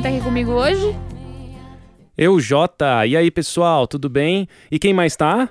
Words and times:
Quem 0.00 0.10
tá 0.12 0.16
aqui 0.16 0.24
comigo 0.24 0.52
hoje? 0.52 0.96
Eu, 2.16 2.40
Jota. 2.40 3.04
E 3.04 3.14
aí, 3.14 3.30
pessoal, 3.30 3.86
tudo 3.86 4.08
bem? 4.08 4.48
E 4.70 4.78
quem 4.78 4.94
mais 4.94 5.14
tá? 5.14 5.50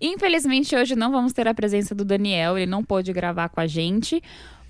Infelizmente, 0.00 0.74
hoje 0.74 0.96
não 0.96 1.12
vamos 1.12 1.32
ter 1.32 1.46
a 1.46 1.54
presença 1.54 1.94
do 1.94 2.04
Daniel, 2.04 2.58
ele 2.58 2.68
não 2.68 2.82
pôde 2.82 3.12
gravar 3.12 3.48
com 3.48 3.60
a 3.60 3.66
gente. 3.68 4.20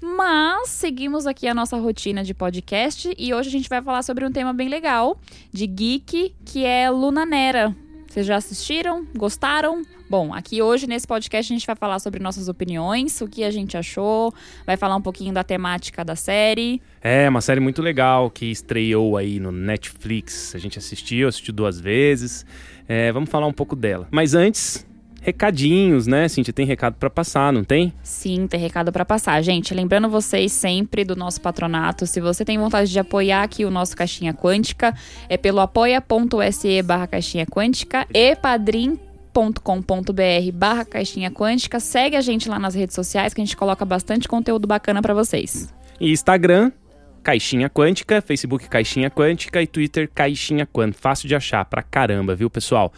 Mas 0.02 0.68
seguimos 0.68 1.26
aqui 1.26 1.48
a 1.48 1.54
nossa 1.54 1.78
rotina 1.78 2.22
de 2.22 2.34
podcast 2.34 3.14
e 3.16 3.32
hoje 3.32 3.48
a 3.48 3.52
gente 3.52 3.70
vai 3.70 3.80
falar 3.80 4.02
sobre 4.02 4.26
um 4.26 4.30
tema 4.30 4.52
bem 4.52 4.68
legal 4.68 5.18
de 5.50 5.66
geek, 5.66 6.34
que 6.44 6.62
é 6.62 6.90
Luna 6.90 7.24
Nera. 7.24 7.74
Vocês 8.12 8.26
já 8.26 8.36
assistiram? 8.36 9.06
Gostaram? 9.16 9.80
Bom, 10.10 10.34
aqui 10.34 10.60
hoje 10.60 10.86
nesse 10.86 11.06
podcast 11.06 11.50
a 11.50 11.56
gente 11.56 11.66
vai 11.66 11.74
falar 11.74 11.98
sobre 11.98 12.22
nossas 12.22 12.46
opiniões, 12.46 13.18
o 13.22 13.26
que 13.26 13.42
a 13.42 13.50
gente 13.50 13.74
achou, 13.74 14.34
vai 14.66 14.76
falar 14.76 14.96
um 14.96 15.00
pouquinho 15.00 15.32
da 15.32 15.42
temática 15.42 16.04
da 16.04 16.14
série. 16.14 16.82
É, 17.00 17.26
uma 17.26 17.40
série 17.40 17.58
muito 17.58 17.80
legal 17.80 18.28
que 18.28 18.44
estreou 18.44 19.16
aí 19.16 19.40
no 19.40 19.50
Netflix. 19.50 20.54
A 20.54 20.58
gente 20.58 20.76
assistiu, 20.78 21.26
assistiu 21.26 21.54
duas 21.54 21.80
vezes. 21.80 22.44
É, 22.86 23.10
vamos 23.12 23.30
falar 23.30 23.46
um 23.46 23.52
pouco 23.52 23.74
dela. 23.74 24.06
Mas 24.10 24.34
antes, 24.34 24.86
recadinhos, 25.22 26.06
né, 26.06 26.28
Cintia? 26.28 26.52
Tem 26.52 26.66
recado 26.66 26.96
para 26.98 27.08
passar, 27.08 27.52
não 27.52 27.64
tem? 27.64 27.92
Sim, 28.02 28.46
tem 28.46 28.60
recado 28.60 28.92
para 28.92 29.04
passar. 29.04 29.40
Gente, 29.40 29.72
lembrando 29.72 30.08
vocês 30.08 30.52
sempre 30.52 31.04
do 31.04 31.16
nosso 31.16 31.40
patronato, 31.40 32.06
se 32.06 32.20
você 32.20 32.44
tem 32.44 32.58
vontade 32.58 32.90
de 32.90 32.98
apoiar 32.98 33.42
aqui 33.42 33.64
o 33.64 33.70
nosso 33.70 33.96
Caixinha 33.96 34.34
Quântica, 34.34 34.94
é 35.28 35.36
pelo 35.36 35.60
apoia.se 35.60 36.82
barra 36.82 37.06
Caixinha 37.06 37.46
Quântica 37.46 38.06
e 38.12 38.34
padrim.com.br 38.34 39.00
barra 40.52 40.84
Caixinha 40.84 41.30
Quântica. 41.30 41.78
Segue 41.78 42.16
a 42.16 42.20
gente 42.20 42.48
lá 42.48 42.58
nas 42.58 42.74
redes 42.74 42.94
sociais 42.94 43.32
que 43.32 43.40
a 43.40 43.44
gente 43.44 43.56
coloca 43.56 43.84
bastante 43.84 44.26
conteúdo 44.26 44.66
bacana 44.66 45.00
para 45.00 45.14
vocês. 45.14 45.72
E 46.00 46.10
Instagram, 46.10 46.72
Caixinha 47.22 47.70
Quântica, 47.70 48.20
Facebook 48.20 48.68
Caixinha 48.68 49.08
Quântica 49.08 49.62
e 49.62 49.66
Twitter 49.68 50.10
Caixinha 50.12 50.66
Quant. 50.66 50.92
Fácil 50.92 51.28
de 51.28 51.36
achar 51.36 51.64
pra 51.64 51.80
caramba, 51.80 52.34
viu, 52.34 52.50
pessoal? 52.50 52.92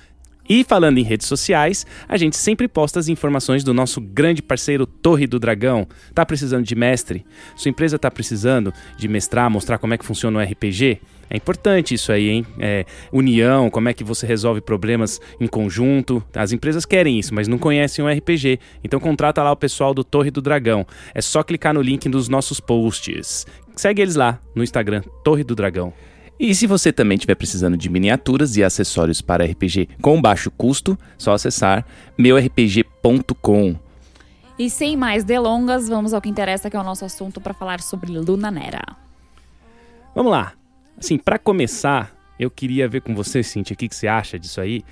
E 0.49 0.63
falando 0.63 0.99
em 0.99 1.03
redes 1.03 1.27
sociais, 1.27 1.87
a 2.07 2.17
gente 2.17 2.37
sempre 2.37 2.69
posta 2.69 2.99
as 2.99 3.09
informações 3.09 3.65
do 3.65 3.73
nosso 3.73 4.01
grande 4.01 4.43
parceiro 4.43 4.87
Torre 4.87 5.27
do 5.27 5.39
Dragão. 5.39 5.87
Tá 6.15 6.25
precisando 6.27 6.65
de 6.65 6.75
mestre? 6.75 7.25
Sua 7.57 7.71
empresa 7.71 7.99
tá 7.99 8.11
precisando 8.11 8.73
de 8.99 9.09
mestrar, 9.09 9.49
mostrar 9.49 9.79
como 9.79 9.95
é 9.95 9.99
que 9.99 10.05
funciona 10.05 10.39
o 10.39 10.43
RPG? 10.43 11.01
É 11.31 11.37
importante 11.37 11.95
isso 11.95 12.13
aí, 12.13 12.29
hein? 12.29 12.47
É, 12.59 12.85
união, 13.11 13.71
como 13.71 13.89
é 13.89 13.95
que 13.95 14.05
você 14.05 14.27
resolve 14.27 14.61
problemas 14.61 15.21
em 15.41 15.47
conjunto. 15.47 16.23
As 16.35 16.53
empresas 16.53 16.85
querem 16.85 17.19
isso, 17.19 17.35
mas 17.35 17.49
não 17.49 17.59
conhecem 17.59 18.05
o 18.05 18.09
RPG. 18.09 18.61
Então 18.83 19.01
contrata 19.01 19.43
lá 19.43 19.51
o 19.51 19.57
pessoal 19.57 19.95
do 19.95 20.05
Torre 20.05 20.31
do 20.31 20.43
Dragão. 20.43 20.87
É 21.15 21.23
só 21.23 21.43
clicar 21.43 21.73
no 21.73 21.81
link 21.81 22.09
dos 22.09 22.29
nossos 22.29 22.61
posts. 22.61 23.47
Segue 23.75 24.03
eles 24.03 24.15
lá 24.15 24.39
no 24.55 24.63
Instagram, 24.63 25.03
Torre 25.25 25.43
do 25.43 25.55
Dragão. 25.55 25.93
E 26.39 26.55
se 26.55 26.67
você 26.67 26.93
também 26.93 27.15
estiver 27.17 27.37
precisando 27.37 27.77
de 27.77 27.89
miniaturas 27.89 28.57
e 28.57 28.65
acessórios 28.65 29.21
para 29.21 29.45
RPG 29.45 29.89
com 30.03 30.21
baixo 30.21 30.51
custo, 30.51 30.99
só 31.17 31.33
acessar 31.33 31.87
meurpg.com. 32.19 33.77
E 34.59 34.71
sem 34.71 34.97
mais 34.97 35.25
delongas, 35.25 35.89
vamos 35.89 36.13
ao 36.13 36.21
que 36.21 36.29
interessa, 36.29 36.71
que 36.71 36.77
é 36.77 36.81
o 36.81 36.85
nosso 36.85 37.05
assunto 37.05 37.41
para 37.41 37.55
falar 37.55 37.81
sobre 37.81 38.13
Luna 38.13 38.51
Nera. 38.51 38.85
Vamos 40.15 40.31
lá. 40.31 40.53
Assim, 40.97 41.19
para 41.19 41.39
começar, 41.39 42.15
eu 42.39 42.51
queria 42.51 42.89
ver 42.89 43.01
com 43.01 43.15
você, 43.15 43.43
Cintia, 43.43 43.75
o 43.75 43.77
que, 43.77 43.89
que 43.89 43.97
você 43.97 44.07
acha 44.07 44.39
disso 44.39 44.61
aí. 44.61 44.85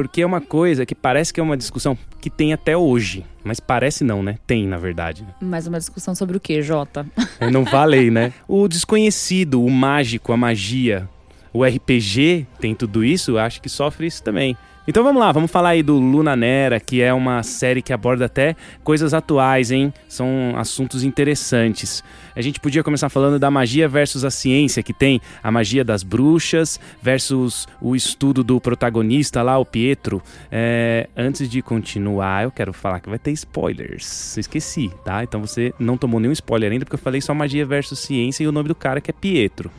Porque 0.00 0.22
é 0.22 0.26
uma 0.26 0.40
coisa 0.40 0.86
que 0.86 0.94
parece 0.94 1.30
que 1.30 1.38
é 1.40 1.42
uma 1.42 1.58
discussão 1.58 1.94
que 2.22 2.30
tem 2.30 2.54
até 2.54 2.74
hoje. 2.74 3.22
Mas 3.44 3.60
parece 3.60 4.02
não, 4.02 4.22
né? 4.22 4.38
Tem, 4.46 4.66
na 4.66 4.78
verdade. 4.78 5.26
Mais 5.42 5.66
uma 5.66 5.78
discussão 5.78 6.14
sobre 6.14 6.38
o 6.38 6.40
que, 6.40 6.62
Jota? 6.62 7.06
Eu 7.38 7.50
não 7.50 7.66
falei, 7.66 8.10
né? 8.10 8.32
O 8.48 8.66
desconhecido, 8.66 9.62
o 9.62 9.68
mágico, 9.68 10.32
a 10.32 10.38
magia. 10.38 11.06
O 11.52 11.62
RPG 11.62 12.46
tem 12.58 12.74
tudo 12.74 13.04
isso, 13.04 13.36
acho 13.36 13.60
que 13.60 13.68
sofre 13.68 14.06
isso 14.06 14.22
também. 14.22 14.56
Então 14.88 15.04
vamos 15.04 15.20
lá, 15.20 15.30
vamos 15.30 15.50
falar 15.50 15.70
aí 15.70 15.82
do 15.82 15.98
Luna 15.98 16.34
Nera, 16.34 16.80
que 16.80 17.02
é 17.02 17.12
uma 17.12 17.42
série 17.42 17.82
que 17.82 17.92
aborda 17.92 18.24
até 18.24 18.56
coisas 18.82 19.12
atuais, 19.12 19.70
hein? 19.70 19.92
São 20.08 20.54
assuntos 20.56 21.04
interessantes. 21.04 22.02
A 22.34 22.40
gente 22.40 22.58
podia 22.58 22.82
começar 22.82 23.10
falando 23.10 23.38
da 23.38 23.50
magia 23.50 23.86
versus 23.86 24.24
a 24.24 24.30
ciência, 24.30 24.82
que 24.82 24.94
tem 24.94 25.20
a 25.42 25.50
magia 25.50 25.84
das 25.84 26.02
bruxas 26.02 26.80
versus 27.02 27.68
o 27.80 27.94
estudo 27.94 28.42
do 28.42 28.58
protagonista 28.58 29.42
lá, 29.42 29.58
o 29.58 29.66
Pietro. 29.66 30.22
É, 30.50 31.08
antes 31.14 31.48
de 31.48 31.60
continuar, 31.60 32.44
eu 32.44 32.50
quero 32.50 32.72
falar 32.72 33.00
que 33.00 33.10
vai 33.10 33.18
ter 33.18 33.32
spoilers. 33.32 34.38
Esqueci, 34.38 34.90
tá? 35.04 35.22
Então 35.22 35.42
você 35.42 35.74
não 35.78 35.98
tomou 35.98 36.18
nenhum 36.18 36.32
spoiler 36.32 36.72
ainda, 36.72 36.86
porque 36.86 36.94
eu 36.96 37.00
falei 37.00 37.20
só 37.20 37.34
magia 37.34 37.66
versus 37.66 37.98
ciência 37.98 38.44
e 38.44 38.48
o 38.48 38.52
nome 38.52 38.68
do 38.68 38.74
cara 38.74 39.00
que 39.00 39.10
é 39.10 39.14
Pietro. 39.14 39.70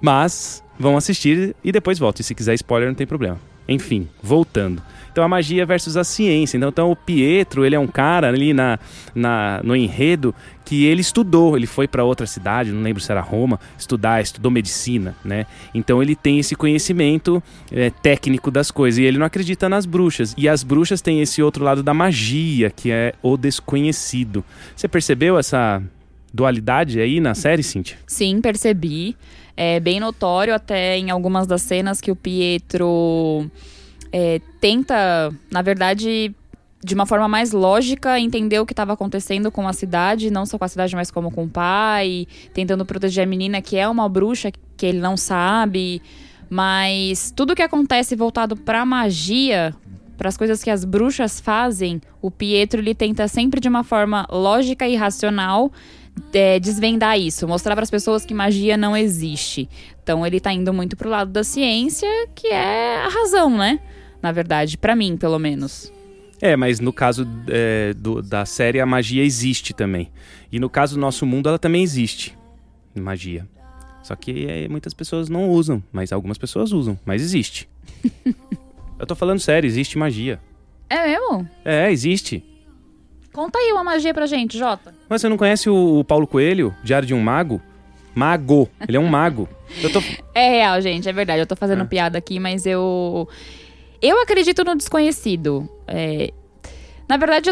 Mas 0.00 0.62
vão 0.78 0.96
assistir 0.96 1.56
e 1.64 1.72
depois 1.72 1.98
volta. 1.98 2.20
E 2.20 2.24
se 2.24 2.36
quiser 2.36 2.54
spoiler, 2.54 2.88
não 2.88 2.94
tem 2.94 3.06
problema. 3.06 3.38
Enfim, 3.68 4.08
voltando. 4.22 4.82
Então 5.14 5.22
a 5.22 5.28
magia 5.28 5.64
versus 5.64 5.96
a 5.96 6.02
ciência. 6.02 6.56
Então, 6.56 6.68
então 6.70 6.90
o 6.90 6.96
Pietro, 6.96 7.64
ele 7.64 7.76
é 7.76 7.78
um 7.78 7.86
cara 7.86 8.28
ali 8.28 8.52
na, 8.52 8.80
na, 9.14 9.60
no 9.62 9.76
enredo 9.76 10.34
que 10.64 10.86
ele 10.86 11.02
estudou, 11.02 11.56
ele 11.56 11.68
foi 11.68 11.86
para 11.86 12.02
outra 12.02 12.26
cidade, 12.26 12.72
não 12.72 12.82
lembro 12.82 13.00
se 13.00 13.12
era 13.12 13.20
Roma, 13.20 13.60
estudar, 13.78 14.20
estudou 14.20 14.50
medicina, 14.50 15.14
né? 15.24 15.46
Então 15.72 16.02
ele 16.02 16.16
tem 16.16 16.40
esse 16.40 16.56
conhecimento 16.56 17.40
é, 17.70 17.90
técnico 17.90 18.50
das 18.50 18.72
coisas 18.72 18.98
e 18.98 19.04
ele 19.04 19.18
não 19.18 19.26
acredita 19.26 19.68
nas 19.68 19.86
bruxas. 19.86 20.34
E 20.36 20.48
as 20.48 20.64
bruxas 20.64 21.00
têm 21.00 21.20
esse 21.20 21.40
outro 21.40 21.62
lado 21.62 21.80
da 21.80 21.94
magia, 21.94 22.70
que 22.70 22.90
é 22.90 23.14
o 23.22 23.36
desconhecido. 23.36 24.44
Você 24.74 24.88
percebeu 24.88 25.38
essa 25.38 25.80
dualidade 26.32 26.98
aí 27.00 27.20
na 27.20 27.34
série, 27.34 27.62
Cintia? 27.62 27.96
Sim, 28.04 28.40
percebi. 28.40 29.16
É 29.56 29.78
bem 29.78 30.00
notório 30.00 30.54
até 30.54 30.98
em 30.98 31.10
algumas 31.10 31.46
das 31.46 31.62
cenas 31.62 32.00
que 32.00 32.10
o 32.10 32.16
Pietro 32.16 33.48
é, 34.12 34.40
tenta, 34.60 35.32
na 35.50 35.62
verdade, 35.62 36.34
de 36.84 36.94
uma 36.94 37.06
forma 37.06 37.26
mais 37.26 37.52
lógica, 37.52 38.20
entender 38.20 38.58
o 38.58 38.66
que 38.66 38.72
estava 38.72 38.92
acontecendo 38.92 39.50
com 39.50 39.66
a 39.66 39.72
cidade, 39.72 40.30
não 40.30 40.44
só 40.44 40.58
com 40.58 40.64
a 40.64 40.68
cidade, 40.68 40.94
mas 40.94 41.10
como 41.10 41.30
com 41.30 41.44
o 41.44 41.48
pai, 41.48 42.26
tentando 42.52 42.84
proteger 42.84 43.24
a 43.24 43.26
menina 43.26 43.62
que 43.62 43.76
é 43.76 43.88
uma 43.88 44.08
bruxa 44.08 44.52
que 44.76 44.84
ele 44.84 44.98
não 44.98 45.16
sabe. 45.16 46.02
Mas 46.50 47.32
tudo 47.34 47.54
que 47.54 47.62
acontece 47.62 48.14
voltado 48.14 48.54
para 48.54 48.84
magia, 48.84 49.74
para 50.18 50.28
as 50.28 50.36
coisas 50.36 50.62
que 50.62 50.70
as 50.70 50.84
bruxas 50.84 51.40
fazem, 51.40 52.02
o 52.20 52.30
Pietro 52.30 52.80
ele 52.80 52.94
tenta 52.94 53.26
sempre 53.28 53.60
de 53.60 53.68
uma 53.68 53.82
forma 53.82 54.26
lógica 54.30 54.86
e 54.86 54.94
racional 54.94 55.72
é, 56.32 56.58
desvendar 56.58 57.18
isso, 57.18 57.46
mostrar 57.46 57.74
para 57.74 57.84
as 57.84 57.90
pessoas 57.90 58.24
que 58.24 58.34
magia 58.34 58.76
não 58.76 58.96
existe. 58.96 59.68
Então 60.02 60.26
ele 60.26 60.40
tá 60.40 60.52
indo 60.52 60.72
muito 60.72 60.96
pro 60.96 61.08
lado 61.08 61.30
da 61.30 61.44
ciência, 61.44 62.08
que 62.34 62.48
é 62.48 62.96
a 62.96 63.08
razão, 63.08 63.56
né? 63.56 63.80
Na 64.22 64.32
verdade, 64.32 64.78
para 64.78 64.96
mim, 64.96 65.16
pelo 65.16 65.38
menos. 65.38 65.92
É, 66.40 66.56
mas 66.56 66.80
no 66.80 66.92
caso 66.92 67.26
é, 67.48 67.94
do, 67.94 68.20
da 68.20 68.44
série, 68.44 68.80
a 68.80 68.86
magia 68.86 69.22
existe 69.22 69.72
também. 69.72 70.10
E 70.50 70.58
no 70.58 70.68
caso 70.68 70.94
do 70.94 71.00
nosso 71.00 71.24
mundo, 71.24 71.48
ela 71.48 71.58
também 71.58 71.82
existe. 71.82 72.36
Magia. 72.94 73.46
Só 74.02 74.14
que 74.14 74.46
é, 74.46 74.68
muitas 74.68 74.92
pessoas 74.92 75.28
não 75.28 75.48
usam, 75.48 75.82
mas 75.90 76.12
algumas 76.12 76.36
pessoas 76.36 76.72
usam, 76.72 76.98
mas 77.04 77.22
existe. 77.22 77.68
Eu 78.98 79.06
tô 79.06 79.14
falando 79.14 79.40
sério, 79.40 79.66
existe 79.66 79.98
magia. 79.98 80.38
É 80.88 81.06
mesmo? 81.08 81.48
É, 81.64 81.90
existe. 81.90 82.44
Conta 83.34 83.58
aí 83.58 83.72
uma 83.72 83.82
magia 83.82 84.14
pra 84.14 84.26
gente, 84.26 84.56
Jota. 84.56 84.94
Mas 85.08 85.20
você 85.20 85.28
não 85.28 85.36
conhece 85.36 85.68
o, 85.68 86.04
Paulo 86.04 86.24
Coelho, 86.24 86.72
Diário 86.84 87.06
de 87.06 87.12
um 87.12 87.20
Mago? 87.20 87.60
Mago. 88.14 88.70
Ele 88.86 88.96
é 88.96 89.00
um 89.00 89.08
mago. 89.08 89.48
Tô... 89.92 90.00
É 90.32 90.50
real, 90.50 90.80
gente, 90.80 91.08
é 91.08 91.12
verdade. 91.12 91.40
Eu 91.40 91.46
tô 91.46 91.56
fazendo 91.56 91.82
é. 91.82 91.86
piada 91.86 92.16
aqui, 92.16 92.38
mas 92.38 92.64
eu. 92.64 93.28
Eu 94.00 94.22
acredito 94.22 94.62
no 94.62 94.76
desconhecido. 94.76 95.68
É... 95.88 96.32
Na 97.08 97.16
verdade, 97.16 97.50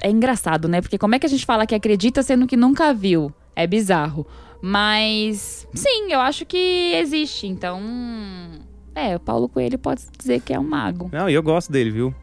é 0.00 0.10
engraçado, 0.10 0.68
né? 0.68 0.80
Porque 0.80 0.98
como 0.98 1.14
é 1.14 1.20
que 1.20 1.26
a 1.26 1.28
gente 1.28 1.46
fala 1.46 1.66
que 1.66 1.74
acredita 1.74 2.20
sendo 2.22 2.46
que 2.46 2.56
nunca 2.56 2.92
viu? 2.92 3.32
É 3.54 3.64
bizarro. 3.64 4.26
Mas, 4.60 5.68
sim, 5.72 6.12
eu 6.12 6.18
acho 6.18 6.44
que 6.44 6.94
existe. 6.96 7.46
Então. 7.46 7.80
É, 8.92 9.14
o 9.14 9.20
Paulo 9.20 9.48
Coelho 9.48 9.78
pode 9.78 10.02
dizer 10.18 10.40
que 10.40 10.52
é 10.52 10.58
um 10.58 10.64
mago. 10.64 11.10
Não, 11.12 11.30
e 11.30 11.34
eu 11.34 11.42
gosto 11.44 11.70
dele, 11.70 11.90
viu? 11.90 12.14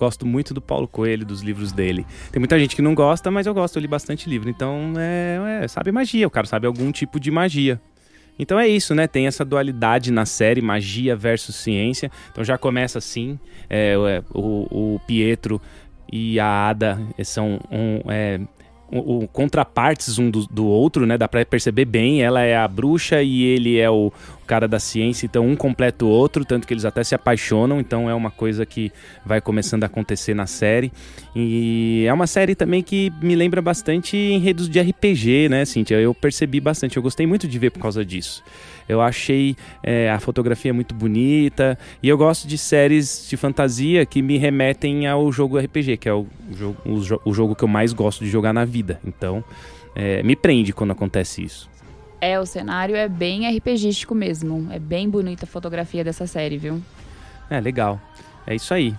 Gosto 0.00 0.24
muito 0.24 0.54
do 0.54 0.62
Paulo 0.62 0.88
Coelho, 0.88 1.26
dos 1.26 1.42
livros 1.42 1.72
dele. 1.72 2.06
Tem 2.32 2.40
muita 2.40 2.58
gente 2.58 2.74
que 2.74 2.80
não 2.80 2.94
gosta, 2.94 3.30
mas 3.30 3.46
eu 3.46 3.52
gosto, 3.52 3.76
eu 3.76 3.82
li 3.82 3.86
bastante 3.86 4.30
livro. 4.30 4.48
Então, 4.48 4.94
é, 4.96 5.64
é, 5.64 5.68
sabe 5.68 5.92
magia, 5.92 6.26
o 6.26 6.30
cara 6.30 6.46
sabe 6.46 6.66
algum 6.66 6.90
tipo 6.90 7.20
de 7.20 7.30
magia. 7.30 7.78
Então 8.38 8.58
é 8.58 8.66
isso, 8.66 8.94
né? 8.94 9.06
Tem 9.06 9.26
essa 9.26 9.44
dualidade 9.44 10.10
na 10.10 10.24
série, 10.24 10.62
magia 10.62 11.14
versus 11.14 11.54
ciência. 11.54 12.10
Então 12.32 12.42
já 12.42 12.56
começa 12.56 12.96
assim, 12.96 13.38
é, 13.68 13.94
o, 14.32 14.94
o, 14.94 15.00
Pietro 15.06 15.60
e 16.10 16.40
a 16.40 16.70
Ada 16.70 16.98
são 17.22 17.60
um, 17.70 18.10
é, 18.10 18.40
o, 18.90 19.24
o 19.24 19.28
contrapartes 19.28 20.18
um 20.18 20.30
do, 20.30 20.46
do, 20.46 20.66
outro, 20.66 21.06
né? 21.06 21.16
Dá 21.16 21.28
pra 21.28 21.44
perceber 21.44 21.84
bem. 21.84 22.22
Ela 22.22 22.42
é 22.42 22.56
a 22.56 22.66
bruxa 22.66 23.22
e 23.22 23.42
ele 23.42 23.78
é 23.78 23.88
o, 23.88 24.12
o, 24.42 24.46
cara 24.46 24.66
da 24.66 24.80
ciência, 24.80 25.26
então 25.26 25.46
um 25.46 25.54
completa 25.54 26.04
o 26.04 26.08
outro, 26.08 26.44
tanto 26.44 26.66
que 26.66 26.74
eles 26.74 26.84
até 26.84 27.04
se 27.04 27.14
apaixonam. 27.14 27.80
Então 27.80 28.10
é 28.10 28.14
uma 28.14 28.30
coisa 28.30 28.66
que 28.66 28.92
vai 29.24 29.40
começando 29.40 29.84
a 29.84 29.86
acontecer 29.86 30.34
na 30.34 30.46
série. 30.46 30.92
E 31.34 32.04
é 32.06 32.12
uma 32.12 32.26
série 32.26 32.54
também 32.54 32.82
que 32.82 33.12
me 33.22 33.36
lembra 33.36 33.62
bastante 33.62 34.16
enredos 34.16 34.68
de 34.68 34.80
RPG, 34.80 35.48
né, 35.48 35.64
Cintia? 35.64 36.00
Eu 36.00 36.14
percebi 36.14 36.60
bastante, 36.60 36.96
eu 36.96 37.02
gostei 37.02 37.26
muito 37.26 37.46
de 37.46 37.58
ver 37.58 37.70
por 37.70 37.80
causa 37.80 38.04
disso. 38.04 38.42
Eu 38.90 39.00
achei 39.00 39.56
é, 39.84 40.10
a 40.10 40.18
fotografia 40.18 40.74
muito 40.74 40.96
bonita 40.96 41.78
e 42.02 42.08
eu 42.08 42.18
gosto 42.18 42.48
de 42.48 42.58
séries 42.58 43.28
de 43.30 43.36
fantasia 43.36 44.04
que 44.04 44.20
me 44.20 44.36
remetem 44.36 45.06
ao 45.06 45.30
jogo 45.30 45.56
RPG, 45.58 45.96
que 45.96 46.08
é 46.08 46.12
o 46.12 46.26
jogo, 46.52 46.76
o, 46.84 47.30
o 47.30 47.32
jogo 47.32 47.54
que 47.54 47.62
eu 47.62 47.68
mais 47.68 47.92
gosto 47.92 48.24
de 48.24 48.28
jogar 48.28 48.52
na 48.52 48.64
vida. 48.64 49.00
Então, 49.04 49.44
é, 49.94 50.24
me 50.24 50.34
prende 50.34 50.72
quando 50.72 50.90
acontece 50.90 51.40
isso. 51.40 51.70
É, 52.20 52.40
o 52.40 52.44
cenário 52.44 52.96
é 52.96 53.08
bem 53.08 53.48
RPGístico 53.56 54.12
mesmo. 54.12 54.66
É 54.72 54.80
bem 54.80 55.08
bonita 55.08 55.44
a 55.44 55.48
fotografia 55.48 56.02
dessa 56.02 56.26
série, 56.26 56.58
viu? 56.58 56.82
É, 57.48 57.60
legal. 57.60 58.00
É 58.44 58.56
isso 58.56 58.74
aí. 58.74 58.92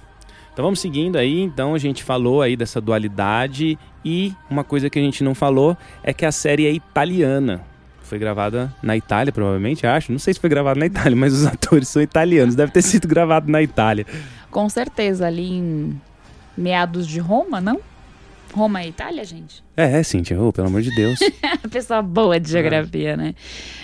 Então 0.54 0.64
vamos 0.64 0.80
seguindo 0.80 1.18
aí. 1.18 1.42
Então 1.42 1.76
a 1.76 1.78
gente 1.78 2.02
falou 2.02 2.42
aí 2.42 2.56
dessa 2.56 2.80
dualidade 2.80 3.78
e 4.06 4.34
uma 4.50 4.64
coisa 4.64 4.90
que 4.90 4.98
a 4.98 5.02
gente 5.02 5.22
não 5.22 5.36
falou 5.36 5.76
é 6.02 6.14
que 6.14 6.26
a 6.26 6.32
série 6.32 6.66
é 6.66 6.72
italiana 6.72 7.70
foi 8.12 8.20
gravada 8.20 8.76
na 8.84 8.98
Itália, 8.98 9.32
provavelmente, 9.32 9.88
acho. 9.88 10.12
Não 10.12 10.20
sei 10.20 10.34
se 10.34 10.40
foi 10.42 10.50
gravada 10.50 10.78
na 10.78 10.86
Itália, 10.86 11.16
mas 11.16 11.32
os 11.32 11.46
atores 11.48 11.88
são 11.88 12.02
italianos. 12.02 12.56
Deve 12.56 12.70
ter 12.70 12.82
sido 12.82 13.08
gravado 13.08 13.50
na 13.50 13.62
Itália. 13.62 14.06
Com 14.50 14.68
certeza, 14.68 15.28
ali 15.28 15.50
em 15.50 16.02
meados 16.58 17.08
de 17.08 17.20
Roma, 17.20 17.62
não? 17.62 17.80
Roma 18.54 18.82
é 18.82 18.90
Itália, 18.90 19.24
gente? 19.24 19.64
É, 19.78 20.00
é 20.00 20.04
Cintia, 20.04 20.38
oh, 20.42 20.52
pelo 20.52 20.68
amor 20.68 20.82
de 20.82 20.94
Deus. 20.94 21.20
Pessoa 21.72 22.02
boa 22.02 22.38
de 22.38 22.52
geografia, 22.52 23.12
é. 23.12 23.18
né? 23.18 23.36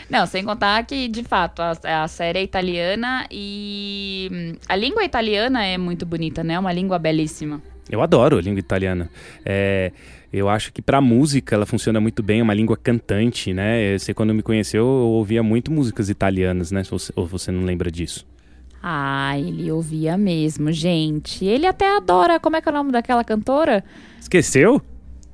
Não, 0.10 0.26
sem 0.26 0.44
contar 0.44 0.86
que, 0.86 1.08
de 1.08 1.24
fato, 1.24 1.62
a, 1.62 2.04
a, 2.04 2.08
série 2.10 2.40
é 2.40 2.44
italiana 2.44 3.26
e 3.32 4.30
hum, 4.30 4.56
a 4.68 4.76
língua 4.76 5.06
italiana 5.06 5.66
é 5.66 5.78
muito 5.78 6.06
bonita, 6.06 6.44
né? 6.44 6.56
É 6.56 6.60
uma 6.60 6.74
língua 6.74 7.00
belíssima. 7.00 7.62
Eu 7.90 8.02
adoro 8.02 8.38
a 8.38 8.42
língua 8.42 8.60
italiana. 8.60 9.10
É, 9.46 9.94
eu 10.32 10.50
acho 10.50 10.74
que 10.74 10.82
para 10.82 11.00
música 11.00 11.56
ela 11.56 11.66
funciona 11.66 12.00
muito 12.02 12.22
bem, 12.22 12.40
é 12.40 12.44
uma 12.44 12.54
língua 12.54 12.76
cantante, 12.76 13.54
né? 13.54 13.98
Você 13.98 14.14
quando 14.14 14.34
me 14.34 14.42
conheceu, 14.42 14.84
eu 14.84 15.08
ouvia 15.10 15.42
muito 15.42 15.72
músicas 15.72 16.10
italianas, 16.10 16.72
né? 16.72 16.84
Ou 17.16 17.26
você 17.26 17.52
não 17.52 17.64
lembra 17.64 17.90
disso? 17.92 18.26
Ah, 18.82 19.38
ele 19.38 19.72
ouvia 19.72 20.18
mesmo, 20.18 20.72
gente. 20.72 21.44
Ele 21.44 21.66
até 21.66 21.98
adora. 21.98 22.40
Como 22.40 22.56
é 22.56 22.62
que 22.62 22.70
é 22.70 22.72
o 22.72 22.76
nome 22.76 22.92
daquela 22.92 23.24
cantora? 23.24 23.84
Esqueceu? 24.20 24.82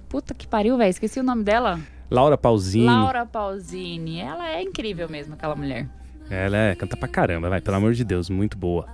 Puta 0.08 0.34
que 0.34 0.48
pariu, 0.48 0.78
velho. 0.78 0.90
Esqueci 0.90 1.20
o 1.20 1.24
nome 1.24 1.44
dela. 1.44 1.80
Laura 2.10 2.38
Pausini. 2.38 2.86
Laura 2.86 3.26
Pausini. 3.26 4.20
Ela 4.20 4.50
é 4.50 4.62
incrível 4.62 5.10
mesmo, 5.10 5.34
aquela 5.34 5.56
mulher. 5.56 5.88
Ela 6.30 6.58
é, 6.58 6.76
canta 6.76 6.98
pra 6.98 7.08
caramba, 7.08 7.50
vai, 7.50 7.62
pelo 7.62 7.78
amor 7.78 7.94
de 7.94 8.04
Deus, 8.04 8.30
muito 8.30 8.58
boa. 8.58 8.88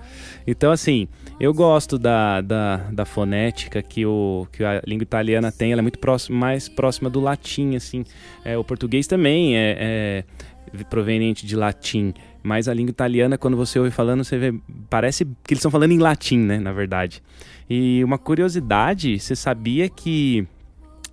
Então, 0.45 0.71
assim, 0.71 1.07
eu 1.39 1.53
gosto 1.53 1.97
da, 1.97 2.41
da, 2.41 2.77
da 2.91 3.05
fonética 3.05 3.81
que, 3.81 4.05
o, 4.05 4.47
que 4.51 4.63
a 4.63 4.81
língua 4.85 5.03
italiana 5.03 5.51
tem, 5.51 5.71
ela 5.71 5.79
é 5.79 5.83
muito 5.83 5.99
mais 6.31 6.67
próxima 6.67 7.09
do 7.09 7.19
latim, 7.19 7.75
assim. 7.75 8.03
É, 8.43 8.57
o 8.57 8.63
português 8.63 9.07
também 9.07 9.55
é, 9.55 10.25
é 10.73 10.83
proveniente 10.89 11.45
de 11.45 11.55
latim, 11.55 12.13
mas 12.43 12.67
a 12.67 12.73
língua 12.73 12.91
italiana, 12.91 13.37
quando 13.37 13.57
você 13.57 13.79
ouve 13.79 13.91
falando, 13.91 14.23
você 14.23 14.37
vê, 14.37 14.53
parece 14.89 15.25
que 15.25 15.53
eles 15.53 15.59
estão 15.59 15.71
falando 15.71 15.91
em 15.91 15.99
latim, 15.99 16.39
né, 16.39 16.59
na 16.59 16.71
verdade. 16.71 17.21
E 17.69 18.03
uma 18.03 18.17
curiosidade, 18.17 19.19
você 19.19 19.35
sabia 19.35 19.87
que 19.87 20.47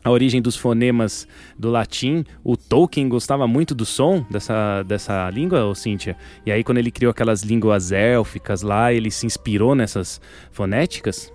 a 0.07 0.11
origem 0.13 0.41
dos 0.41 0.55
fonemas 0.55 1.27
do 1.59 1.69
latim, 1.69 2.25
o 2.45 2.57
Tolkien 2.57 3.09
gostava 3.09 3.49
muito 3.49 3.75
do 3.75 3.85
som 3.85 4.25
dessa, 4.31 4.85
dessa 4.85 5.29
língua, 5.31 5.65
ou 5.65 5.75
Cíntia? 5.75 6.17
E 6.47 6.53
aí, 6.53 6.63
quando 6.63 6.79
ele 6.79 6.93
criou 6.93 7.11
aquelas 7.11 7.43
línguas 7.43 7.91
élficas 7.91 8.63
lá, 8.63 8.93
ele 8.93 9.11
se 9.11 9.27
inspirou 9.27 9.75
nessas 9.75 10.21
fonéticas? 10.53 11.33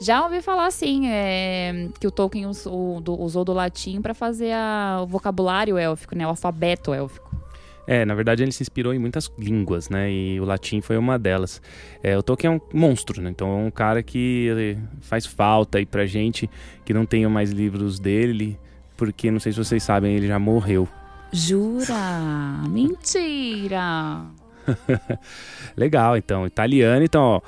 Já 0.00 0.22
ouvi 0.22 0.40
falar, 0.40 0.70
sim, 0.70 1.08
é, 1.08 1.88
que 1.98 2.06
o 2.06 2.12
Tolkien 2.12 2.46
usou, 2.46 3.02
usou 3.18 3.44
do 3.44 3.52
latim 3.52 4.00
para 4.00 4.14
fazer 4.14 4.52
a, 4.52 5.00
o 5.02 5.06
vocabulário 5.06 5.76
élfico, 5.76 6.14
né, 6.14 6.24
o 6.24 6.30
alfabeto 6.30 6.94
élfico. 6.94 7.41
É, 7.86 8.04
na 8.04 8.14
verdade 8.14 8.42
ele 8.42 8.52
se 8.52 8.62
inspirou 8.62 8.94
em 8.94 8.98
muitas 8.98 9.30
línguas, 9.38 9.88
né? 9.88 10.10
E 10.10 10.40
o 10.40 10.44
latim 10.44 10.80
foi 10.80 10.96
uma 10.96 11.18
delas. 11.18 11.60
É, 12.02 12.16
o 12.16 12.22
Tolkien 12.22 12.52
é 12.52 12.56
um 12.56 12.60
monstro, 12.78 13.20
né? 13.20 13.30
Então 13.30 13.48
é 13.48 13.66
um 13.66 13.70
cara 13.70 14.02
que 14.02 14.76
faz 15.00 15.26
falta 15.26 15.78
aí 15.78 15.86
pra 15.86 16.06
gente 16.06 16.48
que 16.84 16.94
não 16.94 17.04
tenha 17.04 17.28
mais 17.28 17.50
livros 17.50 17.98
dele, 17.98 18.58
porque 18.96 19.30
não 19.30 19.40
sei 19.40 19.52
se 19.52 19.58
vocês 19.58 19.82
sabem, 19.82 20.14
ele 20.14 20.28
já 20.28 20.38
morreu. 20.38 20.88
Jura? 21.32 22.68
Mentira! 22.68 24.26
Legal, 25.76 26.16
então. 26.16 26.46
Italiano, 26.46 27.04
então, 27.04 27.22
ó, 27.22 27.40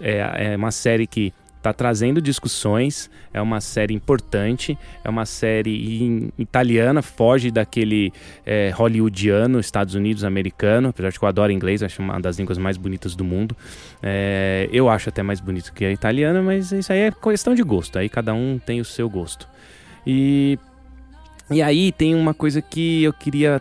é, 0.00 0.52
é 0.52 0.56
uma 0.56 0.70
série 0.70 1.06
que 1.06 1.32
está 1.64 1.72
trazendo 1.72 2.20
discussões. 2.20 3.10
É 3.32 3.40
uma 3.40 3.60
série 3.60 3.94
importante, 3.94 4.78
é 5.02 5.08
uma 5.08 5.24
série 5.24 6.30
italiana, 6.38 7.00
foge 7.00 7.50
daquele 7.50 8.12
é, 8.44 8.70
hollywoodiano, 8.74 9.58
Estados 9.58 9.94
Unidos 9.94 10.24
americano, 10.24 10.90
apesar 10.90 11.10
de 11.10 11.18
que 11.18 11.24
eu 11.24 11.28
adoro 11.28 11.50
inglês, 11.50 11.82
acho 11.82 12.02
uma 12.02 12.20
das 12.20 12.38
línguas 12.38 12.58
mais 12.58 12.76
bonitas 12.76 13.16
do 13.16 13.24
mundo. 13.24 13.56
É, 14.02 14.68
eu 14.70 14.90
acho 14.90 15.08
até 15.08 15.22
mais 15.22 15.40
bonito 15.40 15.72
que 15.72 15.84
a 15.86 15.90
italiana, 15.90 16.42
mas 16.42 16.70
isso 16.70 16.92
aí 16.92 17.00
é 17.00 17.10
questão 17.10 17.54
de 17.54 17.62
gosto, 17.62 17.98
aí 17.98 18.08
cada 18.10 18.34
um 18.34 18.58
tem 18.58 18.80
o 18.80 18.84
seu 18.84 19.08
gosto. 19.08 19.48
E, 20.06 20.58
e 21.50 21.62
aí 21.62 21.90
tem 21.92 22.14
uma 22.14 22.34
coisa 22.34 22.60
que 22.60 23.02
eu 23.04 23.12
queria 23.12 23.58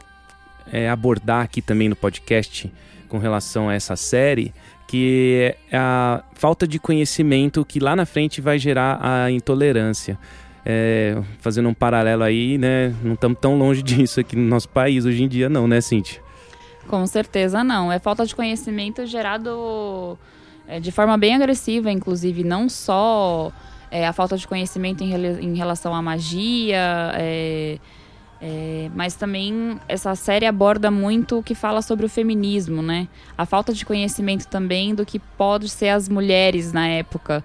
é, 0.72 0.90
abordar 0.90 1.42
aqui 1.42 1.62
também 1.62 1.88
no 1.88 1.96
podcast 1.96 2.70
com 3.08 3.18
relação 3.18 3.70
a 3.70 3.76
essa 3.76 3.96
série, 3.96 4.52
que 4.94 5.56
é 5.72 5.76
a 5.76 6.24
falta 6.36 6.68
de 6.68 6.78
conhecimento 6.78 7.66
que 7.66 7.80
lá 7.80 7.96
na 7.96 8.06
frente 8.06 8.40
vai 8.40 8.60
gerar 8.60 9.00
a 9.02 9.32
intolerância. 9.32 10.20
É, 10.64 11.18
fazendo 11.40 11.68
um 11.68 11.74
paralelo 11.74 12.22
aí, 12.22 12.60
né? 12.60 12.94
Não 13.02 13.16
estamos 13.16 13.40
tão 13.42 13.58
longe 13.58 13.82
disso 13.82 14.20
aqui 14.20 14.36
no 14.36 14.44
nosso 14.44 14.70
país 14.70 15.04
hoje 15.04 15.24
em 15.24 15.28
dia, 15.28 15.50
não, 15.50 15.68
né, 15.68 15.82
Cintia? 15.82 16.22
Com 16.88 17.08
certeza 17.08 17.64
não. 17.64 17.92
É 17.92 17.98
falta 17.98 18.24
de 18.24 18.36
conhecimento 18.36 19.04
gerado 19.08 20.16
é, 20.68 20.80
de 20.80 20.92
forma 20.92 21.18
bem 21.18 21.34
agressiva, 21.34 21.92
inclusive, 21.92 22.44
não 22.44 22.70
só 22.70 23.52
é, 23.90 24.06
a 24.06 24.14
falta 24.14 24.38
de 24.38 24.48
conhecimento 24.48 25.04
em, 25.04 25.12
em 25.12 25.56
relação 25.56 25.96
à 25.96 26.04
magia. 26.04 27.14
É, 27.16 27.80
é, 28.46 28.92
mas 28.94 29.16
também 29.16 29.80
essa 29.88 30.14
série 30.16 30.46
aborda 30.46 30.92
muito 30.92 31.40
o 31.40 31.44
que 31.44 31.56
fala 31.56 31.82
sobre 31.82 32.06
o 32.06 32.10
feminismo, 32.10 32.82
né? 32.82 33.08
A 33.38 33.46
falta 33.46 33.74
de 33.74 33.86
conhecimento 33.86 34.50
também 34.50 34.94
do 34.94 35.06
que 35.06 35.18
pode 35.18 35.70
ser 35.70 35.88
as 35.88 36.10
mulheres 36.10 36.74
na 36.74 36.86
época. 36.86 37.42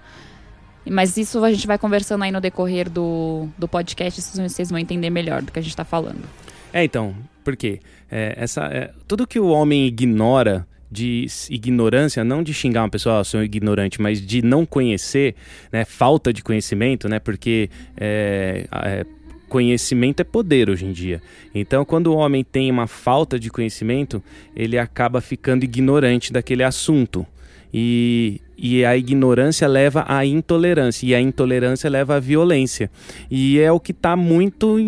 Mas 0.85 1.17
isso 1.17 1.45
a 1.45 1.53
gente 1.53 1.69
vai 1.69 1.79
conversando 1.79 2.25
aí 2.25 2.33
no 2.33 2.41
decorrer 2.41 2.91
do, 2.91 3.47
do 3.57 3.69
podcast, 3.69 4.21
vocês 4.21 4.71
vão 4.71 4.79
entender 4.79 5.09
melhor 5.09 5.41
do 5.41 5.53
que 5.53 5.61
a 5.61 5.63
gente 5.63 5.71
está 5.71 5.85
falando. 5.85 6.25
É, 6.73 6.83
então, 6.83 7.15
por 7.45 7.57
quê? 7.57 7.79
É, 8.11 8.35
essa, 8.37 8.65
é, 8.65 8.91
tudo 9.07 9.25
que 9.25 9.39
o 9.39 9.47
homem 9.51 9.87
ignora 9.87 10.67
de 10.91 11.27
ignorância, 11.49 12.25
não 12.25 12.43
de 12.43 12.53
xingar 12.53 12.83
uma 12.83 12.91
pessoa, 12.91 13.21
oh, 13.21 13.25
sou 13.25 13.45
ignorante, 13.45 14.01
mas 14.01 14.21
de 14.21 14.43
não 14.43 14.67
conhecer, 14.67 15.37
né, 15.71 15.85
falta 15.85 16.33
de 16.33 16.43
conhecimento, 16.43 17.09
né, 17.09 17.21
porque 17.21 17.71
é, 17.97 18.67
é, 18.73 19.07
conhecimento 19.49 20.21
é 20.21 20.25
poder 20.25 20.71
hoje 20.71 20.85
em 20.85 20.93
dia. 20.93 21.21
Então, 21.55 21.85
quando 21.85 22.09
o 22.09 22.17
homem 22.17 22.45
tem 22.45 22.71
uma 22.71 22.87
falta 22.87 23.39
de 23.39 23.51
conhecimento, 23.51 24.23
ele 24.55 24.79
acaba 24.79 25.21
ficando 25.21 25.65
ignorante 25.65 26.33
daquele 26.33 26.63
assunto. 26.63 27.27
E, 27.73 28.41
e 28.57 28.85
a 28.85 28.97
ignorância 28.97 29.69
leva 29.69 30.05
à 30.09 30.25
intolerância, 30.25 31.07
e 31.07 31.15
a 31.15 31.21
intolerância 31.21 31.91
leva 31.91 32.17
à 32.17 32.21
violência. 32.21 32.91
E 33.31 33.59
é 33.59 33.71
o 33.71 33.81
que 33.81 33.93
está 33.93 34.17
muito 34.17 34.79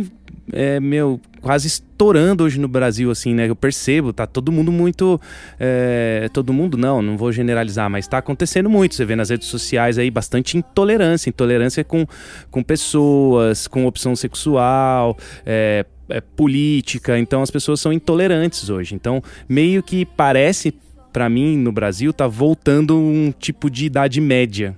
é, 0.52 0.80
meu, 0.80 1.20
quase 1.40 1.66
estourando 1.66 2.44
hoje 2.44 2.58
no 2.58 2.68
Brasil, 2.68 3.10
assim, 3.10 3.34
né? 3.34 3.48
Eu 3.48 3.56
percebo, 3.56 4.12
tá 4.12 4.26
todo 4.26 4.52
mundo 4.52 4.70
muito. 4.70 5.20
É, 5.58 6.28
todo 6.32 6.52
mundo 6.52 6.76
não, 6.76 7.02
não 7.02 7.16
vou 7.16 7.32
generalizar, 7.32 7.88
mas 7.90 8.06
tá 8.06 8.18
acontecendo 8.18 8.68
muito. 8.68 8.94
Você 8.94 9.04
vê 9.04 9.16
nas 9.16 9.30
redes 9.30 9.48
sociais 9.48 9.98
aí 9.98 10.10
bastante 10.10 10.56
intolerância, 10.56 11.28
intolerância 11.28 11.84
com, 11.84 12.06
com 12.50 12.62
pessoas, 12.62 13.66
com 13.66 13.86
opção 13.86 14.14
sexual, 14.14 15.16
é, 15.44 15.84
é, 16.08 16.20
política. 16.20 17.18
Então 17.18 17.42
as 17.42 17.50
pessoas 17.50 17.80
são 17.80 17.92
intolerantes 17.92 18.68
hoje. 18.68 18.94
Então, 18.94 19.22
meio 19.48 19.82
que 19.82 20.04
parece, 20.04 20.74
para 21.12 21.28
mim, 21.28 21.56
no 21.56 21.72
Brasil, 21.72 22.12
tá 22.12 22.26
voltando 22.26 22.96
um 22.96 23.32
tipo 23.38 23.70
de 23.70 23.86
idade 23.86 24.20
média. 24.20 24.76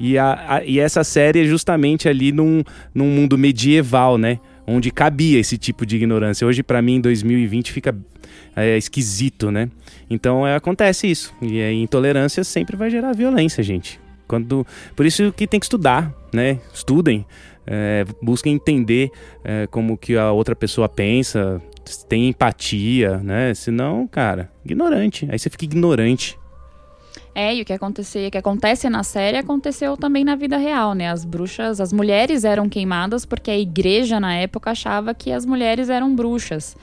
E, 0.00 0.16
a, 0.16 0.44
a, 0.48 0.64
e 0.64 0.78
essa 0.78 1.02
série 1.02 1.42
é 1.42 1.44
justamente 1.44 2.08
ali 2.08 2.30
num, 2.30 2.62
num 2.94 3.06
mundo 3.06 3.36
medieval, 3.36 4.16
né? 4.16 4.38
Onde 4.68 4.90
cabia 4.90 5.40
esse 5.40 5.56
tipo 5.56 5.86
de 5.86 5.96
ignorância. 5.96 6.46
Hoje, 6.46 6.62
para 6.62 6.82
mim, 6.82 6.96
em 6.96 7.00
2020, 7.00 7.72
fica 7.72 7.96
é, 8.54 8.76
esquisito, 8.76 9.50
né? 9.50 9.70
Então 10.10 10.46
é, 10.46 10.54
acontece 10.54 11.10
isso. 11.10 11.34
E 11.40 11.60
a 11.60 11.72
intolerância 11.72 12.44
sempre 12.44 12.76
vai 12.76 12.90
gerar 12.90 13.14
violência, 13.14 13.62
gente. 13.62 13.98
Quando, 14.26 14.66
por 14.94 15.06
isso 15.06 15.32
que 15.32 15.46
tem 15.46 15.58
que 15.58 15.64
estudar, 15.64 16.14
né? 16.32 16.58
Estudem, 16.72 17.24
é, 17.66 18.04
busquem 18.20 18.54
entender 18.54 19.10
é, 19.42 19.66
como 19.68 19.96
que 19.96 20.16
a 20.16 20.32
outra 20.32 20.54
pessoa 20.54 20.86
pensa, 20.86 21.62
tem 22.06 22.28
empatia, 22.28 23.16
né? 23.18 23.54
Senão, 23.54 24.06
cara, 24.06 24.52
ignorante. 24.64 25.26
Aí 25.30 25.38
você 25.38 25.48
fica 25.48 25.64
ignorante. 25.64 26.38
É, 27.40 27.54
e 27.54 27.62
o 27.62 27.64
que, 27.64 27.72
acontecia, 27.72 28.28
que 28.32 28.36
acontece 28.36 28.90
na 28.90 29.04
série 29.04 29.36
aconteceu 29.36 29.96
também 29.96 30.24
na 30.24 30.34
vida 30.34 30.56
real, 30.56 30.92
né? 30.92 31.08
As 31.08 31.24
bruxas, 31.24 31.80
as 31.80 31.92
mulheres 31.92 32.42
eram 32.42 32.68
queimadas 32.68 33.24
porque 33.24 33.48
a 33.48 33.56
igreja 33.56 34.18
na 34.18 34.34
época 34.34 34.72
achava 34.72 35.14
que 35.14 35.30
as 35.30 35.46
mulheres 35.46 35.88
eram 35.88 36.12
bruxas. 36.16 36.76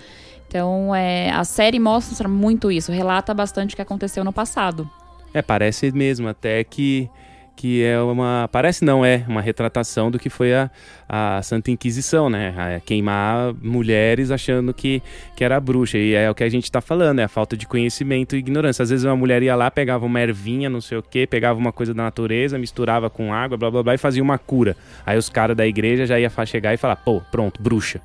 Então, 0.47 0.95
é, 0.95 1.29
a 1.29 1.43
série 1.43 1.77
mostra 1.77 2.29
muito 2.29 2.71
isso, 2.71 2.89
relata 2.89 3.33
bastante 3.33 3.73
o 3.73 3.75
que 3.75 3.81
aconteceu 3.81 4.23
no 4.23 4.31
passado. 4.31 4.89
É, 5.33 5.41
parece 5.41 5.91
mesmo 5.91 6.29
até 6.29 6.63
que 6.63 7.09
que 7.55 7.83
é 7.83 7.99
uma. 7.99 8.49
Parece 8.51 8.83
não, 8.83 9.05
é 9.05 9.23
uma 9.27 9.41
retratação 9.41 10.11
do 10.11 10.19
que 10.19 10.29
foi 10.29 10.53
a, 10.53 10.69
a 11.07 11.41
Santa 11.41 11.71
Inquisição, 11.71 12.29
né? 12.29 12.53
A 12.57 12.79
queimar 12.79 13.53
mulheres 13.61 14.29
achando 14.29 14.73
que, 14.73 15.01
que 15.35 15.43
era 15.43 15.59
bruxa. 15.59 15.97
E 15.97 16.13
é 16.13 16.29
o 16.29 16.35
que 16.35 16.43
a 16.43 16.49
gente 16.49 16.71
tá 16.71 16.81
falando, 16.81 17.19
é 17.19 17.23
a 17.23 17.27
falta 17.27 17.55
de 17.55 17.65
conhecimento 17.65 18.35
e 18.35 18.39
ignorância. 18.39 18.83
Às 18.83 18.89
vezes 18.89 19.05
uma 19.05 19.15
mulher 19.15 19.41
ia 19.41 19.55
lá, 19.55 19.71
pegava 19.71 20.05
uma 20.05 20.19
ervinha, 20.19 20.69
não 20.69 20.81
sei 20.81 20.97
o 20.97 21.03
quê, 21.03 21.25
pegava 21.25 21.57
uma 21.57 21.71
coisa 21.71 21.93
da 21.93 22.03
natureza, 22.03 22.57
misturava 22.57 23.09
com 23.09 23.33
água, 23.33 23.57
blá 23.57 23.71
blá 23.71 23.81
blá, 23.81 23.95
e 23.95 23.97
fazia 23.97 24.21
uma 24.21 24.37
cura. 24.37 24.75
Aí 25.05 25.17
os 25.17 25.29
caras 25.29 25.55
da 25.55 25.65
igreja 25.65 26.05
já 26.05 26.19
iam 26.19 26.31
chegar 26.45 26.73
e 26.73 26.77
falar, 26.77 26.97
pô, 26.97 27.21
pronto, 27.31 27.61
bruxa. 27.61 28.01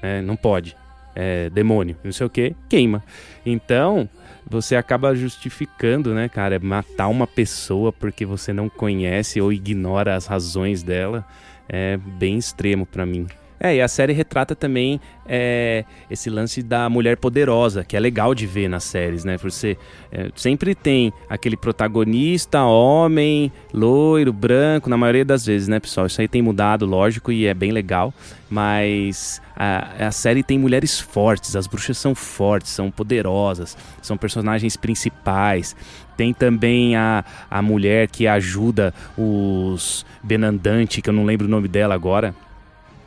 É, 0.00 0.20
não 0.20 0.36
pode. 0.36 0.76
É, 1.14 1.48
demônio, 1.50 1.96
não 2.04 2.12
sei 2.12 2.26
o 2.26 2.30
que, 2.30 2.54
queima. 2.68 3.02
Então, 3.44 4.08
você 4.48 4.76
acaba 4.76 5.14
justificando, 5.14 6.14
né, 6.14 6.28
cara, 6.28 6.58
matar 6.60 7.08
uma 7.08 7.26
pessoa 7.26 7.92
porque 7.92 8.24
você 8.24 8.52
não 8.52 8.68
conhece 8.68 9.40
ou 9.40 9.52
ignora 9.52 10.14
as 10.14 10.26
razões 10.26 10.82
dela 10.82 11.26
é 11.68 11.96
bem 11.96 12.38
extremo 12.38 12.86
para 12.86 13.04
mim. 13.04 13.26
É, 13.58 13.76
e 13.76 13.80
a 13.80 13.88
série 13.88 14.12
retrata 14.12 14.54
também 14.54 15.00
é, 15.26 15.84
esse 16.10 16.28
lance 16.28 16.62
da 16.62 16.88
mulher 16.90 17.16
poderosa, 17.16 17.84
que 17.84 17.96
é 17.96 18.00
legal 18.00 18.34
de 18.34 18.46
ver 18.46 18.68
nas 18.68 18.84
séries, 18.84 19.24
né? 19.24 19.36
Você 19.38 19.78
é, 20.12 20.30
sempre 20.36 20.74
tem 20.74 21.12
aquele 21.28 21.56
protagonista, 21.56 22.62
homem, 22.64 23.50
loiro, 23.72 24.32
branco, 24.32 24.90
na 24.90 24.96
maioria 24.96 25.24
das 25.24 25.46
vezes, 25.46 25.68
né, 25.68 25.80
pessoal? 25.80 26.06
Isso 26.06 26.20
aí 26.20 26.28
tem 26.28 26.42
mudado, 26.42 26.84
lógico, 26.84 27.32
e 27.32 27.46
é 27.46 27.54
bem 27.54 27.72
legal. 27.72 28.12
Mas 28.48 29.40
a, 29.56 30.06
a 30.06 30.12
série 30.12 30.42
tem 30.42 30.58
mulheres 30.58 31.00
fortes, 31.00 31.56
as 31.56 31.66
bruxas 31.66 31.96
são 31.96 32.14
fortes, 32.14 32.70
são 32.70 32.90
poderosas, 32.90 33.76
são 34.02 34.16
personagens 34.18 34.76
principais. 34.76 35.74
Tem 36.14 36.32
também 36.32 36.94
a, 36.94 37.24
a 37.50 37.60
mulher 37.60 38.08
que 38.08 38.26
ajuda 38.26 38.94
os 39.16 40.04
Benandante, 40.22 41.00
que 41.00 41.10
eu 41.10 41.14
não 41.14 41.24
lembro 41.24 41.46
o 41.46 41.50
nome 41.50 41.68
dela 41.68 41.94
agora 41.94 42.34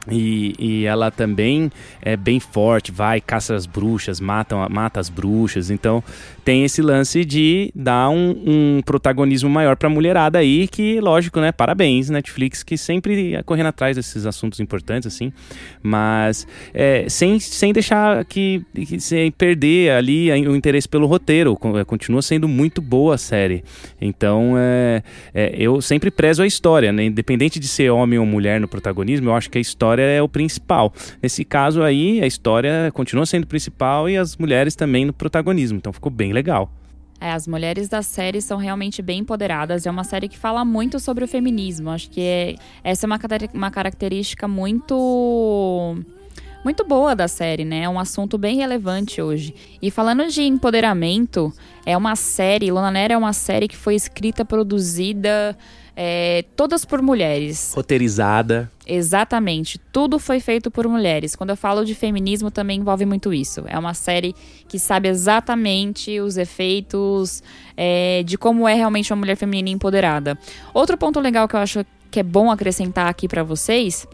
e, 0.07 0.55
e, 0.57 0.85
ela 0.85 1.11
também 1.11 1.71
é 2.01 2.15
bem 2.15 2.39
forte, 2.39 2.91
vai, 2.91 3.19
caça 3.19 3.55
as 3.55 3.65
bruxas, 3.65 4.19
mata, 4.19 4.69
mata 4.69 4.99
as 4.99 5.09
bruxas. 5.09 5.69
Então 5.69 6.03
tem 6.43 6.63
esse 6.63 6.81
lance 6.81 7.25
de 7.25 7.71
dar 7.75 8.09
um, 8.09 8.31
um 8.45 8.81
protagonismo 8.83 9.49
maior 9.49 9.75
pra 9.75 9.89
mulherada 9.89 10.39
aí, 10.39 10.67
que, 10.67 10.99
lógico, 10.99 11.39
né? 11.39 11.51
Parabéns, 11.51 12.09
Netflix, 12.09 12.63
que 12.63 12.77
sempre 12.77 13.39
correndo 13.45 13.67
atrás 13.67 13.95
desses 13.95 14.25
assuntos 14.25 14.59
importantes, 14.59 15.07
assim. 15.07 15.31
Mas 15.83 16.47
é, 16.73 17.05
sem, 17.09 17.39
sem 17.39 17.73
deixar 17.73 18.23
que, 18.25 18.63
que 18.73 18.99
sem 18.99 19.31
perder 19.31 19.91
ali 19.91 20.31
o 20.47 20.55
interesse 20.55 20.87
pelo 20.87 21.07
roteiro. 21.07 21.57
É, 21.79 21.83
continua 21.83 22.21
sendo 22.21 22.47
muito 22.47 22.81
boa 22.81 23.15
a 23.15 23.17
série. 23.17 23.63
Então 24.01 24.55
é, 24.57 25.03
é, 25.33 25.53
eu 25.57 25.81
sempre 25.81 26.09
prezo 26.09 26.41
a 26.41 26.47
história, 26.47 26.91
né? 26.91 27.05
Independente 27.05 27.59
de 27.59 27.67
ser 27.67 27.89
homem 27.91 28.17
ou 28.17 28.25
mulher 28.25 28.59
no 28.59 28.67
protagonismo, 28.67 29.29
eu 29.29 29.35
acho 29.35 29.49
que 29.49 29.57
a 29.57 29.61
história 29.61 29.98
história 29.99 30.17
é 30.17 30.21
o 30.21 30.29
principal. 30.29 30.93
Nesse 31.21 31.43
caso 31.43 31.83
aí, 31.83 32.21
a 32.21 32.27
história 32.27 32.91
continua 32.93 33.25
sendo 33.25 33.45
principal 33.45 34.09
e 34.09 34.17
as 34.17 34.37
mulheres 34.37 34.75
também 34.75 35.05
no 35.05 35.13
protagonismo. 35.13 35.77
Então 35.77 35.91
ficou 35.91 36.11
bem 36.11 36.31
legal. 36.31 36.71
É, 37.21 37.33
as 37.33 37.45
mulheres 37.47 37.89
da 37.89 38.01
série 38.01 38.41
são 38.41 38.57
realmente 38.57 39.01
bem 39.01 39.19
empoderadas. 39.19 39.85
É 39.85 39.91
uma 39.91 40.05
série 40.05 40.29
que 40.29 40.37
fala 40.37 40.63
muito 40.63 40.99
sobre 40.99 41.23
o 41.23 41.27
feminismo. 41.27 41.89
Acho 41.89 42.09
que 42.09 42.21
é, 42.21 42.55
essa 42.81 43.05
é 43.05 43.07
uma, 43.07 43.19
uma 43.53 43.71
característica 43.71 44.47
muito 44.47 45.97
muito 46.63 46.83
boa 46.83 47.15
da 47.15 47.27
série, 47.27 47.63
né? 47.63 47.83
É 47.83 47.89
um 47.89 47.97
assunto 47.97 48.37
bem 48.37 48.57
relevante 48.57 49.21
hoje. 49.21 49.55
E 49.81 49.89
falando 49.89 50.27
de 50.27 50.43
empoderamento, 50.43 51.53
é 51.85 51.95
uma 51.95 52.17
série, 52.17 52.69
Luna 52.69 52.91
Nera 52.91 53.13
é 53.13 53.17
uma 53.17 53.31
série 53.31 53.67
que 53.67 53.77
foi 53.77 53.95
escrita, 53.95 54.43
produzida, 54.43 55.57
é, 56.01 56.45
todas 56.55 56.85
por 56.85 57.01
mulheres. 57.01 57.73
Roteirizada. 57.75 58.71
Exatamente. 58.87 59.77
Tudo 59.91 60.17
foi 60.17 60.39
feito 60.39 60.71
por 60.71 60.87
mulheres. 60.87 61.35
Quando 61.35 61.49
eu 61.49 61.57
falo 61.57 61.83
de 61.83 61.93
feminismo, 61.93 62.49
também 62.49 62.79
envolve 62.79 63.05
muito 63.05 63.33
isso. 63.33 63.65
É 63.67 63.77
uma 63.77 63.93
série 63.93 64.33
que 64.69 64.79
sabe 64.79 65.09
exatamente 65.09 66.17
os 66.21 66.37
efeitos 66.37 67.43
é, 67.75 68.23
de 68.23 68.37
como 68.37 68.65
é 68.65 68.75
realmente 68.75 69.11
uma 69.11 69.19
mulher 69.19 69.35
feminina 69.35 69.71
empoderada. 69.71 70.39
Outro 70.73 70.97
ponto 70.97 71.19
legal 71.19 71.49
que 71.49 71.57
eu 71.57 71.59
acho 71.59 71.85
que 72.09 72.21
é 72.21 72.23
bom 72.23 72.49
acrescentar 72.49 73.09
aqui 73.09 73.27
para 73.27 73.43
vocês 73.43 74.07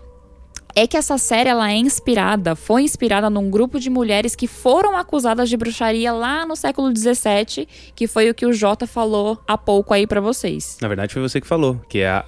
é 0.75 0.86
que 0.86 0.98
essa 0.98 1.17
série 1.17 1.50
ela 1.50 1.72
é 1.72 1.77
inspirada, 1.77 2.53
foi 2.53 2.84
inspirada 2.84 3.29
num 3.29 3.50
grupo 3.50 3.79
de 3.79 3.89
mulheres 3.89 4.36
que 4.36 4.46
foram 4.46 4.98
acusadas 4.98 5.50
de 5.50 5.55
bruxaria 5.55 6.12
lá 6.12 6.46
no 6.46 6.55
século 6.55 6.94
XVII, 6.94 7.65
que 7.96 8.08
foi 8.08 8.29
o 8.29 8.36
que 8.36 8.46
o 8.46 8.51
Jota 8.51 8.86
falou 8.86 9.41
há 9.48 9.58
pouco 9.58 9.94
aí 9.94 10.05
para 10.05 10.20
vocês. 10.20 10.77
Na 10.82 10.89
verdade 10.89 11.13
foi 11.13 11.22
você 11.22 11.39
que 11.39 11.48
falou, 11.48 11.79
que 11.88 12.00
é 12.00 12.10
a, 12.10 12.25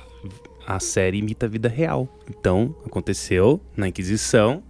a 0.66 0.80
série 0.80 1.18
imita 1.18 1.46
a 1.46 1.50
vida 1.50 1.68
real. 1.68 2.08
Então 2.30 2.74
aconteceu 2.86 3.60
na 3.76 3.90
Inquisição 3.90 4.64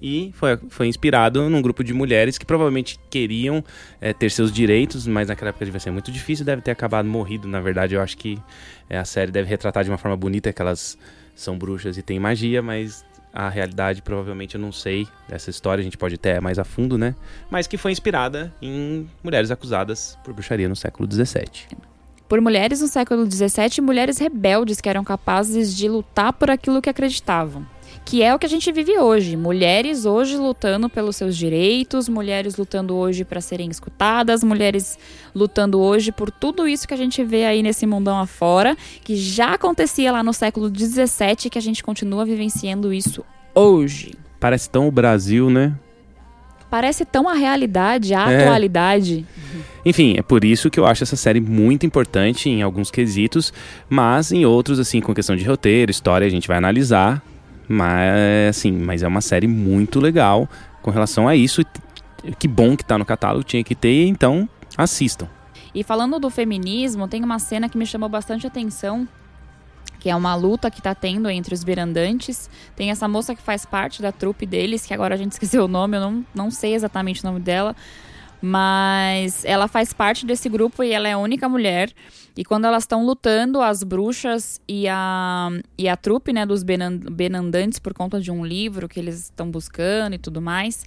e 0.00 0.30
foi, 0.34 0.56
foi 0.70 0.86
inspirado 0.86 1.50
num 1.50 1.60
grupo 1.60 1.84
de 1.84 1.92
mulheres 1.92 2.38
que 2.38 2.46
provavelmente 2.46 2.98
queriam 3.10 3.62
é, 4.00 4.14
ter 4.14 4.30
seus 4.30 4.50
direitos, 4.50 5.06
mas 5.06 5.28
naquela 5.28 5.50
época 5.50 5.66
devia 5.66 5.80
ser 5.80 5.90
muito 5.90 6.10
difícil, 6.10 6.46
deve 6.46 6.62
ter 6.62 6.70
acabado 6.70 7.06
morrido. 7.06 7.46
Na 7.46 7.60
verdade, 7.60 7.94
eu 7.94 8.00
acho 8.00 8.16
que 8.16 8.38
é, 8.88 8.96
a 8.96 9.04
série 9.04 9.30
deve 9.30 9.50
retratar 9.50 9.84
de 9.84 9.90
uma 9.90 9.98
forma 9.98 10.16
bonita 10.16 10.50
que 10.50 10.62
elas 10.62 10.96
são 11.34 11.58
bruxas 11.58 11.96
e 11.96 12.02
têm 12.02 12.18
magia, 12.18 12.62
mas 12.62 13.04
a 13.32 13.48
realidade 13.48 14.02
provavelmente 14.02 14.54
eu 14.54 14.60
não 14.60 14.72
sei 14.72 15.06
dessa 15.28 15.50
história, 15.50 15.80
a 15.80 15.84
gente 15.84 15.96
pode 15.98 16.16
até 16.16 16.40
mais 16.40 16.58
a 16.58 16.64
fundo, 16.64 16.96
né? 16.96 17.14
Mas 17.50 17.66
que 17.66 17.76
foi 17.76 17.92
inspirada 17.92 18.52
em 18.60 19.08
mulheres 19.22 19.50
acusadas 19.50 20.18
por 20.24 20.32
bruxaria 20.32 20.68
no 20.68 20.76
século 20.76 21.10
XVII. 21.10 21.78
Por 22.28 22.40
mulheres 22.40 22.80
no 22.80 22.88
século 22.88 23.30
XVII 23.30 23.80
mulheres 23.80 24.18
rebeldes 24.18 24.80
que 24.80 24.88
eram 24.88 25.02
capazes 25.02 25.74
de 25.74 25.88
lutar 25.88 26.32
por 26.32 26.50
aquilo 26.50 26.82
que 26.82 26.90
acreditavam 26.90 27.66
que 28.08 28.22
é 28.22 28.34
o 28.34 28.38
que 28.38 28.46
a 28.46 28.48
gente 28.48 28.72
vive 28.72 28.98
hoje. 28.98 29.36
Mulheres 29.36 30.06
hoje 30.06 30.34
lutando 30.34 30.88
pelos 30.88 31.14
seus 31.14 31.36
direitos, 31.36 32.08
mulheres 32.08 32.56
lutando 32.56 32.96
hoje 32.96 33.22
para 33.22 33.38
serem 33.38 33.68
escutadas, 33.68 34.42
mulheres 34.42 34.98
lutando 35.34 35.78
hoje 35.78 36.10
por 36.10 36.30
tudo 36.30 36.66
isso 36.66 36.88
que 36.88 36.94
a 36.94 36.96
gente 36.96 37.22
vê 37.22 37.44
aí 37.44 37.62
nesse 37.62 37.86
mundão 37.86 38.18
afora, 38.18 38.74
que 39.04 39.14
já 39.14 39.52
acontecia 39.52 40.10
lá 40.10 40.22
no 40.22 40.32
século 40.32 40.74
XVII, 40.74 41.50
que 41.50 41.58
a 41.58 41.60
gente 41.60 41.84
continua 41.84 42.24
vivenciando 42.24 42.94
isso 42.94 43.22
hoje. 43.54 44.14
Parece 44.40 44.70
tão 44.70 44.88
o 44.88 44.90
Brasil, 44.90 45.50
né? 45.50 45.74
Parece 46.70 47.04
tão 47.04 47.28
a 47.28 47.34
realidade, 47.34 48.14
a 48.14 48.32
é. 48.32 48.40
atualidade. 48.40 49.26
Enfim, 49.84 50.14
é 50.16 50.22
por 50.22 50.46
isso 50.46 50.70
que 50.70 50.80
eu 50.80 50.86
acho 50.86 51.02
essa 51.02 51.16
série 51.16 51.42
muito 51.42 51.84
importante 51.84 52.48
em 52.48 52.62
alguns 52.62 52.90
quesitos, 52.90 53.52
mas 53.86 54.32
em 54.32 54.46
outros, 54.46 54.78
assim, 54.78 54.98
com 54.98 55.12
questão 55.12 55.36
de 55.36 55.44
roteiro, 55.44 55.90
história, 55.90 56.26
a 56.26 56.30
gente 56.30 56.48
vai 56.48 56.56
analisar. 56.56 57.22
Mas, 57.68 58.48
assim, 58.48 58.72
mas 58.72 59.02
é 59.02 59.08
uma 59.08 59.20
série 59.20 59.46
muito 59.46 60.00
legal 60.00 60.48
com 60.80 60.90
relação 60.90 61.28
a 61.28 61.36
isso. 61.36 61.62
Que 62.38 62.48
bom 62.48 62.76
que 62.76 62.84
tá 62.84 62.96
no 62.96 63.04
catálogo, 63.04 63.44
tinha 63.44 63.62
que 63.62 63.74
ter, 63.74 64.06
então 64.06 64.48
assistam. 64.76 65.28
E 65.74 65.84
falando 65.84 66.18
do 66.18 66.30
feminismo, 66.30 67.06
tem 67.06 67.22
uma 67.22 67.38
cena 67.38 67.68
que 67.68 67.76
me 67.76 67.86
chamou 67.86 68.08
bastante 68.08 68.46
atenção, 68.46 69.06
que 70.00 70.08
é 70.08 70.16
uma 70.16 70.34
luta 70.34 70.70
que 70.70 70.80
tá 70.80 70.94
tendo 70.94 71.28
entre 71.28 71.54
os 71.54 71.62
berandantes. 71.62 72.48
Tem 72.74 72.90
essa 72.90 73.06
moça 73.06 73.34
que 73.34 73.42
faz 73.42 73.66
parte 73.66 74.00
da 74.00 74.10
trupe 74.10 74.46
deles, 74.46 74.86
que 74.86 74.94
agora 74.94 75.14
a 75.14 75.18
gente 75.18 75.32
esqueceu 75.32 75.64
o 75.64 75.68
nome, 75.68 75.96
eu 75.96 76.00
não, 76.00 76.26
não 76.34 76.50
sei 76.50 76.74
exatamente 76.74 77.22
o 77.22 77.26
nome 77.26 77.40
dela, 77.40 77.76
mas 78.40 79.44
ela 79.44 79.68
faz 79.68 79.92
parte 79.92 80.24
desse 80.24 80.48
grupo 80.48 80.82
e 80.82 80.92
ela 80.92 81.08
é 81.08 81.12
a 81.12 81.18
única 81.18 81.48
mulher. 81.48 81.92
E 82.38 82.44
quando 82.44 82.66
elas 82.66 82.84
estão 82.84 83.04
lutando, 83.04 83.60
as 83.60 83.82
bruxas 83.82 84.60
e 84.68 84.86
a, 84.86 85.50
e 85.76 85.88
a 85.88 85.96
trupe 85.96 86.32
né, 86.32 86.46
dos 86.46 86.62
Benandantes, 86.62 87.80
por 87.80 87.92
conta 87.92 88.20
de 88.20 88.30
um 88.30 88.46
livro 88.46 88.88
que 88.88 89.00
eles 89.00 89.24
estão 89.24 89.50
buscando 89.50 90.14
e 90.14 90.18
tudo 90.18 90.40
mais, 90.40 90.84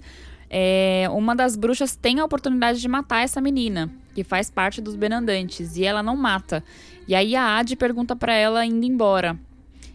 é, 0.48 1.06
uma 1.10 1.36
das 1.36 1.54
bruxas 1.54 1.94
tem 1.94 2.20
a 2.20 2.24
oportunidade 2.24 2.80
de 2.80 2.88
matar 2.88 3.22
essa 3.22 3.38
menina, 3.38 3.90
que 4.14 4.24
faz 4.24 4.48
parte 4.48 4.80
dos 4.80 4.96
Benandantes, 4.96 5.76
e 5.76 5.84
ela 5.84 6.02
não 6.02 6.16
mata. 6.16 6.64
E 7.06 7.14
aí 7.14 7.36
a 7.36 7.58
Adi 7.58 7.76
pergunta 7.76 8.16
para 8.16 8.32
ela 8.32 8.64
indo 8.64 8.86
embora: 8.86 9.38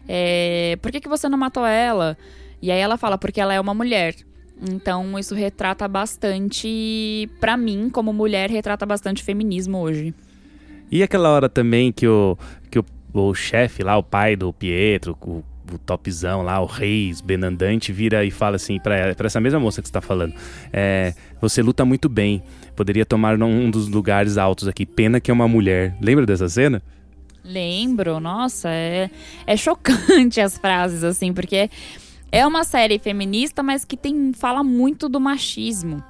é, 0.08 0.78
Por 0.80 0.92
que, 0.92 1.02
que 1.02 1.10
você 1.10 1.28
não 1.28 1.40
matou 1.40 1.66
ela? 1.66 2.16
E 2.62 2.70
aí 2.70 2.80
ela 2.80 2.98
fala: 2.98 3.18
Porque 3.18 3.42
ela 3.42 3.56
é 3.56 3.60
uma 3.60 3.74
mulher. 3.74 4.14
Então 4.62 5.18
isso 5.18 5.34
retrata 5.34 5.88
bastante, 5.88 7.28
para 7.40 7.58
mim, 7.58 7.90
como 7.90 8.14
mulher, 8.14 8.48
retrata 8.52 8.86
bastante 8.86 9.24
feminismo 9.24 9.80
hoje. 9.80 10.14
E 10.92 11.04
aquela 11.04 11.30
hora 11.30 11.50
também 11.50 11.92
que 11.92 12.08
o, 12.08 12.38
que 12.72 12.80
o, 12.80 12.86
o 13.14 13.34
chefe 13.34 13.84
lá, 13.84 13.98
o 13.98 14.04
pai 14.04 14.36
do 14.36 14.54
Pietro, 14.54 15.18
o, 15.22 15.44
o 15.74 15.78
topzão 15.78 16.42
lá, 16.42 16.62
o 16.62 16.66
reis, 16.66 17.22
Benandante, 17.22 17.92
vira 17.92 18.24
e 18.24 18.32
fala 18.32 18.56
assim 18.56 18.80
pra, 18.80 18.96
essa 19.20 19.40
mesma 19.40 19.60
moça 19.60 19.82
que 19.82 19.88
você 19.88 19.94
tá 19.94 20.02
falando. 20.02 20.34
É, 20.72 21.14
você 21.42 21.62
luta 21.62 21.84
muito 21.84 22.08
bem, 22.08 22.42
poderia 22.76 23.06
tomar 23.06 23.42
um 23.42 23.70
dos 23.70 23.88
lugares 23.88 24.38
altos 24.38 24.68
aqui, 24.68 24.86
pena 24.86 25.20
que 25.20 25.30
é 25.30 25.34
uma 25.34 25.48
mulher. 25.48 25.96
Lembra 26.02 26.26
dessa 26.26 26.48
cena? 26.48 26.82
Lembro, 27.44 28.20
nossa, 28.20 28.70
é, 28.70 29.10
é 29.46 29.56
chocante 29.56 30.40
as 30.42 30.58
frases, 30.58 31.04
assim, 31.04 31.34
porque 31.34 31.70
é 32.32 32.46
uma 32.46 32.64
série 32.64 33.00
feminista, 33.00 33.64
mas 33.64 33.86
que 33.86 33.96
tem 33.96 34.34
fala 34.34 34.64
muito 34.64 35.08
do 35.08 35.20
machismo. 35.20 36.04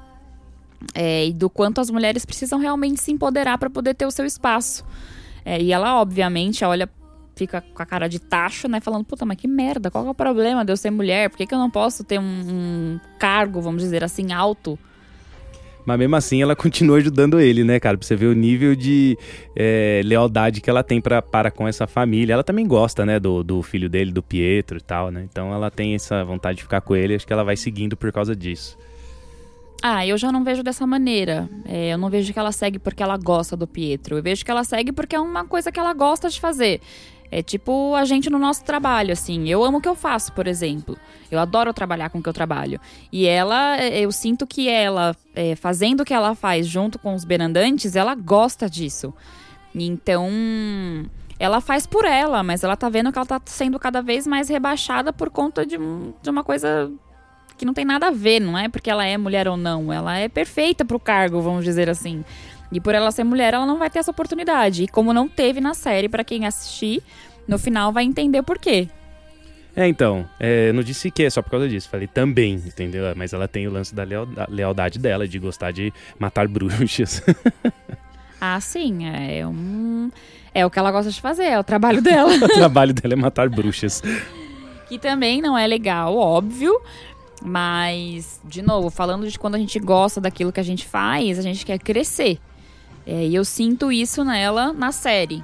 É, 0.93 1.27
e 1.27 1.33
do 1.33 1.49
quanto 1.49 1.81
as 1.81 1.89
mulheres 1.89 2.25
precisam 2.25 2.59
realmente 2.59 3.01
se 3.01 3.11
empoderar 3.11 3.57
para 3.57 3.69
poder 3.69 3.93
ter 3.93 4.05
o 4.05 4.11
seu 4.11 4.25
espaço. 4.25 4.85
É, 5.43 5.61
e 5.61 5.71
ela, 5.71 5.99
obviamente, 5.99 6.63
olha, 6.63 6.89
fica 7.35 7.61
com 7.61 7.81
a 7.81 7.85
cara 7.85 8.07
de 8.07 8.19
tacho, 8.19 8.67
né? 8.67 8.81
Falando, 8.81 9.05
puta, 9.05 9.25
mas 9.25 9.37
que 9.37 9.47
merda, 9.47 9.89
qual 9.89 10.05
é 10.05 10.09
o 10.09 10.15
problema 10.15 10.65
de 10.65 10.71
eu 10.71 10.77
ser 10.77 10.91
mulher? 10.91 11.29
Por 11.29 11.37
que, 11.37 11.47
que 11.47 11.53
eu 11.53 11.59
não 11.59 11.69
posso 11.69 12.03
ter 12.03 12.19
um, 12.19 12.23
um 12.23 12.99
cargo, 13.19 13.61
vamos 13.61 13.81
dizer 13.81 14.03
assim, 14.03 14.33
alto? 14.33 14.77
Mas 15.85 15.97
mesmo 15.97 16.17
assim 16.17 16.41
ela 16.41 16.53
continua 16.57 16.97
ajudando 16.97 17.39
ele, 17.39 17.63
né, 17.63 17.79
cara? 17.79 17.97
Pra 17.97 18.05
você 18.05 18.15
ver 18.15 18.25
o 18.25 18.33
nível 18.33 18.75
de 18.75 19.17
é, 19.55 20.01
lealdade 20.03 20.59
que 20.59 20.69
ela 20.69 20.83
tem 20.83 20.99
pra, 20.99 21.21
para 21.21 21.49
com 21.49 21.65
essa 21.65 21.87
família. 21.87 22.33
Ela 22.33 22.43
também 22.43 22.67
gosta, 22.67 23.05
né, 23.05 23.19
do, 23.19 23.41
do 23.41 23.63
filho 23.63 23.89
dele, 23.89 24.11
do 24.11 24.21
Pietro 24.21 24.77
e 24.77 24.81
tal, 24.81 25.09
né? 25.09 25.25
Então 25.31 25.53
ela 25.53 25.71
tem 25.71 25.95
essa 25.95 26.25
vontade 26.25 26.57
de 26.57 26.63
ficar 26.63 26.81
com 26.81 26.93
ele. 26.93 27.15
Acho 27.15 27.25
que 27.25 27.31
ela 27.31 27.43
vai 27.43 27.55
seguindo 27.55 27.95
por 27.95 28.11
causa 28.11 28.35
disso. 28.35 28.77
Ah, 29.81 30.05
eu 30.05 30.17
já 30.17 30.31
não 30.31 30.43
vejo 30.43 30.63
dessa 30.63 30.87
maneira. 30.87 31.49
É, 31.65 31.93
eu 31.93 31.97
não 31.97 32.09
vejo 32.09 32.33
que 32.33 32.39
ela 32.39 32.51
segue 32.51 32.79
porque 32.79 33.03
ela 33.03 33.17
gosta 33.17 33.55
do 33.55 33.67
Pietro. 33.67 34.17
Eu 34.17 34.23
vejo 34.23 34.43
que 34.43 34.51
ela 34.51 34.63
segue 34.63 34.91
porque 34.91 35.15
é 35.15 35.19
uma 35.19 35.45
coisa 35.45 35.71
que 35.71 35.79
ela 35.79 35.93
gosta 35.93 36.29
de 36.29 36.39
fazer. 36.39 36.81
É 37.29 37.43
tipo 37.43 37.93
a 37.93 38.05
gente 38.05 38.29
no 38.29 38.39
nosso 38.39 38.63
trabalho, 38.63 39.11
assim. 39.11 39.47
Eu 39.49 39.63
amo 39.63 39.77
o 39.77 39.81
que 39.81 39.87
eu 39.87 39.95
faço, 39.95 40.31
por 40.33 40.47
exemplo. 40.47 40.97
Eu 41.29 41.39
adoro 41.39 41.73
trabalhar 41.73 42.09
com 42.09 42.19
o 42.19 42.23
que 42.23 42.29
eu 42.29 42.33
trabalho. 42.33 42.79
E 43.11 43.27
ela, 43.27 43.77
é, 43.77 43.99
eu 43.99 44.11
sinto 44.11 44.47
que 44.47 44.69
ela, 44.69 45.15
é, 45.35 45.55
fazendo 45.55 46.01
o 46.01 46.05
que 46.05 46.13
ela 46.13 46.33
faz 46.35 46.65
junto 46.67 46.97
com 46.97 47.13
os 47.13 47.25
berandantes, 47.25 47.95
ela 47.95 48.15
gosta 48.15 48.69
disso. 48.69 49.13
Então, 49.75 50.29
ela 51.37 51.61
faz 51.61 51.85
por 51.85 52.05
ela, 52.05 52.41
mas 52.41 52.63
ela 52.63 52.75
tá 52.75 52.89
vendo 52.89 53.11
que 53.11 53.19
ela 53.19 53.27
tá 53.27 53.41
sendo 53.45 53.77
cada 53.77 54.01
vez 54.01 54.25
mais 54.25 54.49
rebaixada 54.49 55.13
por 55.13 55.29
conta 55.29 55.65
de, 55.65 55.77
de 55.77 56.29
uma 56.29 56.43
coisa 56.43 56.91
que 57.57 57.65
não 57.65 57.73
tem 57.73 57.83
nada 57.83 58.07
a 58.07 58.11
ver, 58.11 58.39
não 58.39 58.57
é 58.57 58.69
porque 58.69 58.89
ela 58.89 59.05
é 59.05 59.17
mulher 59.17 59.47
ou 59.47 59.57
não. 59.57 59.91
Ela 59.91 60.17
é 60.17 60.29
perfeita 60.29 60.85
pro 60.85 60.99
cargo, 60.99 61.41
vamos 61.41 61.65
dizer 61.65 61.89
assim. 61.89 62.23
E 62.71 62.79
por 62.79 62.93
ela 62.93 63.11
ser 63.11 63.23
mulher, 63.23 63.53
ela 63.53 63.65
não 63.65 63.77
vai 63.77 63.89
ter 63.89 63.99
essa 63.99 64.11
oportunidade. 64.11 64.83
E 64.83 64.87
como 64.87 65.13
não 65.13 65.27
teve 65.27 65.59
na 65.59 65.73
série, 65.73 66.07
para 66.07 66.23
quem 66.23 66.45
assistir, 66.45 67.01
no 67.47 67.57
final 67.57 67.91
vai 67.91 68.03
entender 68.03 68.43
por 68.43 68.59
quê. 68.59 68.87
É, 69.75 69.87
então, 69.87 70.27
é, 70.39 70.73
não 70.73 70.81
disse 70.81 71.11
que 71.11 71.23
é 71.23 71.29
só 71.29 71.41
por 71.41 71.51
causa 71.51 71.69
disso, 71.69 71.87
falei 71.87 72.07
também, 72.07 72.55
entendeu? 72.55 73.03
Mas 73.15 73.31
ela 73.31 73.47
tem 73.47 73.67
o 73.67 73.71
lance 73.71 73.93
da 73.93 74.03
lealdade 74.49 74.97
dela, 74.97 75.27
de 75.27 75.37
gostar 75.37 75.71
de 75.71 75.93
matar 76.17 76.47
bruxas. 76.47 77.21
ah, 78.41 78.59
sim, 78.59 79.05
é 79.07 79.45
um... 79.45 80.09
É 80.51 80.65
o 80.65 80.71
que 80.71 80.79
ela 80.79 80.91
gosta 80.91 81.11
de 81.11 81.21
fazer, 81.21 81.43
é 81.43 81.59
o 81.59 81.63
trabalho 81.63 82.01
dela. 82.01 82.33
o 82.43 82.47
trabalho 82.47 82.91
dela 82.91 83.13
é 83.13 83.15
matar 83.15 83.47
bruxas. 83.49 84.01
Que 84.89 84.97
também 84.97 85.43
não 85.43 85.55
é 85.55 85.67
legal, 85.67 86.17
óbvio, 86.17 86.81
mas, 87.47 88.41
de 88.43 88.61
novo, 88.61 88.89
falando 88.89 89.27
de 89.27 89.39
quando 89.39 89.55
a 89.55 89.59
gente 89.59 89.79
gosta 89.79 90.19
daquilo 90.19 90.51
que 90.51 90.59
a 90.59 90.63
gente 90.63 90.85
faz, 90.85 91.39
a 91.39 91.41
gente 91.41 91.65
quer 91.65 91.79
crescer. 91.79 92.39
É, 93.05 93.25
e 93.25 93.33
eu 93.33 93.45
sinto 93.45 93.91
isso 93.91 94.23
nela 94.23 94.73
na 94.73 94.91
série. 94.91 95.43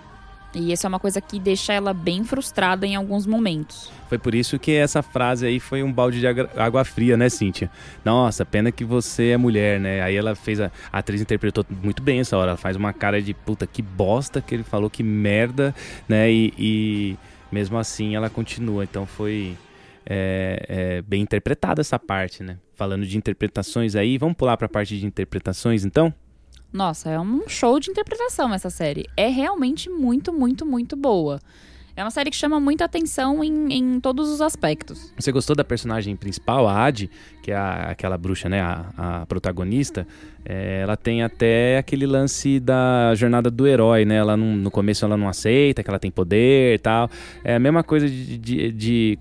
E 0.54 0.72
isso 0.72 0.86
é 0.86 0.90
uma 0.90 1.00
coisa 1.00 1.20
que 1.20 1.40
deixa 1.40 1.74
ela 1.74 1.94
bem 1.94 2.24
frustrada 2.24 2.86
em 2.86 2.96
alguns 2.96 3.26
momentos. 3.26 3.92
Foi 4.08 4.20
por 4.20 4.36
isso 4.36 4.60
que 4.60 4.72
essa 4.72 5.02
frase 5.02 5.48
aí 5.48 5.60
foi 5.60 5.82
um 5.82 5.92
balde 5.92 6.20
de 6.20 6.28
água 6.28 6.86
fria, 6.86 7.18
né, 7.18 7.28
Cíntia? 7.30 7.72
Nossa, 8.06 8.46
pena 8.46 8.72
que 8.72 8.86
você 8.86 9.30
é 9.30 9.38
mulher, 9.38 9.80
né? 9.80 10.02
Aí 10.04 10.16
ela 10.16 10.36
fez, 10.36 10.60
a, 10.60 10.72
a 10.92 11.00
atriz 11.00 11.22
interpretou 11.22 11.66
muito 11.82 12.04
bem 12.04 12.20
essa 12.20 12.38
hora. 12.38 12.52
Ela 12.52 12.58
faz 12.58 12.76
uma 12.76 12.94
cara 12.94 13.20
de 13.22 13.34
puta, 13.34 13.66
que 13.66 13.82
bosta 13.82 14.42
que 14.42 14.54
ele 14.54 14.64
falou, 14.64 14.90
que 14.90 15.02
merda, 15.02 15.74
né? 16.08 16.32
E, 16.32 16.54
e 16.60 17.18
mesmo 17.52 17.78
assim 17.78 18.16
ela 18.16 18.30
continua. 18.30 18.84
Então 18.84 19.08
foi 19.08 19.58
é, 20.06 20.66
é, 20.68 21.02
bem 21.02 21.22
interpretada 21.22 21.82
essa 21.82 21.98
parte, 21.98 22.44
né? 22.44 22.58
Falando 22.76 23.06
de 23.06 23.18
interpretações 23.18 23.96
aí, 23.96 24.18
vamos 24.18 24.36
pular 24.36 24.58
para 24.58 24.66
a 24.66 24.70
parte 24.70 24.98
de 25.00 25.06
interpretações 25.06 25.86
então? 25.86 26.14
Nossa, 26.72 27.10
é 27.10 27.20
um 27.20 27.48
show 27.48 27.80
de 27.80 27.92
interpretação 27.92 28.54
essa 28.54 28.70
série. 28.70 29.06
É 29.16 29.28
realmente 29.28 29.90
muito, 29.90 30.34
muito, 30.34 30.66
muito 30.66 30.96
boa. 30.96 31.40
É 31.96 32.04
uma 32.04 32.10
série 32.10 32.32
que 32.32 32.36
chama 32.36 32.60
muita 32.60 32.86
atenção 32.86 33.44
em, 33.44 33.72
em 33.72 34.00
todos 34.00 34.28
os 34.30 34.42
aspectos. 34.42 35.14
Você 35.16 35.32
gostou 35.32 35.56
da 35.56 35.64
personagem 35.64 36.16
principal, 36.16 36.68
a 36.68 36.84
Adi, 36.84 37.10
que 37.44 37.52
é 37.52 37.56
a, 37.56 37.92
aquela 37.92 38.18
bruxa, 38.18 38.50
né, 38.50 38.62
a, 38.62 38.90
a 38.98 39.26
protagonista? 39.28 40.08
É, 40.46 40.82
ela 40.82 40.98
tem 40.98 41.24
até 41.24 41.78
aquele 41.78 42.06
lance 42.06 42.60
da 42.60 43.14
jornada 43.16 43.50
do 43.50 43.66
herói, 43.66 44.06
né? 44.06 44.16
Ela 44.16 44.36
não, 44.36 44.56
no 44.56 44.72
começo 44.72 45.06
ela 45.06 45.16
não 45.16 45.28
aceita 45.28 45.84
que 45.84 45.90
ela 45.90 46.00
tem 46.00 46.12
poder 46.12 46.76
e 46.76 46.78
tal. 46.80 47.10
É 47.44 47.56
a 47.56 47.60
mesma 47.60 47.84
coisa 47.84 48.08
de, 48.10 48.38
de, 48.38 48.72
de 48.72 49.20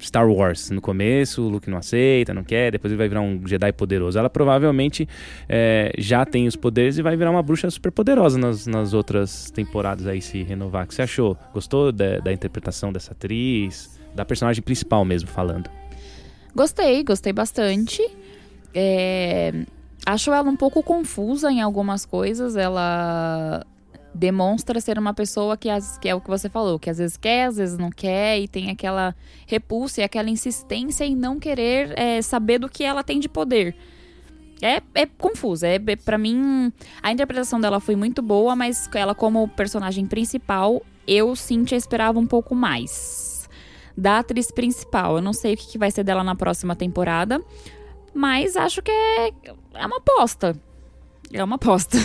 Star 0.00 0.28
Wars. 0.30 0.70
No 0.70 0.80
começo, 0.80 1.42
o 1.42 1.48
Luke 1.48 1.70
não 1.70 1.78
aceita, 1.78 2.34
não 2.34 2.44
quer, 2.44 2.72
depois 2.72 2.92
ele 2.92 2.98
vai 2.98 3.08
virar 3.08 3.20
um 3.20 3.46
Jedi 3.46 3.72
poderoso. 3.72 4.18
Ela 4.18 4.30
provavelmente 4.30 5.08
é, 5.48 5.92
já 5.98 6.24
tem 6.24 6.46
os 6.46 6.56
poderes 6.56 6.98
e 6.98 7.02
vai 7.02 7.16
virar 7.16 7.30
uma 7.30 7.42
bruxa 7.42 7.70
super 7.70 7.90
poderosa 7.90 8.38
nas, 8.38 8.66
nas 8.66 8.92
outras 8.92 9.50
temporadas 9.50 10.06
aí, 10.06 10.20
se 10.20 10.42
renovar. 10.42 10.84
O 10.84 10.88
que 10.88 10.94
você 10.94 11.02
achou? 11.02 11.36
Gostou 11.52 11.92
da, 11.92 12.18
da 12.18 12.32
interpretação 12.32 12.92
dessa 12.92 13.12
atriz? 13.12 13.98
Da 14.14 14.24
personagem 14.24 14.62
principal 14.62 15.04
mesmo, 15.04 15.28
falando. 15.28 15.70
Gostei, 16.54 17.04
gostei 17.04 17.32
bastante. 17.32 18.02
É, 18.74 19.52
acho 20.04 20.32
ela 20.32 20.48
um 20.48 20.56
pouco 20.56 20.82
confusa 20.82 21.50
em 21.50 21.60
algumas 21.60 22.04
coisas. 22.04 22.56
Ela 22.56 23.64
demonstra 24.14 24.80
ser 24.80 24.98
uma 24.98 25.14
pessoa 25.14 25.56
que, 25.56 25.68
que 26.00 26.08
é 26.08 26.14
o 26.14 26.20
que 26.20 26.28
você 26.28 26.48
falou, 26.48 26.78
que 26.78 26.90
às 26.90 26.98
vezes 26.98 27.16
quer, 27.16 27.46
às 27.46 27.56
vezes 27.56 27.78
não 27.78 27.90
quer, 27.90 28.40
e 28.40 28.48
tem 28.48 28.70
aquela 28.70 29.14
repulsa 29.46 30.00
e 30.00 30.04
aquela 30.04 30.28
insistência 30.28 31.04
em 31.04 31.14
não 31.14 31.38
querer 31.38 31.96
é, 31.96 32.20
saber 32.20 32.58
do 32.58 32.68
que 32.68 32.82
ela 32.82 33.04
tem 33.04 33.20
de 33.20 33.28
poder. 33.28 33.76
É, 34.60 34.82
é 34.94 35.06
confusa. 35.06 35.68
É, 35.68 35.76
é 35.76 35.96
para 35.96 36.18
mim, 36.18 36.72
a 37.02 37.12
interpretação 37.12 37.60
dela 37.60 37.80
foi 37.80 37.94
muito 37.94 38.20
boa, 38.20 38.56
mas 38.56 38.88
ela, 38.94 39.14
como 39.14 39.46
personagem 39.48 40.06
principal, 40.06 40.82
eu, 41.06 41.34
Cintia, 41.36 41.78
esperava 41.78 42.18
um 42.18 42.26
pouco 42.26 42.54
mais. 42.54 43.48
Da 43.96 44.18
atriz 44.18 44.50
principal. 44.50 45.16
Eu 45.16 45.22
não 45.22 45.32
sei 45.32 45.54
o 45.54 45.56
que, 45.56 45.68
que 45.68 45.78
vai 45.78 45.90
ser 45.90 46.04
dela 46.04 46.24
na 46.24 46.34
próxima 46.34 46.74
temporada, 46.74 47.40
mas 48.12 48.56
acho 48.56 48.82
que 48.82 48.90
é, 48.90 49.32
é 49.74 49.86
uma 49.86 49.98
aposta. 49.98 50.56
É 51.32 51.42
uma 51.42 51.56
aposta. 51.56 51.98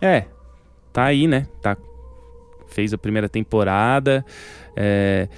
É, 0.00 0.26
tá 0.92 1.04
aí, 1.04 1.26
né? 1.26 1.46
Tá, 1.62 1.76
fez 2.68 2.92
a 2.92 2.98
primeira 2.98 3.28
temporada, 3.28 4.24
é, 4.76 5.28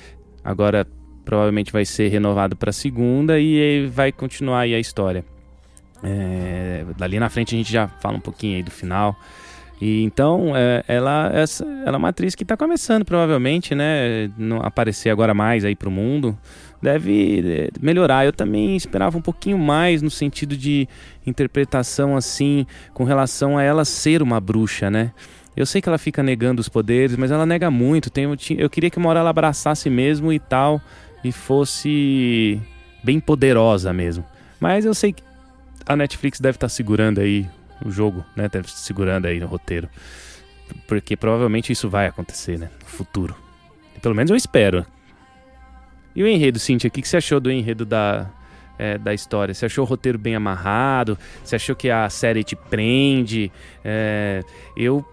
agora 0.43 0.85
provavelmente 1.25 1.73
vai 1.73 1.85
ser 1.85 2.09
renovado 2.09 2.57
para 2.57 2.73
segunda 2.73 3.39
e 3.39 3.87
vai 3.87 4.11
continuar 4.11 4.61
aí 4.61 4.75
a 4.75 4.81
história. 4.81 5.25
É, 6.03 6.85
dali 6.97 7.21
na 7.21 7.29
frente 7.29 7.55
a 7.55 7.59
gente 7.59 7.73
já 7.73 7.87
fala 7.87 8.17
um 8.17 8.21
pouquinho 8.21 8.57
aí 8.57 8.63
do 8.63 8.71
final. 8.71 9.17
E 9.81 10.03
então 10.03 10.57
é, 10.57 10.85
ela, 10.89 11.31
essa, 11.33 11.65
ela 11.65 11.97
é 11.97 11.99
uma 11.99 12.09
atriz 12.09 12.35
que 12.35 12.43
está 12.43 12.57
começando 12.57 13.05
provavelmente, 13.05 13.75
né? 13.75 14.31
Não 14.37 14.61
aparecer 14.61 15.11
agora 15.11 15.33
mais 15.33 15.65
aí 15.65 15.77
pro 15.77 15.91
mundo. 15.91 16.37
Deve 16.83 17.41
é, 17.47 17.69
melhorar. 17.81 18.25
Eu 18.25 18.33
também 18.33 18.77
esperava 18.77 19.17
um 19.17 19.23
pouquinho 19.23 19.59
mais 19.59 20.03
no 20.03 20.11
sentido 20.11 20.57
de 20.57 20.89
interpretação 21.27 22.17
assim, 22.17 22.67
com 22.93 23.05
relação 23.05 23.57
a 23.57 23.63
ela 23.63 23.85
ser 23.85 24.23
uma 24.23 24.41
bruxa, 24.41 24.91
né? 24.91 25.13
Eu 25.57 25.67
sei 25.67 25.83
que 25.83 25.89
ela 25.89 25.99
fica 25.99 26.23
negando 26.23 26.61
os 26.61 26.69
poderes, 26.69 27.17
mas 27.17 27.31
ela 27.31 27.45
nega 27.45 27.71
muito. 27.71 28.11
Tem, 28.11 28.25
eu 28.57 28.71
queria 28.71 28.91
que 28.91 28.99
uma 28.99 29.09
hora 29.09 29.21
ela 29.21 29.31
abraçasse 29.31 29.91
mesmo 29.91 30.33
e 30.33 30.39
tal, 30.39 30.81
e 31.25 31.33
fosse 31.33 32.61
bem 33.03 33.19
poderosa 33.19 33.93
mesmo. 33.93 34.25
Mas 34.61 34.85
eu 34.85 34.95
sei 34.95 35.13
que 35.13 35.23
a 35.85 35.97
Netflix 35.97 36.41
deve 36.41 36.57
estar 36.57 36.67
tá 36.67 36.69
segurando 36.69 37.21
aí 37.21 37.49
o 37.85 37.91
jogo, 37.91 38.25
né? 38.37 38.47
Estar 38.47 38.65
segurando 38.67 39.27
aí 39.27 39.39
no 39.41 39.47
roteiro. 39.47 39.89
Porque 40.87 41.17
provavelmente 41.17 41.73
isso 41.73 41.89
vai 41.89 42.07
acontecer, 42.07 42.59
né? 42.59 42.71
No 42.83 42.89
futuro. 42.89 43.35
Pelo 44.03 44.15
menos 44.15 44.31
eu 44.31 44.37
espero. 44.37 44.85
E 46.15 46.23
o 46.23 46.27
enredo, 46.27 46.59
Cintia, 46.59 46.89
o 46.89 46.91
que 46.91 47.07
você 47.07 47.17
achou 47.17 47.41
do 47.41 47.51
enredo 47.51 47.85
da, 47.85 48.29
é, 48.79 48.99
da 48.99 49.15
história? 49.15 49.55
Você 49.55 49.67
achou 49.67 49.85
o 49.85 49.89
roteiro 49.89 50.19
bem 50.19 50.35
amarrado? 50.35 51.19
Você 51.45 51.57
achou 51.57 51.77
que 51.77 51.91
a 51.91 52.09
série 52.11 52.45
te 52.45 52.57
prende? 52.57 53.53
É, 53.85 54.43
eu 54.77 55.05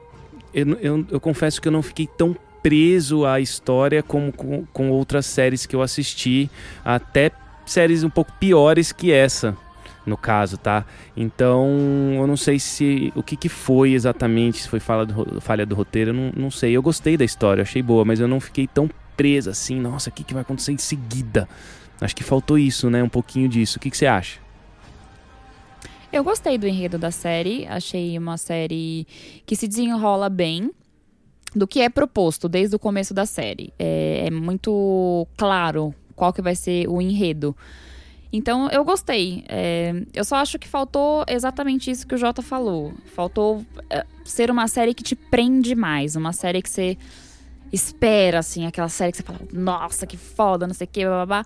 eu, 0.56 0.66
eu, 0.80 1.06
eu 1.12 1.20
confesso 1.20 1.62
que 1.62 1.68
eu 1.68 1.72
não 1.72 1.84
fiquei 1.84 2.08
tão 2.08 2.34
preso 2.64 3.26
à 3.26 3.42
história 3.42 4.02
como 4.02 4.32
com, 4.32 4.66
com, 4.72 4.90
outras 4.90 5.26
séries 5.26 5.66
que 5.66 5.76
eu 5.76 5.82
assisti, 5.82 6.50
até 6.84 7.30
séries 7.66 8.04
um 8.04 8.10
pouco 8.10 8.32
piores 8.40 8.94
que 8.94 9.12
essa. 9.12 9.56
No 10.06 10.18
caso, 10.18 10.58
tá? 10.58 10.86
Então, 11.16 11.68
eu 12.16 12.28
não 12.28 12.38
sei 12.38 12.60
se 12.60 13.12
o 13.16 13.24
que, 13.24 13.36
que 13.36 13.50
foi 13.50 13.94
exatamente, 13.94 14.62
se 14.62 14.70
foi 14.70 14.80
falha 14.80 15.06
do, 15.06 15.42
falha 15.42 15.66
do 15.66 15.76
roteiro, 15.76 16.12
eu 16.12 16.14
não, 16.14 16.32
não 16.36 16.52
sei. 16.52 16.74
Eu 16.74 16.82
gostei 16.82 17.18
da 17.18 17.26
história, 17.26 17.62
achei 17.62 17.82
boa, 17.82 18.06
mas 18.06 18.20
eu 18.20 18.28
não 18.28 18.40
fiquei 18.40 18.68
tão 18.68 18.90
presa 19.18 19.52
assim, 19.52 19.80
nossa, 19.80 20.10
o 20.10 20.14
que, 20.14 20.24
que 20.24 20.34
vai 20.34 20.42
acontecer 20.42 20.72
em 20.72 20.78
seguida? 20.78 21.48
Acho 22.02 22.16
que 22.16 22.24
faltou 22.24 22.58
isso, 22.58 22.90
né? 22.90 23.02
Um 23.02 23.10
pouquinho 23.10 23.48
disso. 23.48 23.78
O 23.78 23.82
que, 23.82 23.90
que 23.90 23.98
você 23.98 24.06
acha? 24.06 24.40
Eu 26.12 26.24
gostei 26.24 26.58
do 26.58 26.68
enredo 26.68 26.98
da 26.98 27.12
série, 27.12 27.66
achei 27.68 28.18
uma 28.18 28.38
série 28.38 29.06
que 29.46 29.56
se 29.56 29.68
desenrola 29.68 30.30
bem 30.30 30.72
do 31.54 31.66
que 31.66 31.82
é 31.82 31.90
proposto 31.90 32.50
desde 32.50 32.76
o 32.76 32.80
começo 32.80 33.14
da 33.14 33.26
série. 33.26 33.74
É, 33.80 34.28
é 34.28 34.32
muito 34.32 35.28
claro 35.38 35.94
qual 36.16 36.34
que 36.34 36.42
vai 36.42 36.56
ser 36.56 36.88
o 36.88 37.02
enredo. 37.02 37.56
Então 38.32 38.70
eu 38.70 38.84
gostei. 38.84 39.44
É, 39.48 39.94
eu 40.14 40.24
só 40.24 40.38
acho 40.38 40.60
que 40.60 40.68
faltou 40.68 41.24
exatamente 41.28 41.90
isso 41.90 42.06
que 42.06 42.16
o 42.16 42.18
Jota 42.18 42.42
falou. 42.42 42.94
Faltou 43.16 43.66
é, 43.90 44.06
ser 44.24 44.52
uma 44.52 44.68
série 44.68 44.94
que 44.94 45.04
te 45.04 45.16
prende 45.16 45.76
mais, 45.76 46.16
uma 46.16 46.34
série 46.34 46.62
que 46.62 46.70
você 46.70 46.98
espera, 47.72 48.40
assim, 48.40 48.66
aquela 48.66 48.90
série 48.90 49.12
que 49.12 49.18
você 49.18 49.24
fala, 49.24 49.40
nossa, 49.52 50.08
que 50.08 50.18
foda, 50.18 50.68
não 50.68 50.74
sei 50.74 50.86
o 50.86 50.90
que, 50.90 51.06
babá. 51.06 51.44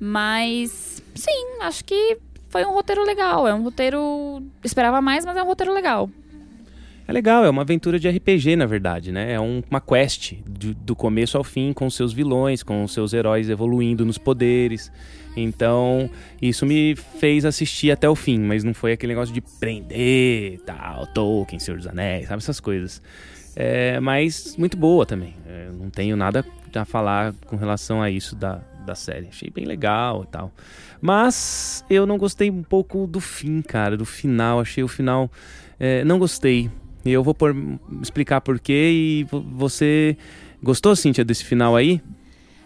Mas 0.00 1.02
sim, 1.14 1.58
acho 1.62 1.84
que 1.84 2.18
foi 2.48 2.64
um 2.64 2.72
roteiro 2.72 3.04
legal. 3.04 3.46
É 3.46 3.54
um 3.54 3.62
roteiro. 3.62 4.42
Esperava 4.62 5.00
mais, 5.00 5.24
mas 5.24 5.36
é 5.36 5.42
um 5.42 5.46
roteiro 5.46 5.72
legal. 5.72 6.08
É 7.08 7.12
legal, 7.12 7.42
é 7.42 7.48
uma 7.48 7.62
aventura 7.62 7.98
de 7.98 8.06
RPG, 8.06 8.54
na 8.54 8.66
verdade, 8.66 9.10
né? 9.10 9.32
É 9.32 9.40
um, 9.40 9.62
uma 9.70 9.80
quest 9.80 10.34
de, 10.46 10.74
do 10.74 10.94
começo 10.94 11.38
ao 11.38 11.42
fim, 11.42 11.72
com 11.72 11.88
seus 11.88 12.12
vilões, 12.12 12.62
com 12.62 12.86
seus 12.86 13.14
heróis 13.14 13.48
evoluindo 13.48 14.04
nos 14.04 14.18
poderes. 14.18 14.92
Então, 15.34 16.10
isso 16.42 16.66
me 16.66 16.94
fez 16.96 17.46
assistir 17.46 17.90
até 17.90 18.06
o 18.06 18.14
fim, 18.14 18.38
mas 18.38 18.62
não 18.62 18.74
foi 18.74 18.92
aquele 18.92 19.14
negócio 19.14 19.32
de 19.32 19.40
prender, 19.40 20.60
tal, 20.66 21.06
Tolkien, 21.06 21.58
Senhor 21.58 21.78
dos 21.78 21.86
Anéis, 21.86 22.28
sabe? 22.28 22.42
Essas 22.42 22.60
coisas. 22.60 23.00
É, 23.56 23.98
mas 24.00 24.54
muito 24.58 24.76
boa 24.76 25.06
também. 25.06 25.34
É, 25.46 25.70
não 25.72 25.88
tenho 25.88 26.14
nada 26.14 26.44
a 26.74 26.84
falar 26.84 27.32
com 27.46 27.56
relação 27.56 28.02
a 28.02 28.10
isso 28.10 28.36
da, 28.36 28.60
da 28.84 28.94
série. 28.94 29.28
Achei 29.28 29.48
bem 29.48 29.64
legal 29.64 30.24
e 30.24 30.26
tal. 30.26 30.52
Mas 31.00 31.82
eu 31.88 32.04
não 32.04 32.18
gostei 32.18 32.50
um 32.50 32.62
pouco 32.62 33.06
do 33.06 33.18
fim, 33.18 33.62
cara, 33.62 33.96
do 33.96 34.04
final. 34.04 34.60
Achei 34.60 34.84
o 34.84 34.88
final. 34.88 35.30
É, 35.80 36.04
não 36.04 36.18
gostei. 36.18 36.70
E 37.04 37.12
eu 37.12 37.22
vou 37.22 37.34
por, 37.34 37.54
explicar 38.02 38.40
por 38.40 38.58
quê. 38.58 38.90
E 38.92 39.26
você 39.30 40.16
gostou, 40.62 40.94
Cíntia, 40.96 41.24
desse 41.24 41.44
final 41.44 41.76
aí? 41.76 42.00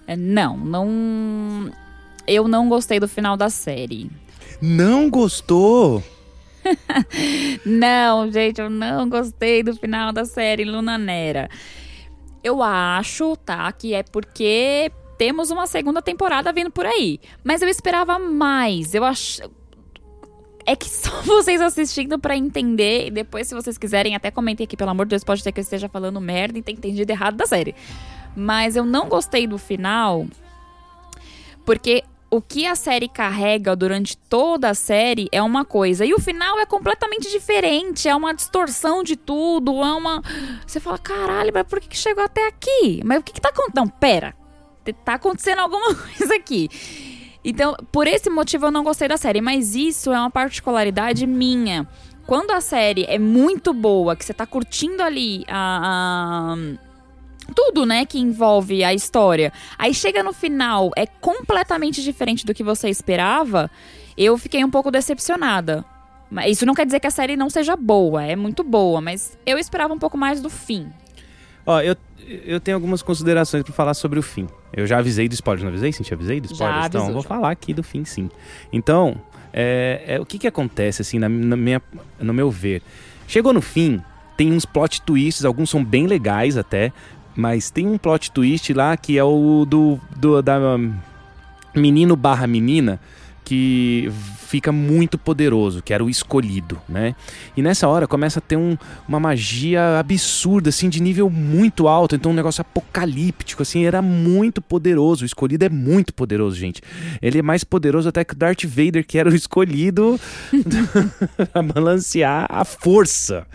É, 0.06 0.16
não, 0.16 0.56
não. 0.56 1.70
Eu 2.26 2.48
não 2.48 2.68
gostei 2.68 2.98
do 2.98 3.08
final 3.08 3.36
da 3.36 3.50
série. 3.50 4.10
Não 4.60 5.10
gostou? 5.10 6.02
não, 7.66 8.30
gente, 8.30 8.60
eu 8.60 8.70
não 8.70 9.08
gostei 9.08 9.62
do 9.62 9.74
final 9.74 10.12
da 10.12 10.24
série 10.24 10.64
Luna 10.64 10.96
Nera. 10.96 11.48
Eu 12.42 12.62
acho, 12.62 13.36
tá, 13.36 13.70
que 13.72 13.94
é 13.94 14.02
porque 14.02 14.90
temos 15.16 15.50
uma 15.50 15.66
segunda 15.66 16.02
temporada 16.02 16.52
vindo 16.52 16.70
por 16.70 16.84
aí. 16.86 17.20
Mas 17.44 17.62
eu 17.62 17.68
esperava 17.68 18.18
mais. 18.18 18.94
Eu 18.94 19.04
acho. 19.04 19.42
É 20.66 20.76
que 20.76 20.88
só 20.88 21.10
vocês 21.22 21.60
assistindo 21.60 22.18
para 22.18 22.36
entender. 22.36 23.08
E 23.08 23.10
depois, 23.10 23.48
se 23.48 23.54
vocês 23.54 23.76
quiserem, 23.78 24.14
até 24.14 24.30
comentem 24.30 24.64
aqui, 24.64 24.76
pelo 24.76 24.90
amor 24.90 25.06
de 25.06 25.10
Deus, 25.10 25.24
pode 25.24 25.42
ser 25.42 25.52
que 25.52 25.60
eu 25.60 25.62
esteja 25.62 25.88
falando 25.88 26.20
merda 26.20 26.58
e 26.58 26.62
tenha 26.62 26.76
entendido 26.76 27.10
errado 27.10 27.36
da 27.36 27.46
série. 27.46 27.74
Mas 28.36 28.76
eu 28.76 28.84
não 28.84 29.08
gostei 29.08 29.46
do 29.46 29.58
final. 29.58 30.26
Porque 31.64 32.02
o 32.30 32.40
que 32.40 32.66
a 32.66 32.74
série 32.74 33.08
carrega 33.08 33.76
durante 33.76 34.16
toda 34.16 34.70
a 34.70 34.74
série 34.74 35.28
é 35.30 35.42
uma 35.42 35.66
coisa. 35.66 36.04
E 36.04 36.14
o 36.14 36.18
final 36.18 36.58
é 36.58 36.64
completamente 36.64 37.30
diferente. 37.30 38.08
É 38.08 38.16
uma 38.16 38.32
distorção 38.32 39.02
de 39.02 39.16
tudo. 39.16 39.82
É 39.82 39.92
uma. 39.92 40.22
Você 40.66 40.80
fala, 40.80 40.98
caralho, 40.98 41.50
mas 41.52 41.66
por 41.66 41.78
que 41.78 41.96
chegou 41.96 42.24
até 42.24 42.46
aqui? 42.46 43.02
Mas 43.04 43.20
o 43.20 43.22
que, 43.22 43.34
que 43.34 43.40
tá 43.40 43.50
acontecendo? 43.50 43.76
Não, 43.76 43.88
pera. 43.88 44.34
Tá 45.04 45.14
acontecendo 45.14 45.58
alguma 45.58 45.94
coisa 46.16 46.34
aqui. 46.34 46.70
Então, 47.44 47.76
por 47.90 48.06
esse 48.06 48.30
motivo 48.30 48.66
eu 48.66 48.70
não 48.70 48.84
gostei 48.84 49.08
da 49.08 49.16
série. 49.16 49.40
Mas 49.40 49.74
isso 49.74 50.12
é 50.12 50.18
uma 50.18 50.30
particularidade 50.30 51.26
minha. 51.26 51.86
Quando 52.26 52.52
a 52.52 52.60
série 52.60 53.04
é 53.08 53.18
muito 53.18 53.72
boa, 53.72 54.14
que 54.14 54.24
você 54.24 54.32
tá 54.32 54.46
curtindo 54.46 55.02
ali 55.02 55.44
a, 55.48 56.54
a 56.54 56.56
tudo, 57.54 57.84
né, 57.84 58.06
que 58.06 58.18
envolve 58.18 58.84
a 58.84 58.94
história. 58.94 59.52
Aí 59.76 59.92
chega 59.92 60.22
no 60.22 60.32
final, 60.32 60.90
é 60.96 61.06
completamente 61.06 62.02
diferente 62.02 62.46
do 62.46 62.54
que 62.54 62.62
você 62.62 62.88
esperava. 62.88 63.70
Eu 64.16 64.38
fiquei 64.38 64.64
um 64.64 64.70
pouco 64.70 64.90
decepcionada. 64.90 65.84
Isso 66.46 66.64
não 66.64 66.74
quer 66.74 66.86
dizer 66.86 67.00
que 67.00 67.06
a 67.06 67.10
série 67.10 67.36
não 67.36 67.50
seja 67.50 67.76
boa, 67.76 68.22
é 68.22 68.34
muito 68.34 68.64
boa, 68.64 69.00
mas 69.02 69.36
eu 69.44 69.58
esperava 69.58 69.92
um 69.92 69.98
pouco 69.98 70.16
mais 70.16 70.40
do 70.40 70.48
fim. 70.48 70.90
Ó, 71.64 71.80
eu, 71.80 71.96
eu 72.44 72.60
tenho 72.60 72.76
algumas 72.76 73.02
considerações 73.02 73.62
para 73.62 73.72
falar 73.72 73.94
sobre 73.94 74.18
o 74.18 74.22
fim. 74.22 74.48
Eu 74.72 74.86
já 74.86 74.98
avisei 74.98 75.28
do 75.28 75.34
spoiler, 75.34 75.64
não 75.64 75.70
avisei, 75.70 75.92
sim? 75.92 76.02
Te 76.02 76.14
avisei 76.14 76.40
do 76.40 76.46
spoiler? 76.46 76.80
Já 76.80 76.86
então, 76.86 77.00
avisou, 77.02 77.14
vou 77.14 77.22
já. 77.22 77.28
falar 77.28 77.50
aqui 77.50 77.72
do 77.72 77.82
fim, 77.82 78.04
sim. 78.04 78.30
Então, 78.72 79.20
é, 79.52 80.02
é, 80.06 80.20
o 80.20 80.26
que 80.26 80.38
que 80.38 80.46
acontece, 80.46 81.02
assim, 81.02 81.18
na, 81.18 81.28
na 81.28 81.56
minha, 81.56 81.80
no 82.18 82.32
meu 82.32 82.50
ver? 82.50 82.82
Chegou 83.28 83.52
no 83.52 83.60
fim, 83.60 84.00
tem 84.36 84.52
uns 84.52 84.64
plot 84.64 85.02
twists, 85.02 85.44
alguns 85.44 85.70
são 85.70 85.84
bem 85.84 86.06
legais 86.06 86.56
até, 86.56 86.92
mas 87.36 87.70
tem 87.70 87.86
um 87.86 87.98
plot 87.98 88.30
twist 88.30 88.72
lá 88.72 88.96
que 88.96 89.16
é 89.16 89.24
o 89.24 89.64
do, 89.64 90.00
do 90.16 90.42
da 90.42 90.58
um, 90.58 90.94
menino 91.74 92.16
barra 92.16 92.46
menina 92.46 93.00
que 93.44 94.10
fica 94.46 94.70
muito 94.70 95.16
poderoso, 95.16 95.82
que 95.82 95.94
era 95.94 96.04
o 96.04 96.10
escolhido, 96.10 96.78
né? 96.88 97.14
E 97.56 97.62
nessa 97.62 97.88
hora 97.88 98.06
começa 98.06 98.38
a 98.38 98.42
ter 98.42 98.56
um, 98.56 98.76
uma 99.08 99.18
magia 99.18 99.98
absurda, 99.98 100.68
assim, 100.68 100.88
de 100.88 101.02
nível 101.02 101.30
muito 101.30 101.88
alto, 101.88 102.14
então 102.14 102.32
um 102.32 102.34
negócio 102.34 102.60
apocalíptico, 102.60 103.62
assim, 103.62 103.84
era 103.84 104.02
muito 104.02 104.60
poderoso. 104.60 105.22
O 105.22 105.26
escolhido 105.26 105.64
é 105.64 105.68
muito 105.68 106.12
poderoso, 106.12 106.56
gente. 106.56 106.82
Ele 107.20 107.38
é 107.38 107.42
mais 107.42 107.64
poderoso 107.64 108.08
até 108.08 108.24
que 108.24 108.34
o 108.34 108.36
Darth 108.36 108.64
Vader, 108.64 109.06
que 109.06 109.18
era 109.18 109.28
o 109.28 109.34
escolhido 109.34 110.20
para 111.50 111.62
balancear 111.62 112.46
a 112.50 112.64
força. 112.64 113.46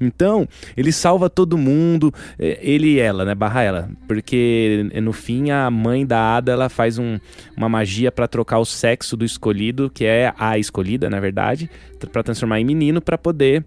Então, 0.00 0.48
ele 0.76 0.92
salva 0.92 1.28
todo 1.28 1.58
mundo, 1.58 2.14
eh, 2.38 2.58
ele 2.62 2.94
e 2.94 3.00
ela, 3.00 3.24
né? 3.24 3.34
Barra 3.34 3.62
ela. 3.62 3.90
Porque 4.06 4.88
no 5.02 5.12
fim 5.12 5.50
a 5.50 5.68
mãe 5.70 6.06
da 6.06 6.36
Ada 6.36 6.52
ela 6.52 6.68
faz 6.68 6.96
um, 6.96 7.18
uma 7.56 7.68
magia 7.68 8.12
para 8.12 8.28
trocar 8.28 8.58
o 8.60 8.64
sexo 8.64 9.16
do 9.18 9.24
escolhido, 9.24 9.90
que 9.90 10.04
é 10.04 10.32
a 10.38 10.58
escolhida, 10.58 11.10
na 11.10 11.20
verdade, 11.20 11.68
para 12.10 12.22
transformar 12.22 12.60
em 12.60 12.64
menino 12.64 13.02
para 13.02 13.18
poder 13.18 13.64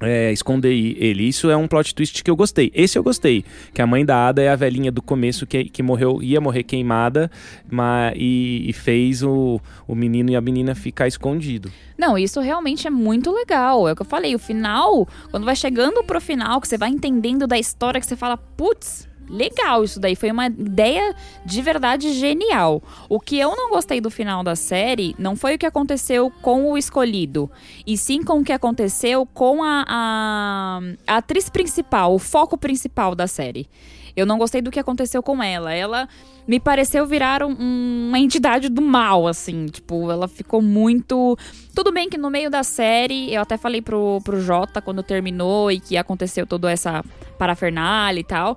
é, 0.00 0.32
esconder 0.32 0.72
ele. 0.72 1.24
Isso 1.24 1.50
é 1.50 1.56
um 1.56 1.66
plot 1.66 1.94
twist 1.94 2.22
que 2.22 2.30
eu 2.30 2.36
gostei. 2.36 2.70
Esse 2.74 2.98
eu 2.98 3.02
gostei. 3.02 3.44
Que 3.72 3.80
a 3.80 3.86
mãe 3.86 4.04
da 4.04 4.28
Ada 4.28 4.42
é 4.42 4.48
a 4.48 4.56
velhinha 4.56 4.92
do 4.92 5.00
começo 5.00 5.46
que, 5.46 5.64
que 5.64 5.82
morreu, 5.82 6.22
ia 6.22 6.40
morrer 6.40 6.62
queimada 6.62 7.30
mas, 7.70 8.14
e, 8.16 8.68
e 8.68 8.72
fez 8.72 9.22
o, 9.22 9.60
o 9.86 9.94
menino 9.94 10.30
e 10.30 10.36
a 10.36 10.40
menina 10.40 10.74
ficar 10.74 11.06
escondido. 11.06 11.72
Não, 11.96 12.18
isso 12.18 12.40
realmente 12.40 12.86
é 12.86 12.90
muito 12.90 13.32
legal. 13.32 13.88
É 13.88 13.92
o 13.92 13.96
que 13.96 14.02
eu 14.02 14.06
falei, 14.06 14.34
o 14.34 14.38
final, 14.38 15.08
quando 15.30 15.44
vai 15.44 15.56
chegando 15.56 16.04
pro 16.04 16.20
final, 16.20 16.60
que 16.60 16.68
você 16.68 16.76
vai 16.76 16.90
entendendo 16.90 17.46
da 17.46 17.58
história, 17.58 18.00
que 18.00 18.06
você 18.06 18.16
fala, 18.16 18.36
putz, 18.36 19.05
legal 19.28 19.84
isso 19.84 19.98
daí. 20.00 20.14
Foi 20.16 20.30
uma 20.30 20.46
ideia 20.46 21.14
de 21.44 21.62
verdade 21.62 22.12
genial. 22.12 22.82
O 23.08 23.18
que 23.20 23.38
eu 23.38 23.54
não 23.56 23.70
gostei 23.70 24.00
do 24.00 24.10
final 24.10 24.42
da 24.42 24.56
série 24.56 25.14
não 25.18 25.36
foi 25.36 25.54
o 25.54 25.58
que 25.58 25.66
aconteceu 25.66 26.30
com 26.42 26.70
o 26.70 26.78
escolhido, 26.78 27.50
e 27.86 27.96
sim 27.96 28.22
com 28.22 28.40
o 28.40 28.44
que 28.44 28.52
aconteceu 28.52 29.26
com 29.26 29.62
a, 29.62 29.84
a, 29.88 30.80
a 31.06 31.16
atriz 31.16 31.48
principal, 31.48 32.14
o 32.14 32.18
foco 32.18 32.56
principal 32.56 33.14
da 33.14 33.26
série. 33.26 33.68
Eu 34.14 34.24
não 34.24 34.38
gostei 34.38 34.62
do 34.62 34.70
que 34.70 34.80
aconteceu 34.80 35.22
com 35.22 35.42
ela. 35.42 35.74
Ela 35.74 36.08
me 36.48 36.58
pareceu 36.58 37.04
virar 37.06 37.42
um- 37.42 37.54
um- 37.60 38.06
uma 38.08 38.18
entidade 38.18 38.70
do 38.70 38.80
mal, 38.80 39.26
assim. 39.28 39.66
Tipo, 39.66 40.10
ela 40.10 40.26
ficou 40.26 40.62
muito. 40.62 41.36
Tudo 41.74 41.92
bem 41.92 42.08
que 42.08 42.16
no 42.16 42.30
meio 42.30 42.48
da 42.48 42.62
série, 42.62 43.34
eu 43.34 43.42
até 43.42 43.58
falei 43.58 43.82
pro, 43.82 44.18
pro 44.24 44.40
Jota 44.40 44.80
quando 44.80 45.02
terminou 45.02 45.70
e 45.70 45.78
que 45.78 45.98
aconteceu 45.98 46.46
toda 46.46 46.72
essa 46.72 47.04
parafernália 47.38 48.18
e 48.20 48.24
tal. 48.24 48.56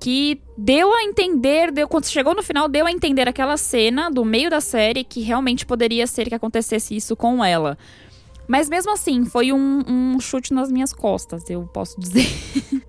Que 0.00 0.40
deu 0.56 0.92
a 0.94 1.02
entender, 1.02 1.70
deu, 1.70 1.86
quando 1.86 2.06
chegou 2.06 2.34
no 2.34 2.42
final, 2.42 2.68
deu 2.68 2.86
a 2.86 2.90
entender 2.90 3.28
aquela 3.28 3.56
cena 3.56 4.10
do 4.10 4.24
meio 4.24 4.48
da 4.48 4.60
série 4.60 5.04
que 5.04 5.20
realmente 5.20 5.66
poderia 5.66 6.06
ser 6.06 6.28
que 6.28 6.34
acontecesse 6.34 6.96
isso 6.96 7.14
com 7.14 7.44
ela. 7.44 7.76
Mas 8.48 8.68
mesmo 8.68 8.90
assim, 8.92 9.24
foi 9.26 9.52
um, 9.52 9.84
um 9.86 10.18
chute 10.18 10.52
nas 10.52 10.72
minhas 10.72 10.92
costas, 10.92 11.48
eu 11.48 11.62
posso 11.72 12.00
dizer. 12.00 12.26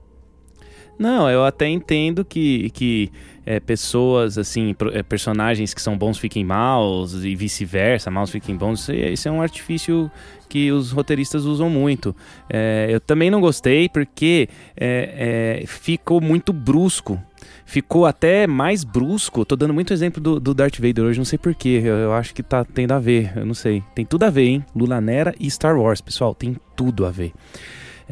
Não, 0.97 1.29
eu 1.29 1.43
até 1.43 1.67
entendo 1.67 2.23
que, 2.23 2.69
que 2.71 3.11
é, 3.45 3.59
pessoas, 3.59 4.37
assim, 4.37 4.73
pro- 4.73 4.95
é, 4.95 5.01
personagens 5.03 5.73
que 5.73 5.81
são 5.81 5.97
bons 5.97 6.17
fiquem 6.17 6.43
maus 6.43 7.13
e 7.23 7.35
vice-versa, 7.35 8.11
maus 8.11 8.29
fiquem 8.29 8.55
bons. 8.55 8.87
Isso, 8.89 9.27
é- 9.27 9.31
é 9.31 9.33
um 9.33 9.41
artifício 9.41 10.11
que 10.49 10.71
os 10.71 10.91
roteiristas 10.91 11.45
usam 11.45 11.69
muito. 11.69 12.15
É, 12.49 12.87
eu 12.89 12.99
também 12.99 13.29
não 13.31 13.39
gostei 13.41 13.87
porque 13.89 14.49
é, 14.75 15.61
é, 15.61 15.65
ficou 15.67 16.19
muito 16.21 16.51
brusco. 16.51 17.21
Ficou 17.65 18.05
até 18.05 18.45
mais 18.47 18.83
brusco. 18.83 19.45
Tô 19.45 19.55
dando 19.55 19.73
muito 19.73 19.93
exemplo 19.93 20.21
do, 20.21 20.39
do 20.41 20.53
Darth 20.53 20.75
Vader 20.77 21.05
hoje, 21.05 21.17
não 21.19 21.25
sei 21.25 21.39
porquê. 21.39 21.79
Eu, 21.83 21.95
eu 21.95 22.13
acho 22.13 22.33
que 22.33 22.43
tá 22.43 22.65
tendo 22.65 22.91
a 22.91 22.99
ver, 22.99 23.31
eu 23.35 23.45
não 23.45 23.53
sei. 23.53 23.81
Tem 23.95 24.05
tudo 24.05 24.23
a 24.23 24.29
ver, 24.29 24.45
hein? 24.45 24.65
Lula 24.75 24.99
Nera 24.99 25.33
e 25.39 25.49
Star 25.49 25.77
Wars, 25.79 26.01
pessoal. 26.01 26.35
Tem 26.35 26.57
tudo 26.75 27.05
a 27.05 27.11
ver. 27.11 27.31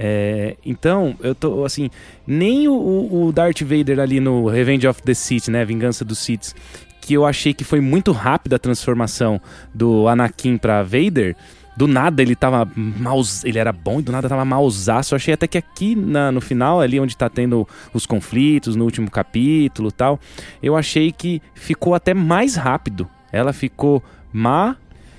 É, 0.01 0.55
então, 0.65 1.13
eu 1.19 1.35
tô 1.35 1.65
assim, 1.65 1.89
nem 2.25 2.69
o, 2.69 2.73
o- 2.73 3.31
Darth 3.33 3.61
Vader 3.63 3.99
ali 3.99 4.21
no 4.21 4.47
Revenge 4.47 4.87
of 4.87 5.01
the 5.03 5.13
Sith, 5.13 5.49
né, 5.49 5.65
Vingança 5.65 6.05
dos 6.05 6.19
Sith, 6.19 6.53
que 7.01 7.13
eu 7.13 7.25
achei 7.25 7.53
que 7.53 7.65
foi 7.65 7.81
muito 7.81 8.13
rápida 8.13 8.55
a 8.55 8.59
transformação 8.59 9.41
do 9.75 10.07
Anakin 10.07 10.57
pra 10.57 10.83
Vader. 10.83 11.35
Do 11.75 11.85
nada 11.85 12.21
ele 12.21 12.33
tava 12.35 12.69
maus, 12.75 13.43
ele 13.43 13.57
era 13.59 13.73
bom 13.73 13.99
e 13.99 14.03
do 14.03 14.11
nada 14.11 14.29
tava 14.29 14.45
mausaço. 14.45 15.13
Eu 15.13 15.17
achei 15.17 15.33
até 15.33 15.47
que 15.47 15.57
aqui 15.57 15.95
na- 15.97 16.31
no 16.31 16.39
final, 16.39 16.79
ali 16.79 16.97
onde 16.99 17.17
tá 17.17 17.27
tendo 17.29 17.67
os 17.93 18.05
conflitos, 18.05 18.77
no 18.77 18.85
último 18.85 19.11
capítulo 19.11 19.91
tal, 19.91 20.17
eu 20.63 20.77
achei 20.77 21.11
que 21.11 21.41
ficou 21.53 21.93
até 21.93 22.13
mais 22.13 22.55
rápido. 22.55 23.05
Ela 23.33 23.51
ficou 23.51 24.01
má 24.31 24.77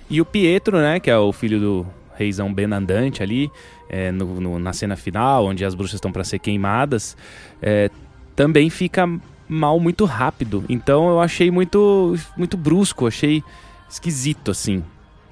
e 0.09 0.21
o 0.23 0.25
Pietro, 0.25 0.79
né, 0.79 1.01
que 1.01 1.11
é 1.11 1.19
o 1.19 1.33
filho 1.33 1.61
do 1.61 1.87
reizão 2.21 2.53
Ben 2.53 2.67
Andante 2.73 3.23
ali, 3.23 3.51
é, 3.89 4.13
no- 4.13 4.41
no- 4.41 4.59
na 4.59 4.73
cena 4.73 4.95
final, 4.97 5.47
onde 5.47 5.65
as 5.65 5.75
bruxas 5.75 5.95
estão 5.95 6.13
para 6.13 6.23
ser 6.23 6.39
queimadas, 6.39 7.17
é, 7.63 7.91
também 8.37 8.69
fica 8.71 9.09
mal 9.49 9.81
muito 9.81 10.05
rápido. 10.05 10.65
Então 10.69 11.09
eu 11.09 11.21
achei 11.21 11.51
muito, 11.51 12.15
muito 12.37 12.57
brusco, 12.57 13.07
achei 13.07 13.43
esquisito 13.89 14.51
assim, 14.51 14.85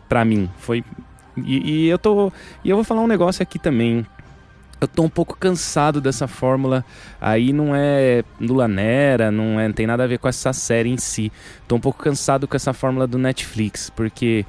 pra 0.09 0.25
mim. 0.25 0.49
Foi 0.59 0.83
e, 1.37 1.85
e 1.85 1.89
eu 1.89 1.99
tô 1.99 2.33
e 2.65 2.71
eu 2.71 2.77
vou 2.77 2.85
falar 2.85 3.03
um 3.03 3.07
negócio 3.07 3.43
aqui 3.43 3.59
também. 3.59 4.05
Eu 4.81 4.87
tô 4.87 5.03
um 5.03 5.09
pouco 5.09 5.37
cansado 5.37 6.01
dessa 6.01 6.29
fórmula. 6.29 6.85
Aí 7.21 7.53
não 7.53 7.75
é 7.75 8.23
Lula 8.41 8.69
Nera, 8.69 9.31
não, 9.31 9.59
é, 9.59 9.67
não 9.67 9.75
tem 9.75 9.87
nada 9.87 10.05
a 10.05 10.07
ver 10.07 10.19
com 10.19 10.29
essa 10.29 10.53
série 10.53 10.89
em 10.89 10.97
si. 10.97 11.33
Tô 11.67 11.77
um 11.77 11.81
pouco 11.81 12.03
cansado 12.03 12.47
com 12.47 12.57
essa 12.57 12.73
fórmula 12.73 13.07
do 13.07 13.19
Netflix, 13.19 13.91
porque 13.91 14.47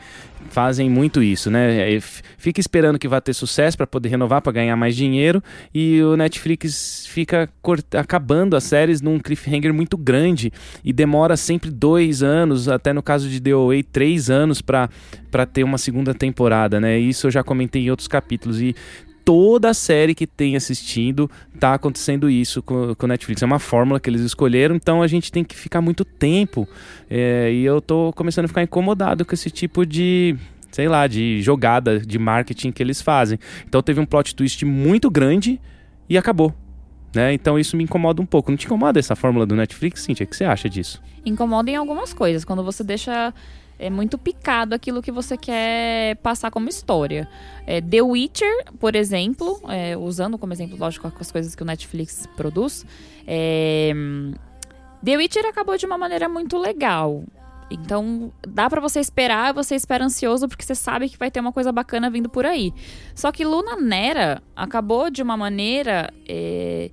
fazem 0.50 0.90
muito 0.90 1.22
isso, 1.22 1.50
né? 1.50 1.94
É, 1.94 2.00
Fica 2.38 2.60
esperando 2.60 2.98
que 2.98 3.08
vá 3.08 3.20
ter 3.20 3.34
sucesso 3.34 3.76
para 3.76 3.86
poder 3.86 4.10
renovar, 4.10 4.42
para 4.42 4.54
ganhar 4.54 4.76
mais 4.76 4.96
dinheiro, 4.96 5.44
e 5.74 6.02
o 6.02 6.16
Netflix 6.16 7.06
fica 7.08 7.50
acabando 7.98 8.56
as 8.56 8.64
séries 8.64 9.02
num 9.02 9.20
cliffhanger 9.20 9.74
muito 9.74 9.98
grande 9.98 10.52
e 10.84 10.94
demora 10.94 11.36
sempre 11.36 11.70
dois 11.70 12.24
anos, 12.24 12.70
até 12.70 12.94
no 12.94 13.04
caso 13.04 13.28
de 13.30 13.42
The 13.42 13.52
Away, 13.52 13.84
três 13.84 14.30
anos 14.30 14.62
para 14.62 14.90
ter 15.52 15.64
uma 15.64 15.78
segunda 15.78 16.14
temporada, 16.14 16.80
né? 16.80 16.98
Isso 16.98 17.28
eu 17.28 17.32
já 17.32 17.44
comentei 17.44 17.84
em 17.84 17.90
outros 17.90 18.08
capítulos 18.08 18.62
e 18.62 18.76
toda 19.30 19.70
a 19.70 19.76
série 19.76 20.16
que 20.16 20.26
tem 20.26 20.56
assistindo 20.56 21.30
tá 21.60 21.76
acontecendo 21.76 22.28
isso 22.32 22.64
com, 22.64 22.96
com 22.96 23.06
Netflix. 23.06 23.44
É 23.44 23.46
uma 23.46 23.60
fórmula 23.60 24.00
que 24.00 24.10
eles 24.10 24.22
escolheram, 24.22 24.76
então 24.76 25.04
a 25.04 25.08
gente 25.08 25.32
tem 25.32 25.44
que 25.44 25.56
ficar 25.56 25.82
muito 25.82 26.04
tempo. 26.04 26.68
é, 27.08 27.52
e 27.54 27.64
eu 27.64 27.80
tô 27.80 28.12
começando 28.14 28.46
a 28.46 28.48
ficar 28.48 28.64
incomodado 28.64 29.24
com 29.24 29.36
esse 29.36 29.52
tipo 29.52 29.86
de. 29.86 30.36
Sei 30.72 30.88
lá, 30.88 31.06
de 31.06 31.44
jogada 31.44 32.00
de 32.00 32.18
marketing 32.18 32.72
que 32.72 32.82
eles 32.82 33.04
fazem. 33.04 33.38
Então 33.68 33.84
teve 33.84 34.00
um 34.00 34.06
plot 34.06 34.34
twist 34.34 34.66
muito 34.66 35.12
grande 35.12 35.62
e 36.10 36.18
acabou. 36.18 36.52
Né? 37.14 37.34
Então 37.34 37.58
isso 37.58 37.76
me 37.76 37.84
incomoda 37.84 38.22
um 38.22 38.26
pouco. 38.26 38.52
Não 38.52 38.58
te 38.58 38.66
incomoda 38.66 39.00
essa 39.00 39.16
fórmula 39.16 39.46
do 39.46 39.56
Netflix, 39.56 40.02
Cintia? 40.02 40.26
O 40.26 40.28
que 40.30 40.36
você 40.36 40.46
acha 40.46 40.70
disso? 40.70 41.02
Incomoda 41.26 41.70
em 41.72 41.76
algumas 41.76 42.14
coisas, 42.14 42.46
quando 42.46 42.64
você 42.64 42.84
deixa 42.84 43.34
é, 43.80 43.90
muito 43.90 44.18
picado 44.18 44.76
aquilo 44.76 45.02
que 45.02 45.12
você 45.12 45.38
quer 45.38 46.18
passar 46.18 46.52
como 46.52 46.70
história. 46.70 47.28
É, 47.66 47.82
The 47.82 48.02
Witcher, 48.02 48.66
por 48.80 48.96
exemplo, 48.96 49.62
é, 49.70 49.98
usando 49.98 50.38
como 50.38 50.54
exemplo, 50.54 50.78
lógico, 50.78 51.12
as 51.20 51.32
coisas 51.32 51.56
que 51.56 51.64
o 51.64 51.66
Netflix 51.66 52.28
produz, 52.36 52.86
é, 53.26 53.94
The 55.04 55.18
Witcher 55.18 55.46
acabou 55.46 55.78
de 55.78 55.86
uma 55.86 55.98
maneira 55.98 56.28
muito 56.28 56.58
legal. 56.58 57.24
Então, 57.72 58.32
dá 58.48 58.70
pra 58.70 58.82
você 58.82 59.00
esperar, 59.00 59.54
você 59.54 59.76
espera 59.76 60.04
ansioso 60.04 60.48
porque 60.48 60.64
você 60.64 60.76
sabe 60.76 61.10
que 61.10 61.18
vai 61.18 61.30
ter 61.30 61.40
uma 61.40 61.52
coisa 61.52 61.72
bacana 61.72 62.10
vindo 62.10 62.28
por 62.28 62.46
aí. 62.46 62.74
Só 63.14 63.32
que 63.32 63.46
Luna 63.46 63.76
Nera 63.76 64.42
acabou 64.56 65.10
de 65.10 65.22
uma 65.22 65.38
maneira 65.38 66.12
é, 66.28 66.90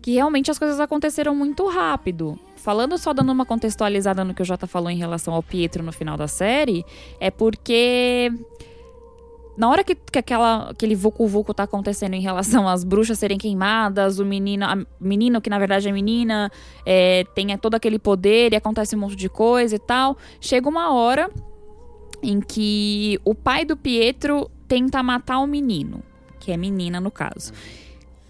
que 0.00 0.12
realmente 0.12 0.50
as 0.50 0.58
coisas 0.58 0.80
aconteceram 0.80 1.34
muito 1.34 1.66
rápido. 1.66 2.38
Falando 2.56 2.96
só 2.98 3.12
dando 3.12 3.30
uma 3.30 3.44
contextualizada 3.44 4.24
no 4.24 4.34
que 4.34 4.42
o 4.42 4.44
Jota 4.44 4.66
falou 4.66 4.90
em 4.90 4.96
relação 4.96 5.34
ao 5.34 5.42
Pietro 5.42 5.82
no 5.82 5.92
final 5.92 6.16
da 6.16 6.26
série, 6.26 6.84
é 7.20 7.30
porque 7.30 8.32
na 9.58 9.68
hora 9.68 9.82
que, 9.82 9.96
que 9.96 10.20
aquela, 10.20 10.70
aquele 10.70 10.94
vucu-vucu 10.94 11.52
tá 11.52 11.64
acontecendo 11.64 12.14
em 12.14 12.20
relação 12.20 12.68
às 12.68 12.84
bruxas 12.84 13.18
serem 13.18 13.36
queimadas, 13.36 14.20
o 14.20 14.24
menino, 14.24 14.64
a 14.64 14.78
menino 15.00 15.40
que 15.40 15.50
na 15.50 15.58
verdade 15.58 15.88
é 15.88 15.92
menina, 15.92 16.48
é, 16.86 17.24
tem 17.34 17.58
todo 17.58 17.74
aquele 17.74 17.98
poder 17.98 18.52
e 18.52 18.56
acontece 18.56 18.94
um 18.94 19.00
monte 19.00 19.16
de 19.16 19.28
coisa 19.28 19.74
e 19.74 19.78
tal, 19.80 20.16
chega 20.40 20.68
uma 20.68 20.92
hora 20.94 21.28
em 22.22 22.40
que 22.40 23.18
o 23.24 23.34
pai 23.34 23.64
do 23.64 23.76
Pietro 23.76 24.48
tenta 24.68 25.02
matar 25.02 25.40
o 25.40 25.46
menino, 25.46 26.04
que 26.38 26.52
é 26.52 26.56
menina 26.56 27.00
no 27.00 27.10
caso. 27.10 27.52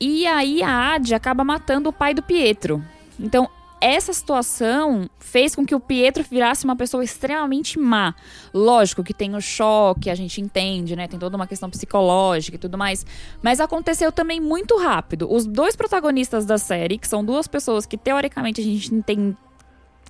E 0.01 0.27
aí 0.27 0.63
a 0.63 0.95
Adi 0.95 1.15
acaba 1.15 1.45
matando 1.45 1.91
o 1.91 1.93
pai 1.93 2.15
do 2.15 2.23
Pietro. 2.23 2.83
Então, 3.21 3.51
essa 3.81 4.13
situação 4.13 5.09
fez 5.19 5.55
com 5.55 5.65
que 5.65 5.75
o 5.75 5.81
Pietro 5.81 6.25
virasse 6.29 6.65
uma 6.65 6.77
pessoa 6.77 7.05
extremamente 7.05 7.79
má. 7.79 8.15
Lógico 8.53 9.05
que 9.05 9.15
tem 9.15 9.35
o 9.35 9.41
choque, 9.41 10.11
a 10.11 10.15
gente 10.15 10.41
entende, 10.41 10.97
né? 10.97 11.07
Tem 11.07 11.19
toda 11.19 11.37
uma 11.37 11.47
questão 11.47 11.71
psicológica 11.71 12.57
e 12.57 12.59
tudo 12.59 12.77
mais. 12.77 13.05
Mas 13.43 13.61
aconteceu 13.61 14.11
também 14.11 14.41
muito 14.41 14.77
rápido. 14.77 15.33
Os 15.33 15.47
dois 15.47 15.77
protagonistas 15.77 16.45
da 16.45 16.59
série, 16.59 16.99
que 16.99 17.07
são 17.07 17.25
duas 17.25 17.47
pessoas 17.47 17.87
que 17.87 17.97
teoricamente 17.97 18.61
a 18.61 18.65
gente 18.65 19.03
tem 19.03 19.37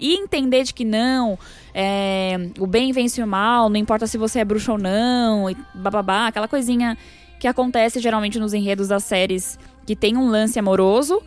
e 0.01 0.15
entender 0.15 0.63
de 0.63 0.73
que 0.73 0.85
não, 0.85 1.37
é, 1.75 2.37
o 2.61 2.69
bem 2.69 2.93
vence 2.93 3.21
o 3.21 3.27
mal, 3.27 3.69
não 3.69 3.77
importa 3.77 4.07
se 4.07 4.17
você 4.17 4.39
é 4.39 4.45
bruxo 4.45 4.71
ou 4.71 4.79
não, 4.79 5.51
e 5.51 5.57
bababá, 5.75 6.29
aquela 6.29 6.47
coisinha 6.47 6.97
que 7.41 7.49
acontece 7.49 8.01
geralmente 8.01 8.39
nos 8.39 8.55
enredos 8.55 8.89
das 8.89 9.05
séries 9.05 9.59
que 9.87 9.97
tem 9.97 10.17
um 10.17 10.29
lance 10.29 10.59
amoroso. 10.59 11.23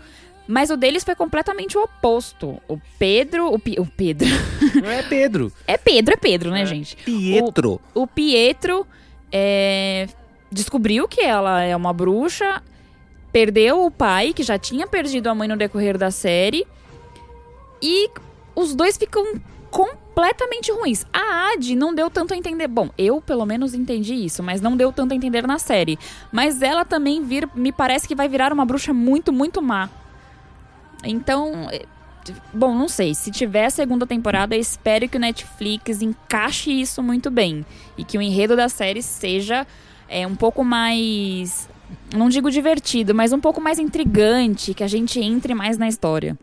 Mas 0.48 0.70
o 0.70 0.78
deles 0.78 1.04
foi 1.04 1.16
completamente 1.16 1.78
o 1.78 1.84
oposto. 1.84 2.62
O 2.68 2.80
Pedro. 2.98 3.50
O, 3.50 3.56
o 3.56 3.86
Pedro. 3.86 4.28
Não 4.82 4.90
é 4.90 5.04
Pedro. 5.04 5.52
É 5.68 5.78
Pedro, 5.78 6.14
é 6.14 6.18
Pedro, 6.18 6.52
né, 6.52 6.66
gente? 6.66 6.96
Pietro. 6.98 7.80
O 7.94 8.06
Pietro 8.06 8.86
é, 9.32 10.08
descobriu 10.52 11.08
que 11.08 11.22
ela 11.22 11.62
é 11.62 11.76
uma 11.76 11.94
bruxa, 11.94 12.62
perdeu 13.32 13.86
o 13.86 13.92
pai, 13.92 14.34
que 14.34 14.44
já 14.44 14.58
tinha 14.58 14.86
perdido 14.86 15.28
a 15.28 15.36
mãe 15.36 15.48
no 15.48 15.56
decorrer 15.56 15.98
da 15.98 16.12
série, 16.12 16.68
e 17.82 18.10
os 18.56 18.76
dois 18.76 18.98
ficam 18.98 19.40
completamente 19.70 20.72
ruins. 20.72 21.06
A 21.14 21.54
Adi 21.54 21.76
não 21.76 21.96
deu 21.96 22.10
tanto 22.10 22.34
a 22.34 22.38
entender. 22.38 22.68
Bom, 22.68 22.90
eu 22.98 23.22
pelo 23.22 23.46
menos 23.46 23.74
entendi 23.74 24.14
isso, 24.14 24.44
mas 24.44 24.60
não 24.60 24.76
deu 24.76 24.92
tanto 24.92 25.14
a 25.14 25.16
entender 25.16 25.48
na 25.48 25.58
série. 25.58 25.98
Mas 26.32 26.62
ela 26.62 26.84
também 26.84 27.24
vir, 27.24 27.50
me 27.56 27.72
parece 27.72 28.08
que 28.08 28.14
vai 28.14 28.28
virar 28.28 28.52
uma 28.52 28.66
bruxa 28.66 28.94
muito, 28.94 29.32
muito 29.32 29.62
má. 29.62 29.90
Então, 31.04 31.68
é, 31.72 31.86
bom, 32.54 32.76
não 32.76 32.88
sei. 32.88 33.14
Se 33.14 33.32
tiver 33.32 33.70
segunda 33.70 34.06
temporada, 34.06 34.56
espero 34.56 35.08
que 35.08 35.18
o 35.18 35.20
Netflix 35.20 36.02
encaixe 36.02 36.72
isso 36.72 37.02
muito 37.02 37.32
bem. 37.32 37.66
E 37.98 38.04
que 38.04 38.18
o 38.18 38.22
enredo 38.22 38.56
da 38.56 38.70
série 38.70 39.02
seja 39.02 39.66
é, 40.08 40.26
um 40.28 40.36
pouco 40.36 40.64
mais. 40.64 41.70
Não 42.16 42.30
digo 42.30 42.50
divertido, 42.50 43.14
mas 43.14 43.34
um 43.34 43.40
pouco 43.40 43.60
mais 43.60 43.80
intrigante, 43.80 44.74
que 44.74 44.84
a 44.84 44.88
gente 44.88 45.20
entre 45.20 45.54
mais 45.54 45.78
na 45.78 45.88
história. 45.88 46.38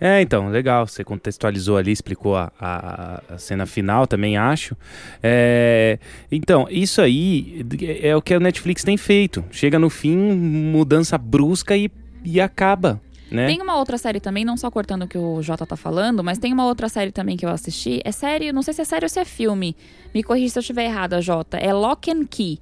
É, 0.00 0.22
então, 0.22 0.48
legal. 0.48 0.86
Você 0.86 1.04
contextualizou 1.04 1.76
ali, 1.76 1.92
explicou 1.92 2.34
a, 2.34 2.50
a, 2.58 3.22
a 3.28 3.38
cena 3.38 3.66
final, 3.66 4.06
também 4.06 4.36
acho. 4.36 4.74
É, 5.22 5.98
então, 6.32 6.66
isso 6.70 7.02
aí 7.02 7.66
é 8.00 8.16
o 8.16 8.22
que 8.22 8.32
a 8.32 8.40
Netflix 8.40 8.82
tem 8.82 8.96
feito. 8.96 9.44
Chega 9.50 9.78
no 9.78 9.90
fim, 9.90 10.16
mudança 10.16 11.18
brusca 11.18 11.76
e, 11.76 11.90
e 12.24 12.40
acaba. 12.40 13.00
Né? 13.30 13.46
Tem 13.46 13.62
uma 13.62 13.76
outra 13.78 13.96
série 13.96 14.18
também, 14.18 14.44
não 14.44 14.56
só 14.56 14.70
cortando 14.70 15.02
o 15.02 15.08
que 15.08 15.16
o 15.16 15.40
Jota 15.40 15.64
tá 15.64 15.76
falando, 15.76 16.24
mas 16.24 16.38
tem 16.38 16.52
uma 16.52 16.66
outra 16.66 16.88
série 16.88 17.12
também 17.12 17.36
que 17.36 17.46
eu 17.46 17.50
assisti. 17.50 18.00
É 18.04 18.10
série, 18.10 18.52
não 18.52 18.62
sei 18.62 18.74
se 18.74 18.82
é 18.82 18.84
série 18.84 19.04
ou 19.04 19.08
se 19.08 19.20
é 19.20 19.24
filme. 19.24 19.76
Me 20.12 20.22
corrija 20.22 20.52
se 20.52 20.58
eu 20.58 20.62
estiver 20.62 20.84
errada, 20.84 21.20
Jota. 21.20 21.56
É 21.56 21.72
Lock 21.72 22.10
and 22.10 22.24
Key. 22.26 22.58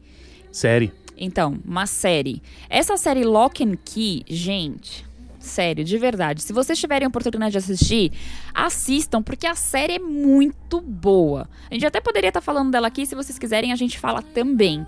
Série. 0.52 0.92
Então, 1.16 1.58
uma 1.64 1.86
série. 1.86 2.42
Essa 2.68 2.96
série 2.96 3.24
Lock 3.24 3.64
and 3.64 3.76
Key, 3.84 4.24
gente, 4.28 5.04
sério, 5.38 5.84
de 5.84 5.98
verdade. 5.98 6.42
Se 6.42 6.52
vocês 6.52 6.78
tiverem 6.78 7.08
oportunidade 7.08 7.52
de 7.52 7.58
assistir, 7.58 8.12
assistam, 8.54 9.22
porque 9.22 9.46
a 9.46 9.54
série 9.54 9.94
é 9.94 9.98
muito 9.98 10.80
boa. 10.80 11.48
A 11.70 11.74
gente 11.74 11.86
até 11.86 12.00
poderia 12.00 12.28
estar 12.28 12.40
falando 12.40 12.70
dela 12.70 12.86
aqui, 12.86 13.06
se 13.06 13.14
vocês 13.14 13.38
quiserem, 13.38 13.72
a 13.72 13.76
gente 13.76 13.98
fala 13.98 14.22
também. 14.22 14.86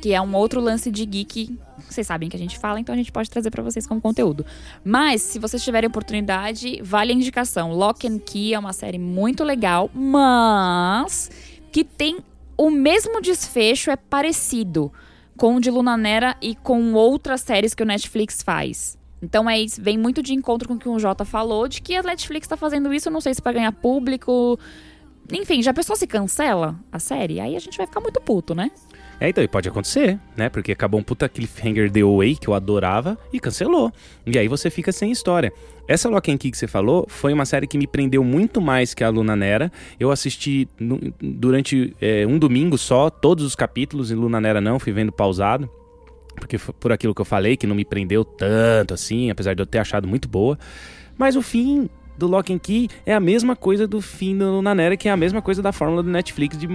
Que 0.00 0.14
é 0.14 0.20
um 0.20 0.34
outro 0.34 0.60
lance 0.60 0.90
de 0.90 1.04
geek. 1.04 1.58
Vocês 1.88 2.06
sabem 2.06 2.28
que 2.28 2.36
a 2.36 2.38
gente 2.38 2.58
fala, 2.58 2.80
então 2.80 2.94
a 2.94 2.98
gente 2.98 3.12
pode 3.12 3.28
trazer 3.28 3.50
para 3.50 3.62
vocês 3.62 3.86
como 3.86 4.00
conteúdo. 4.00 4.44
Mas, 4.84 5.22
se 5.22 5.38
vocês 5.38 5.62
tiverem 5.62 5.88
oportunidade, 5.88 6.80
vale 6.82 7.12
a 7.12 7.14
indicação. 7.14 7.72
Lock 7.72 8.06
and 8.06 8.18
Key 8.18 8.54
é 8.54 8.58
uma 8.58 8.72
série 8.72 8.98
muito 8.98 9.44
legal, 9.44 9.90
mas 9.94 11.30
que 11.70 11.84
tem 11.84 12.18
o 12.56 12.70
mesmo 12.70 13.20
desfecho, 13.20 13.90
é 13.90 13.96
parecido 13.96 14.92
com 15.36 15.56
o 15.56 15.60
de 15.60 15.70
Luna 15.70 15.96
Nera 15.96 16.36
e 16.42 16.54
com 16.54 16.92
outras 16.92 17.40
séries 17.40 17.74
que 17.74 17.82
o 17.82 17.86
Netflix 17.86 18.42
faz. 18.42 18.98
Então 19.22 19.48
é 19.48 19.60
isso, 19.60 19.82
vem 19.82 19.98
muito 19.98 20.22
de 20.22 20.34
encontro 20.34 20.68
com 20.68 20.74
o 20.74 20.78
que 20.78 20.88
o 20.88 20.98
Jota 20.98 21.24
falou, 21.24 21.68
de 21.68 21.80
que 21.80 21.94
a 21.94 22.02
Netflix 22.02 22.48
tá 22.48 22.56
fazendo 22.56 22.92
isso, 22.92 23.10
não 23.10 23.20
sei 23.20 23.34
se 23.34 23.42
para 23.42 23.52
ganhar 23.52 23.72
público. 23.72 24.58
Enfim, 25.32 25.62
já 25.62 25.70
a 25.70 25.74
pessoa 25.74 25.96
se 25.96 26.06
cancela 26.06 26.78
a 26.90 26.98
série, 26.98 27.40
aí 27.40 27.56
a 27.56 27.58
gente 27.58 27.76
vai 27.76 27.86
ficar 27.86 28.00
muito 28.00 28.20
puto, 28.20 28.54
né? 28.54 28.70
É, 29.20 29.28
então, 29.28 29.44
e 29.44 29.48
pode 29.48 29.68
acontecer, 29.68 30.18
né? 30.34 30.48
Porque 30.48 30.72
acabou 30.72 30.98
um 30.98 31.02
puta 31.02 31.28
cliffhanger 31.28 31.92
The 31.92 32.00
Away, 32.00 32.36
que 32.36 32.48
eu 32.48 32.54
adorava, 32.54 33.18
e 33.30 33.38
cancelou. 33.38 33.92
E 34.26 34.38
aí 34.38 34.48
você 34.48 34.70
fica 34.70 34.90
sem 34.90 35.12
história. 35.12 35.52
Essa 35.86 36.08
Lock 36.08 36.32
and 36.32 36.38
Key 36.38 36.50
que 36.50 36.56
você 36.56 36.66
falou 36.66 37.04
foi 37.06 37.34
uma 37.34 37.44
série 37.44 37.66
que 37.66 37.76
me 37.76 37.86
prendeu 37.86 38.24
muito 38.24 38.62
mais 38.62 38.94
que 38.94 39.04
a 39.04 39.10
Luna 39.10 39.36
Nera. 39.36 39.70
Eu 39.98 40.10
assisti 40.10 40.66
no, 40.78 40.98
durante 41.20 41.94
é, 42.00 42.26
um 42.26 42.38
domingo 42.38 42.78
só, 42.78 43.10
todos 43.10 43.44
os 43.44 43.54
capítulos, 43.54 44.10
e 44.10 44.14
Luna 44.14 44.40
Nera 44.40 44.60
não, 44.60 44.78
fui 44.78 44.92
vendo 44.92 45.12
pausado. 45.12 45.68
Porque 46.36 46.56
por 46.58 46.90
aquilo 46.90 47.14
que 47.14 47.20
eu 47.20 47.26
falei, 47.26 47.58
que 47.58 47.66
não 47.66 47.76
me 47.76 47.84
prendeu 47.84 48.24
tanto 48.24 48.94
assim, 48.94 49.30
apesar 49.30 49.52
de 49.52 49.60
eu 49.60 49.66
ter 49.66 49.78
achado 49.78 50.08
muito 50.08 50.28
boa. 50.28 50.58
Mas 51.18 51.36
o 51.36 51.42
fim 51.42 51.90
do 52.20 52.26
Lock 52.26 52.52
and 52.52 52.58
Key 52.58 52.88
é 53.06 53.14
a 53.14 53.18
mesma 53.18 53.56
coisa 53.56 53.88
do 53.88 54.00
fim 54.02 54.36
do 54.36 54.60
Nanera, 54.60 54.94
que 54.96 55.08
é 55.08 55.10
a 55.10 55.16
mesma 55.16 55.40
coisa 55.40 55.62
da 55.62 55.72
fórmula 55.72 56.02
do 56.02 56.10
Netflix 56.10 56.56
de 56.56 56.68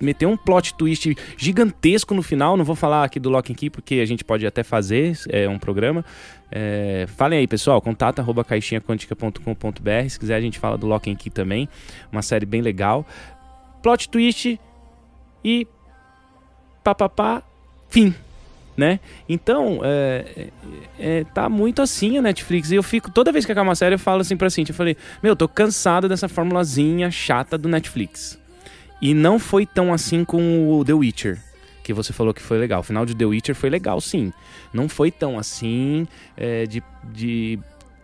meter 0.00 0.26
um 0.26 0.36
plot 0.36 0.74
twist 0.74 1.14
gigantesco 1.36 2.14
no 2.14 2.22
final. 2.22 2.56
Não 2.56 2.64
vou 2.64 2.76
falar 2.76 3.02
aqui 3.02 3.18
do 3.18 3.28
Lock 3.28 3.52
and 3.52 3.56
Key, 3.56 3.68
porque 3.68 3.96
a 3.96 4.06
gente 4.06 4.24
pode 4.24 4.46
até 4.46 4.62
fazer 4.62 5.18
é, 5.28 5.48
um 5.48 5.58
programa. 5.58 6.04
É, 6.50 7.06
falem 7.08 7.40
aí, 7.40 7.46
pessoal, 7.48 7.82
contato 7.82 8.20
arroba 8.20 8.44
caixinhaquântica.com.br. 8.44 10.08
Se 10.08 10.18
quiser, 10.18 10.36
a 10.36 10.40
gente 10.40 10.58
fala 10.58 10.78
do 10.78 10.86
Lock 10.86 11.10
and 11.10 11.16
Key 11.16 11.30
também. 11.30 11.68
Uma 12.12 12.22
série 12.22 12.46
bem 12.46 12.62
legal. 12.62 13.04
Plot 13.82 14.08
twist 14.08 14.60
e 15.44 15.66
papapá, 16.84 17.42
fim 17.88 18.14
né? 18.76 19.00
Então, 19.28 19.80
é, 19.82 20.24
é, 20.36 21.18
é, 21.18 21.24
tá 21.24 21.48
muito 21.48 21.82
assim 21.82 22.18
a 22.18 22.22
Netflix. 22.22 22.70
E 22.70 22.76
eu 22.76 22.82
fico, 22.82 23.10
toda 23.10 23.32
vez 23.32 23.44
que 23.44 23.52
acaba 23.52 23.68
uma 23.68 23.74
série, 23.74 23.94
eu 23.94 23.98
falo 23.98 24.20
assim 24.20 24.36
pra 24.36 24.50
Cintia, 24.50 24.72
eu 24.72 24.76
falei, 24.76 24.96
meu, 25.22 25.36
tô 25.36 25.48
cansado 25.48 26.08
dessa 26.08 26.28
formulazinha 26.28 27.10
chata 27.10 27.58
do 27.58 27.68
Netflix. 27.68 28.38
E 29.00 29.14
não 29.14 29.38
foi 29.38 29.66
tão 29.66 29.92
assim 29.92 30.24
com 30.24 30.70
o 30.70 30.84
The 30.84 30.94
Witcher, 30.94 31.38
que 31.82 31.92
você 31.92 32.12
falou 32.12 32.32
que 32.32 32.40
foi 32.40 32.58
legal. 32.58 32.80
O 32.80 32.84
final 32.84 33.04
de 33.04 33.14
The 33.14 33.24
Witcher 33.24 33.54
foi 33.54 33.68
legal, 33.68 34.00
sim. 34.00 34.32
Não 34.72 34.88
foi 34.88 35.10
tão 35.10 35.38
assim 35.38 36.06
é, 36.36 36.66
de, 36.66 36.82
de, 37.12 37.58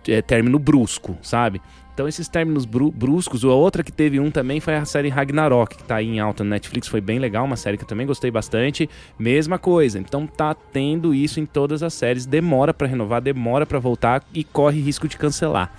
é, 0.09 0.21
término 0.21 0.59
brusco, 0.59 1.17
sabe? 1.23 1.63
Então 1.99 2.07
esses 2.07 2.29
términos 2.29 2.65
bru 2.65 2.93
bruscos, 2.93 3.45
a 3.45 3.49
outra 3.49 3.83
que 3.83 3.91
teve 3.91 4.21
um 4.21 4.31
também 4.31 4.61
foi 4.61 4.77
a 4.77 4.85
série 4.85 5.09
Ragnarok, 5.09 5.79
que 5.79 5.83
tá 5.83 6.01
em 6.01 6.21
alta 6.21 6.45
no 6.45 6.51
Netflix, 6.51 6.87
foi 6.87 7.01
bem 7.01 7.19
legal, 7.19 7.45
uma 7.45 7.57
série 7.57 7.77
que 7.77 7.83
eu 7.83 7.89
também 7.89 8.07
gostei 8.07 8.31
bastante. 8.31 8.89
Mesma 9.19 9.59
coisa. 9.59 9.99
Então 9.99 10.25
tá 10.25 10.55
tendo 10.55 11.13
isso 11.13 11.41
em 11.41 11.45
todas 11.45 11.83
as 11.83 11.93
séries, 11.93 12.25
demora 12.25 12.73
para 12.73 12.87
renovar, 12.87 13.21
demora 13.21 13.67
para 13.67 13.81
voltar 13.81 14.23
e 14.33 14.45
corre 14.45 14.81
risco 14.81 15.09
de 15.09 15.17
cancelar. 15.17 15.73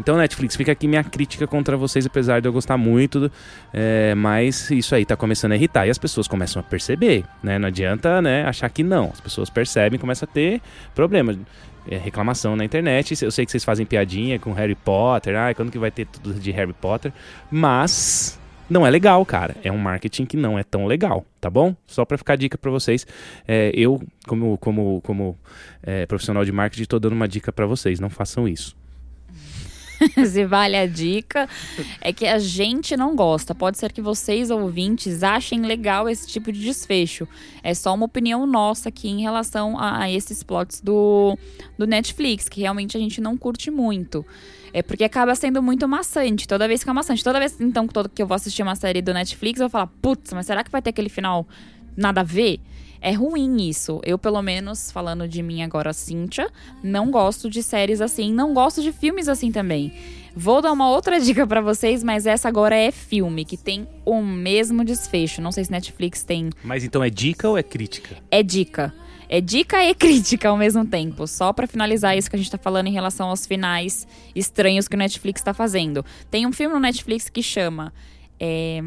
Então, 0.00 0.16
Netflix, 0.16 0.56
fica 0.56 0.72
aqui 0.72 0.88
minha 0.88 1.04
crítica 1.04 1.46
contra 1.46 1.76
vocês, 1.76 2.04
apesar 2.06 2.40
de 2.40 2.48
eu 2.48 2.52
gostar 2.52 2.76
muito, 2.76 3.30
é, 3.72 4.14
mas 4.14 4.70
isso 4.70 4.94
aí 4.94 5.04
tá 5.04 5.16
começando 5.16 5.52
a 5.52 5.56
irritar 5.56 5.86
e 5.86 5.90
as 5.90 5.98
pessoas 5.98 6.26
começam 6.26 6.60
a 6.60 6.62
perceber, 6.62 7.24
né? 7.42 7.58
Não 7.58 7.68
adianta, 7.68 8.20
né, 8.20 8.44
achar 8.44 8.68
que 8.68 8.82
não. 8.82 9.10
As 9.12 9.20
pessoas 9.20 9.48
percebem, 9.48 10.00
começa 10.00 10.24
a 10.24 10.28
ter 10.28 10.60
problema 10.94 11.36
é, 11.88 11.96
reclamação 11.96 12.56
na 12.56 12.64
internet. 12.64 13.22
Eu 13.22 13.30
sei 13.30 13.44
que 13.44 13.50
vocês 13.50 13.64
fazem 13.64 13.86
piadinha 13.86 14.38
com 14.38 14.52
Harry 14.52 14.74
Potter, 14.74 15.36
ah, 15.36 15.54
quando 15.54 15.70
que 15.70 15.78
vai 15.78 15.90
ter 15.90 16.06
tudo 16.06 16.34
de 16.34 16.50
Harry 16.50 16.72
Potter? 16.72 17.12
Mas 17.50 18.38
não 18.68 18.86
é 18.86 18.90
legal, 18.90 19.24
cara. 19.26 19.56
É 19.62 19.70
um 19.70 19.78
marketing 19.78 20.24
que 20.24 20.36
não 20.36 20.58
é 20.58 20.62
tão 20.62 20.86
legal, 20.86 21.26
tá 21.40 21.50
bom? 21.50 21.74
Só 21.86 22.04
para 22.04 22.16
ficar 22.16 22.36
dica 22.36 22.56
para 22.56 22.70
vocês. 22.70 23.06
É, 23.46 23.70
eu, 23.74 24.02
como, 24.26 24.56
como, 24.58 25.00
como 25.02 25.38
é, 25.82 26.06
profissional 26.06 26.44
de 26.44 26.52
marketing, 26.52 26.82
estou 26.82 26.98
dando 26.98 27.12
uma 27.12 27.28
dica 27.28 27.52
para 27.52 27.66
vocês. 27.66 28.00
Não 28.00 28.08
façam 28.08 28.48
isso. 28.48 28.76
se 30.26 30.44
vale 30.44 30.76
a 30.76 30.86
dica, 30.86 31.48
é 32.00 32.12
que 32.12 32.26
a 32.26 32.38
gente 32.38 32.96
não 32.96 33.14
gosta. 33.14 33.54
Pode 33.54 33.78
ser 33.78 33.92
que 33.92 34.00
vocês, 34.00 34.50
ouvintes, 34.50 35.22
achem 35.22 35.62
legal 35.62 36.08
esse 36.08 36.26
tipo 36.26 36.52
de 36.52 36.60
desfecho. 36.60 37.26
É 37.62 37.74
só 37.74 37.94
uma 37.94 38.06
opinião 38.06 38.46
nossa 38.46 38.88
aqui 38.88 39.08
em 39.08 39.22
relação 39.22 39.78
a, 39.78 40.02
a 40.02 40.10
esses 40.10 40.42
plots 40.42 40.80
do, 40.80 41.36
do 41.78 41.86
Netflix, 41.86 42.48
que 42.48 42.60
realmente 42.60 42.96
a 42.96 43.00
gente 43.00 43.20
não 43.20 43.36
curte 43.36 43.70
muito. 43.70 44.24
É 44.72 44.82
porque 44.82 45.04
acaba 45.04 45.34
sendo 45.34 45.62
muito 45.62 45.86
maçante. 45.86 46.48
Toda 46.48 46.66
vez 46.66 46.80
fica 46.80 46.94
maçante. 46.94 47.22
Toda 47.22 47.38
vez, 47.38 47.60
então, 47.60 47.86
que 47.86 48.22
eu 48.22 48.26
vou 48.26 48.34
assistir 48.34 48.62
uma 48.62 48.74
série 48.74 49.02
do 49.02 49.12
Netflix, 49.12 49.60
eu 49.60 49.64
vou 49.64 49.70
falar, 49.70 49.88
putz, 50.00 50.32
mas 50.32 50.46
será 50.46 50.64
que 50.64 50.70
vai 50.70 50.80
ter 50.80 50.90
aquele 50.90 51.10
final 51.10 51.46
nada 51.96 52.22
a 52.22 52.24
ver? 52.24 52.58
É 53.02 53.10
ruim 53.12 53.68
isso. 53.68 54.00
Eu, 54.04 54.16
pelo 54.16 54.40
menos, 54.40 54.92
falando 54.92 55.26
de 55.26 55.42
mim 55.42 55.60
agora, 55.62 55.92
Cíntia, 55.92 56.48
não 56.84 57.10
gosto 57.10 57.50
de 57.50 57.60
séries 57.60 58.00
assim, 58.00 58.32
não 58.32 58.54
gosto 58.54 58.80
de 58.80 58.92
filmes 58.92 59.28
assim 59.28 59.50
também. 59.50 59.92
Vou 60.36 60.62
dar 60.62 60.70
uma 60.70 60.88
outra 60.88 61.18
dica 61.20 61.44
para 61.44 61.60
vocês, 61.60 62.04
mas 62.04 62.26
essa 62.26 62.48
agora 62.48 62.76
é 62.76 62.92
filme, 62.92 63.44
que 63.44 63.56
tem 63.56 63.88
o 64.04 64.22
mesmo 64.22 64.84
desfecho. 64.84 65.42
Não 65.42 65.50
sei 65.50 65.64
se 65.64 65.72
Netflix 65.72 66.22
tem. 66.22 66.50
Mas 66.62 66.84
então 66.84 67.02
é 67.02 67.10
dica 67.10 67.48
ou 67.48 67.58
é 67.58 67.62
crítica? 67.64 68.16
É 68.30 68.40
dica. 68.40 68.94
É 69.28 69.40
dica 69.40 69.82
e 69.82 69.92
crítica 69.96 70.48
ao 70.48 70.56
mesmo 70.56 70.86
tempo. 70.86 71.26
Só 71.26 71.52
para 71.52 71.66
finalizar 71.66 72.16
isso 72.16 72.30
que 72.30 72.36
a 72.36 72.38
gente 72.38 72.52
tá 72.52 72.58
falando 72.58 72.86
em 72.86 72.92
relação 72.92 73.30
aos 73.30 73.44
finais 73.46 74.06
estranhos 74.32 74.86
que 74.86 74.94
o 74.94 74.98
Netflix 74.98 75.42
tá 75.42 75.52
fazendo. 75.52 76.04
Tem 76.30 76.46
um 76.46 76.52
filme 76.52 76.72
no 76.72 76.80
Netflix 76.80 77.28
que 77.28 77.42
chama. 77.42 77.92
É... 78.38 78.80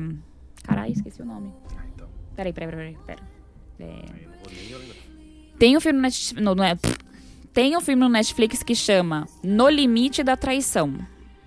Caralho, 0.63 0.93
esqueci 0.93 1.21
o 1.21 1.25
nome. 1.25 1.51
Ah, 1.77 1.83
então. 1.93 2.07
Peraí, 2.33 2.53
peraí, 2.53 2.69
peraí, 2.69 2.97
peraí. 3.05 3.34
É... 3.79 4.05
Tem 5.57 5.75
um 5.75 5.79
filme 5.79 5.99
no 6.35 6.55
Netflix. 6.55 6.99
É, 6.99 7.05
tem 7.53 7.77
um 7.77 7.81
filme 7.81 8.01
no 8.01 8.09
Netflix 8.09 8.61
que 8.63 8.75
chama 8.75 9.27
No 9.41 9.69
Limite 9.69 10.23
da 10.23 10.35
Traição. 10.35 10.93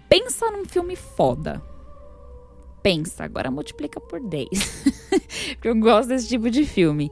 Pensa 0.09 0.51
num 0.51 0.65
filme 0.65 0.97
foda. 0.97 1.63
Pensa, 2.83 3.25
agora 3.25 3.51
multiplica 3.51 4.01
por 4.01 4.21
10. 4.21 4.49
Porque 5.55 5.69
eu 5.69 5.77
gosto 5.77 6.09
desse 6.09 6.29
tipo 6.29 6.51
de 6.51 6.65
filme. 6.65 7.11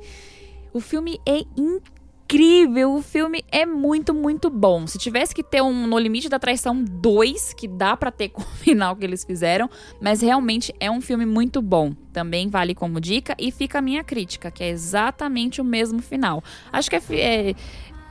O 0.72 0.81
filme 0.81 1.20
é 1.26 1.40
incrível 1.57 1.95
incrível. 2.26 2.94
O 2.94 3.02
filme 3.02 3.44
é 3.50 3.64
muito, 3.64 4.12
muito 4.12 4.50
bom. 4.50 4.86
Se 4.86 4.98
tivesse 4.98 5.34
que 5.34 5.42
ter 5.42 5.62
um 5.62 5.86
No 5.86 5.98
Limite 5.98 6.28
da 6.28 6.38
Traição 6.38 6.82
2, 6.82 7.54
que 7.54 7.68
dá 7.68 7.96
para 7.96 8.10
ter 8.10 8.28
com 8.30 8.42
o 8.42 8.44
final 8.44 8.96
que 8.96 9.04
eles 9.04 9.24
fizeram, 9.24 9.70
mas 10.00 10.20
realmente 10.20 10.74
é 10.80 10.90
um 10.90 11.00
filme 11.00 11.24
muito 11.24 11.62
bom. 11.62 11.94
Também 12.12 12.48
vale 12.48 12.74
como 12.74 13.00
dica 13.00 13.34
e 13.38 13.52
fica 13.52 13.78
a 13.78 13.82
minha 13.82 14.02
crítica, 14.02 14.50
que 14.50 14.64
é 14.64 14.68
exatamente 14.68 15.60
o 15.60 15.64
mesmo 15.64 16.02
final. 16.02 16.42
Acho 16.72 16.90
que 16.90 16.96
é, 16.96 17.02
é 17.10 17.54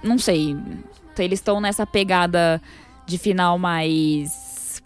não 0.01 0.17
sei, 0.17 0.55
eles 1.17 1.39
estão 1.39 1.59
nessa 1.59 1.85
pegada 1.85 2.61
de 3.05 3.17
final 3.17 3.57
mais 3.57 4.81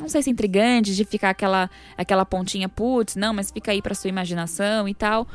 não 0.00 0.08
sei 0.08 0.22
se 0.22 0.30
intrigante, 0.30 0.94
de 0.94 1.04
ficar 1.04 1.30
aquela 1.30 1.70
aquela 1.96 2.24
pontinha 2.24 2.68
putz, 2.68 3.14
não, 3.14 3.32
mas 3.32 3.52
fica 3.52 3.70
aí 3.70 3.80
para 3.80 3.94
sua 3.94 4.08
imaginação 4.08 4.88
e 4.88 4.94
tal. 4.94 5.26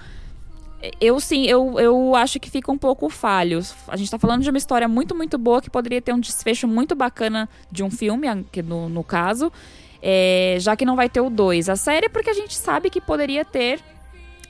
Eu 1.01 1.19
sim, 1.19 1.45
eu, 1.45 1.77
eu 1.77 2.15
acho 2.15 2.39
que 2.39 2.49
fica 2.49 2.71
um 2.71 2.77
pouco 2.77 3.09
falho. 3.09 3.61
A 3.87 3.97
gente 3.97 4.09
tá 4.09 4.17
falando 4.17 4.43
de 4.43 4.49
uma 4.49 4.57
história 4.57 4.87
muito, 4.87 5.13
muito 5.13 5.37
boa 5.37 5.61
que 5.61 5.69
poderia 5.69 6.01
ter 6.01 6.13
um 6.13 6.19
desfecho 6.19 6.67
muito 6.67 6.95
bacana 6.95 7.49
de 7.69 7.83
um 7.83 7.91
filme, 7.91 8.27
no, 8.65 8.87
no 8.87 9.03
caso. 9.03 9.51
É, 10.01 10.55
já 10.59 10.77
que 10.77 10.85
não 10.85 10.95
vai 10.95 11.09
ter 11.09 11.19
o 11.19 11.29
2. 11.29 11.67
A 11.67 11.75
série 11.75 12.05
é 12.05 12.09
porque 12.09 12.29
a 12.29 12.33
gente 12.33 12.55
sabe 12.55 12.89
que 12.89 13.01
poderia 13.01 13.43
ter 13.43 13.81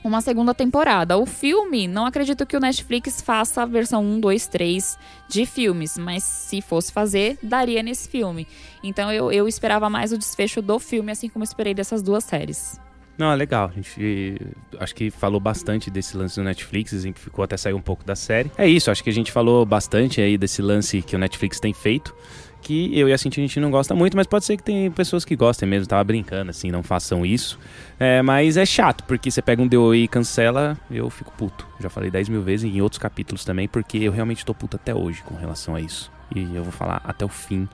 uma 0.04 0.20
segunda 0.20 0.54
temporada. 0.54 1.18
O 1.18 1.26
filme, 1.26 1.86
não 1.86 2.06
acredito 2.06 2.46
que 2.46 2.56
o 2.56 2.60
Netflix 2.60 3.20
faça 3.20 3.62
a 3.62 3.66
versão 3.66 4.02
1, 4.04 4.20
2, 4.20 4.46
3 4.46 4.98
de 5.28 5.44
filmes, 5.44 5.98
mas 5.98 6.22
se 6.22 6.62
fosse 6.62 6.92
fazer, 6.92 7.38
daria 7.42 7.82
nesse 7.82 8.08
filme. 8.08 8.46
Então 8.82 9.12
eu, 9.12 9.30
eu 9.30 9.46
esperava 9.46 9.90
mais 9.90 10.12
o 10.12 10.18
desfecho 10.18 10.62
do 10.62 10.78
filme, 10.78 11.12
assim 11.12 11.28
como 11.28 11.44
esperei 11.44 11.74
dessas 11.74 12.02
duas 12.02 12.24
séries. 12.24 12.80
Não, 13.20 13.30
é 13.30 13.36
legal. 13.36 13.70
A 13.70 13.76
gente 13.76 14.40
acho 14.78 14.94
que 14.94 15.10
falou 15.10 15.38
bastante 15.38 15.90
desse 15.90 16.16
lance 16.16 16.36
do 16.36 16.42
Netflix, 16.42 16.94
exemplificou 16.94 17.44
até 17.44 17.54
sair 17.54 17.74
um 17.74 17.80
pouco 17.82 18.02
da 18.02 18.16
série. 18.16 18.50
É 18.56 18.66
isso, 18.66 18.90
acho 18.90 19.04
que 19.04 19.10
a 19.10 19.12
gente 19.12 19.30
falou 19.30 19.66
bastante 19.66 20.22
aí 20.22 20.38
desse 20.38 20.62
lance 20.62 21.02
que 21.02 21.14
o 21.14 21.18
Netflix 21.18 21.60
tem 21.60 21.74
feito. 21.74 22.16
Que 22.62 22.98
eu 22.98 23.10
e 23.10 23.12
a 23.12 23.18
Cintia 23.18 23.44
a 23.44 23.46
gente 23.46 23.60
não 23.60 23.70
gosta 23.70 23.94
muito, 23.94 24.16
mas 24.16 24.26
pode 24.26 24.46
ser 24.46 24.56
que 24.56 24.62
tem 24.62 24.90
pessoas 24.90 25.22
que 25.22 25.36
gostem 25.36 25.68
mesmo. 25.68 25.86
Tava 25.86 26.02
brincando, 26.02 26.48
assim, 26.48 26.70
não 26.70 26.82
façam 26.82 27.26
isso. 27.26 27.58
É, 27.98 28.22
mas 28.22 28.56
é 28.56 28.64
chato, 28.64 29.04
porque 29.04 29.30
você 29.30 29.42
pega 29.42 29.60
um 29.60 29.68
DOI 29.68 30.04
e 30.04 30.08
cancela, 30.08 30.78
eu 30.90 31.10
fico 31.10 31.30
puto. 31.36 31.66
Já 31.78 31.90
falei 31.90 32.10
10 32.10 32.30
mil 32.30 32.40
vezes 32.40 32.64
em 32.64 32.80
outros 32.80 32.98
capítulos 32.98 33.44
também, 33.44 33.68
porque 33.68 33.98
eu 33.98 34.12
realmente 34.12 34.46
tô 34.46 34.54
puto 34.54 34.76
até 34.76 34.94
hoje 34.94 35.20
com 35.22 35.34
relação 35.34 35.74
a 35.74 35.80
isso. 35.80 36.10
E 36.34 36.56
eu 36.56 36.62
vou 36.62 36.72
falar 36.72 37.02
até 37.04 37.22
o 37.22 37.28
fim, 37.28 37.68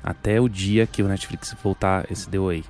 até 0.00 0.40
o 0.40 0.48
dia 0.48 0.86
que 0.86 1.02
o 1.02 1.08
Netflix 1.08 1.56
voltar 1.60 2.06
esse 2.08 2.30
DOI. 2.30 2.62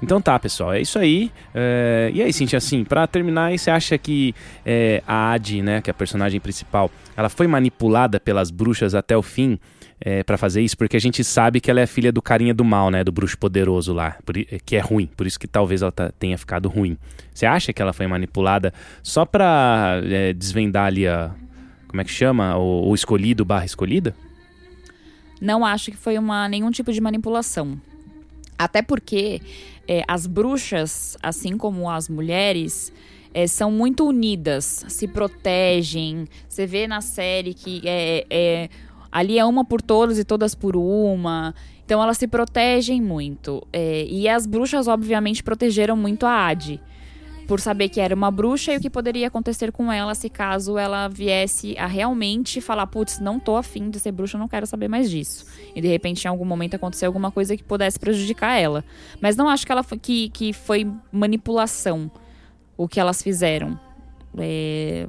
Então 0.00 0.20
tá, 0.20 0.38
pessoal, 0.38 0.72
é 0.72 0.80
isso 0.80 0.98
aí. 0.98 1.30
É, 1.52 2.10
e 2.14 2.22
aí, 2.22 2.32
Cintia, 2.32 2.58
assim, 2.58 2.84
pra 2.84 3.06
terminar, 3.06 3.56
você 3.56 3.70
acha 3.70 3.98
que 3.98 4.34
é, 4.64 5.02
a 5.06 5.32
Adi, 5.32 5.60
né, 5.60 5.80
que 5.80 5.90
é 5.90 5.92
a 5.92 5.94
personagem 5.94 6.38
principal, 6.40 6.90
ela 7.16 7.28
foi 7.28 7.46
manipulada 7.46 8.20
pelas 8.20 8.50
bruxas 8.50 8.94
até 8.94 9.16
o 9.16 9.22
fim 9.22 9.58
é, 10.00 10.22
para 10.22 10.38
fazer 10.38 10.62
isso? 10.62 10.78
Porque 10.78 10.96
a 10.96 11.00
gente 11.00 11.24
sabe 11.24 11.60
que 11.60 11.68
ela 11.68 11.80
é 11.80 11.86
filha 11.86 12.12
do 12.12 12.22
carinha 12.22 12.54
do 12.54 12.64
mal, 12.64 12.90
né, 12.90 13.02
do 13.02 13.10
bruxo 13.10 13.36
poderoso 13.36 13.92
lá, 13.92 14.16
por, 14.24 14.34
que 14.34 14.76
é 14.76 14.80
ruim, 14.80 15.08
por 15.16 15.26
isso 15.26 15.38
que 15.38 15.48
talvez 15.48 15.82
ela 15.82 15.90
tá, 15.90 16.12
tenha 16.16 16.38
ficado 16.38 16.68
ruim. 16.68 16.96
Você 17.34 17.44
acha 17.44 17.72
que 17.72 17.82
ela 17.82 17.92
foi 17.92 18.06
manipulada 18.06 18.72
só 19.02 19.24
pra 19.24 20.00
é, 20.04 20.32
desvendar 20.32 20.86
ali 20.86 21.08
a... 21.08 21.32
Como 21.88 22.00
é 22.00 22.04
que 22.04 22.10
chama? 22.10 22.56
O, 22.56 22.90
o 22.90 22.94
escolhido 22.94 23.44
barra 23.44 23.64
escolhida? 23.64 24.14
Não 25.40 25.64
acho 25.64 25.90
que 25.90 25.96
foi 25.96 26.18
uma, 26.18 26.48
nenhum 26.48 26.70
tipo 26.70 26.92
de 26.92 27.00
manipulação. 27.00 27.80
Até 28.58 28.82
porque 28.82 29.40
é, 29.88 30.04
as 30.06 30.26
bruxas, 30.26 31.16
assim 31.22 31.56
como 31.56 31.90
as 31.90 32.08
mulheres, 32.08 32.92
é, 33.32 33.46
são 33.46 33.70
muito 33.70 34.06
unidas, 34.06 34.84
se 34.86 35.08
protegem. 35.08 36.26
Você 36.48 36.66
vê 36.66 36.86
na 36.86 37.00
série 37.00 37.54
que 37.54 37.82
é, 37.84 38.26
é, 38.28 38.68
ali 39.10 39.38
é 39.38 39.44
uma 39.44 39.64
por 39.64 39.80
todos 39.80 40.18
e 40.18 40.24
todas 40.24 40.54
por 40.54 40.76
uma. 40.76 41.54
Então 41.84 42.02
elas 42.02 42.18
se 42.18 42.28
protegem 42.28 43.00
muito. 43.00 43.66
É, 43.72 44.04
e 44.04 44.28
as 44.28 44.46
bruxas, 44.46 44.86
obviamente, 44.86 45.42
protegeram 45.42 45.96
muito 45.96 46.26
a 46.26 46.46
Adi 46.46 46.80
por 47.48 47.60
saber 47.60 47.88
que 47.88 47.98
era 47.98 48.14
uma 48.14 48.30
bruxa 48.30 48.74
e 48.74 48.76
o 48.76 48.80
que 48.80 48.90
poderia 48.90 49.26
acontecer 49.26 49.72
com 49.72 49.90
ela 49.90 50.14
se 50.14 50.28
caso 50.28 50.76
ela 50.76 51.08
viesse 51.08 51.74
a 51.78 51.86
realmente 51.86 52.60
falar, 52.60 52.86
putz, 52.86 53.18
não 53.18 53.40
tô 53.40 53.56
afim 53.56 53.88
de 53.88 53.98
ser 53.98 54.12
bruxa, 54.12 54.36
não 54.36 54.46
quero 54.46 54.66
saber 54.66 54.86
mais 54.86 55.10
disso. 55.10 55.46
E 55.74 55.80
de 55.80 55.88
repente 55.88 56.26
em 56.26 56.28
algum 56.28 56.44
momento 56.44 56.74
acontecer 56.74 57.06
alguma 57.06 57.32
coisa 57.32 57.56
que 57.56 57.64
pudesse 57.64 57.98
prejudicar 57.98 58.52
ela. 58.60 58.84
Mas 59.18 59.34
não 59.34 59.48
acho 59.48 59.64
que 59.64 59.72
ela 59.72 59.82
que, 59.82 60.28
que 60.28 60.52
foi 60.52 60.86
manipulação 61.10 62.10
o 62.76 62.86
que 62.86 63.00
elas 63.00 63.22
fizeram. 63.22 63.80
É... 64.36 65.08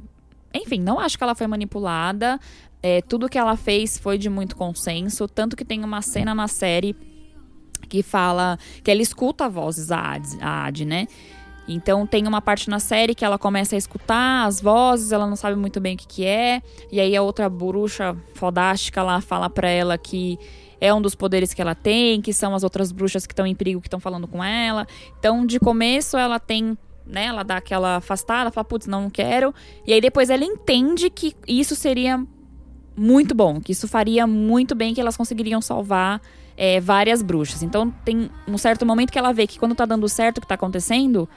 Enfim, 0.54 0.80
não 0.80 0.98
acho 0.98 1.18
que 1.18 1.22
ela 1.22 1.34
foi 1.34 1.46
manipulada. 1.46 2.40
É, 2.82 3.02
tudo 3.02 3.28
que 3.28 3.36
ela 3.36 3.54
fez 3.54 3.98
foi 3.98 4.16
de 4.16 4.30
muito 4.30 4.56
consenso, 4.56 5.28
tanto 5.28 5.54
que 5.54 5.64
tem 5.64 5.84
uma 5.84 6.00
cena 6.00 6.34
na 6.34 6.48
série 6.48 6.96
que 7.86 8.02
fala 8.02 8.58
que 8.82 8.90
ela 8.90 9.02
escuta 9.02 9.48
vozes 9.48 9.90
a 9.90 10.12
Ad, 10.12 10.26
a 10.40 10.64
Ad 10.64 10.84
né? 10.86 11.06
Então 11.72 12.06
tem 12.06 12.26
uma 12.26 12.42
parte 12.42 12.68
na 12.68 12.78
série 12.78 13.14
que 13.14 13.24
ela 13.24 13.38
começa 13.38 13.74
a 13.74 13.78
escutar 13.78 14.46
as 14.46 14.60
vozes, 14.60 15.12
ela 15.12 15.26
não 15.26 15.36
sabe 15.36 15.56
muito 15.56 15.80
bem 15.80 15.94
o 15.94 15.98
que, 15.98 16.06
que 16.06 16.24
é. 16.26 16.62
E 16.90 17.00
aí 17.00 17.16
a 17.16 17.22
outra 17.22 17.48
bruxa 17.48 18.16
fodástica 18.34 19.02
lá 19.02 19.20
fala 19.20 19.48
pra 19.48 19.68
ela 19.68 19.96
que 19.96 20.38
é 20.80 20.92
um 20.92 21.00
dos 21.00 21.14
poderes 21.14 21.52
que 21.52 21.60
ela 21.60 21.74
tem, 21.74 22.20
que 22.20 22.32
são 22.32 22.54
as 22.54 22.64
outras 22.64 22.90
bruxas 22.90 23.26
que 23.26 23.32
estão 23.32 23.46
em 23.46 23.54
perigo 23.54 23.80
que 23.80 23.86
estão 23.86 24.00
falando 24.00 24.26
com 24.26 24.42
ela. 24.42 24.86
Então, 25.18 25.44
de 25.44 25.60
começo, 25.60 26.16
ela 26.16 26.40
tem. 26.40 26.76
Né, 27.06 27.24
ela 27.24 27.42
dá 27.42 27.56
aquela 27.56 27.96
afastada, 27.96 28.52
fala, 28.52 28.64
putz, 28.64 28.86
não, 28.86 29.10
quero. 29.10 29.52
E 29.84 29.92
aí 29.92 30.00
depois 30.00 30.30
ela 30.30 30.44
entende 30.44 31.10
que 31.10 31.34
isso 31.46 31.74
seria 31.74 32.24
muito 32.96 33.34
bom, 33.34 33.60
que 33.60 33.72
isso 33.72 33.88
faria 33.88 34.28
muito 34.28 34.76
bem, 34.76 34.94
que 34.94 35.00
elas 35.00 35.16
conseguiriam 35.16 35.60
salvar 35.60 36.20
é, 36.56 36.78
várias 36.78 37.20
bruxas. 37.20 37.64
Então 37.64 37.90
tem 38.04 38.30
um 38.46 38.56
certo 38.56 38.86
momento 38.86 39.10
que 39.10 39.18
ela 39.18 39.32
vê 39.32 39.44
que 39.44 39.58
quando 39.58 39.74
tá 39.74 39.84
dando 39.84 40.08
certo 40.08 40.38
o 40.38 40.40
que 40.40 40.46
tá 40.46 40.54
acontecendo, 40.54 41.28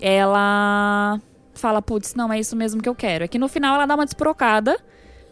ela 0.00 1.20
fala, 1.54 1.80
putz, 1.80 2.14
não, 2.14 2.32
é 2.32 2.38
isso 2.38 2.54
mesmo 2.54 2.82
que 2.82 2.88
eu 2.88 2.94
quero. 2.94 3.24
É 3.24 3.28
que 3.28 3.38
no 3.38 3.48
final 3.48 3.74
ela 3.74 3.86
dá 3.86 3.94
uma 3.94 4.04
desprocada, 4.04 4.78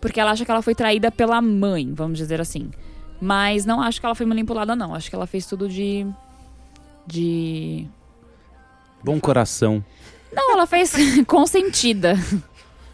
porque 0.01 0.21
ela 0.21 0.31
acha 0.31 0.45
que 0.45 0.51
ela 0.51 0.63
foi 0.63 0.75
traída 0.75 1.11
pela 1.11 1.41
mãe, 1.41 1.93
vamos 1.93 2.19
dizer 2.19 2.41
assim. 2.41 2.71
Mas 3.21 3.65
não 3.65 3.81
acho 3.81 4.01
que 4.01 4.07
ela 4.07 4.15
foi 4.15 4.27
manipulada, 4.27 4.75
não. 4.75 4.95
Acho 4.95 5.09
que 5.09 5.17
ela 5.17 5.27
fez 5.27 5.47
tudo 5.47 5.69
de. 5.69 6.07
de. 7.07 7.87
Bom 9.03 9.21
coração. 9.21 9.85
Não, 10.33 10.53
ela 10.53 10.67
fez 10.67 10.95
consentida. 11.27 12.17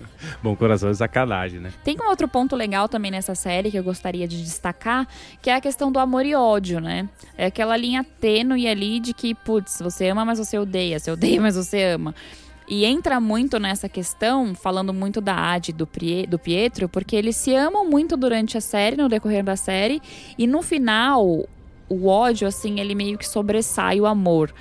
Bom 0.43 0.55
coração 0.57 0.89
é 0.89 0.95
sacanagem, 0.95 1.61
né? 1.61 1.73
Tem 1.85 1.97
um 2.01 2.09
outro 2.09 2.29
ponto 2.29 2.57
legal 2.57 2.89
também 2.89 3.11
nessa 3.11 3.35
série 3.35 3.71
que 3.71 3.79
eu 3.79 3.85
gostaria 3.85 4.27
de 4.27 4.43
destacar, 4.43 5.07
que 5.41 5.51
é 5.51 5.55
a 5.55 5.61
questão 5.61 5.91
do 5.91 5.99
amor 5.99 6.25
e 6.25 6.35
ódio, 6.35 6.81
né? 6.81 7.09
É 7.37 7.47
aquela 7.47 7.77
linha 7.77 8.05
tênue 8.05 8.67
ali 8.67 9.01
de 9.01 9.13
que, 9.13 9.35
putz, 9.35 9.81
você 9.81 10.09
ama, 10.09 10.25
mas 10.25 10.39
você 10.39 10.59
odeia, 10.59 10.99
você 10.99 11.11
odeia, 11.11 11.41
mas 11.41 11.57
você 11.57 11.83
ama. 11.85 12.15
E 12.69 12.85
entra 12.85 13.19
muito 13.19 13.59
nessa 13.59 13.89
questão, 13.89 14.55
falando 14.55 14.95
muito 14.95 15.21
da 15.21 15.53
Ad 15.53 15.73
do, 15.73 15.89
do 16.29 16.39
Pietro, 16.39 16.89
porque 16.89 17.17
eles 17.17 17.35
se 17.35 17.53
amam 17.53 17.85
muito 17.85 18.17
durante 18.17 18.57
a 18.57 18.61
série, 18.61 18.97
no 18.97 19.09
decorrer 19.09 19.43
da 19.43 19.57
série, 19.57 20.01
e 20.39 20.47
no 20.47 20.63
final, 20.63 21.49
o 21.89 22.07
ódio, 22.07 22.47
assim, 22.47 22.79
ele 22.79 22.95
meio 22.95 23.19
que 23.19 23.29
sobressai 23.29 24.01
o 24.01 24.07
amor. 24.07 24.55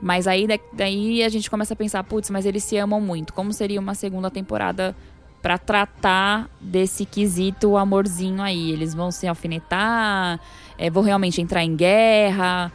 Mas 0.00 0.26
aí 0.26 0.46
daí 0.72 1.22
a 1.22 1.28
gente 1.28 1.50
começa 1.50 1.74
a 1.74 1.76
pensar, 1.76 2.02
putz, 2.04 2.30
mas 2.30 2.46
eles 2.46 2.64
se 2.64 2.76
amam 2.76 3.00
muito. 3.00 3.32
Como 3.34 3.52
seria 3.52 3.78
uma 3.78 3.94
segunda 3.94 4.30
temporada 4.30 4.96
para 5.42 5.58
tratar 5.58 6.48
desse 6.60 7.04
quesito 7.04 7.76
amorzinho 7.76 8.42
aí? 8.42 8.70
Eles 8.70 8.94
vão 8.94 9.10
se 9.10 9.26
alfinetar, 9.26 10.40
é, 10.78 10.88
vão 10.88 11.02
realmente 11.02 11.40
entrar 11.42 11.62
em 11.62 11.76
guerra, 11.76 12.72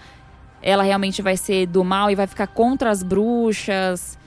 ela 0.61 0.83
realmente 0.83 1.21
vai 1.21 1.35
ser 1.35 1.65
do 1.65 1.83
mal 1.83 2.11
e 2.11 2.15
vai 2.15 2.27
ficar 2.27 2.47
contra 2.47 2.91
as 2.91 3.01
bruxas. 3.01 4.17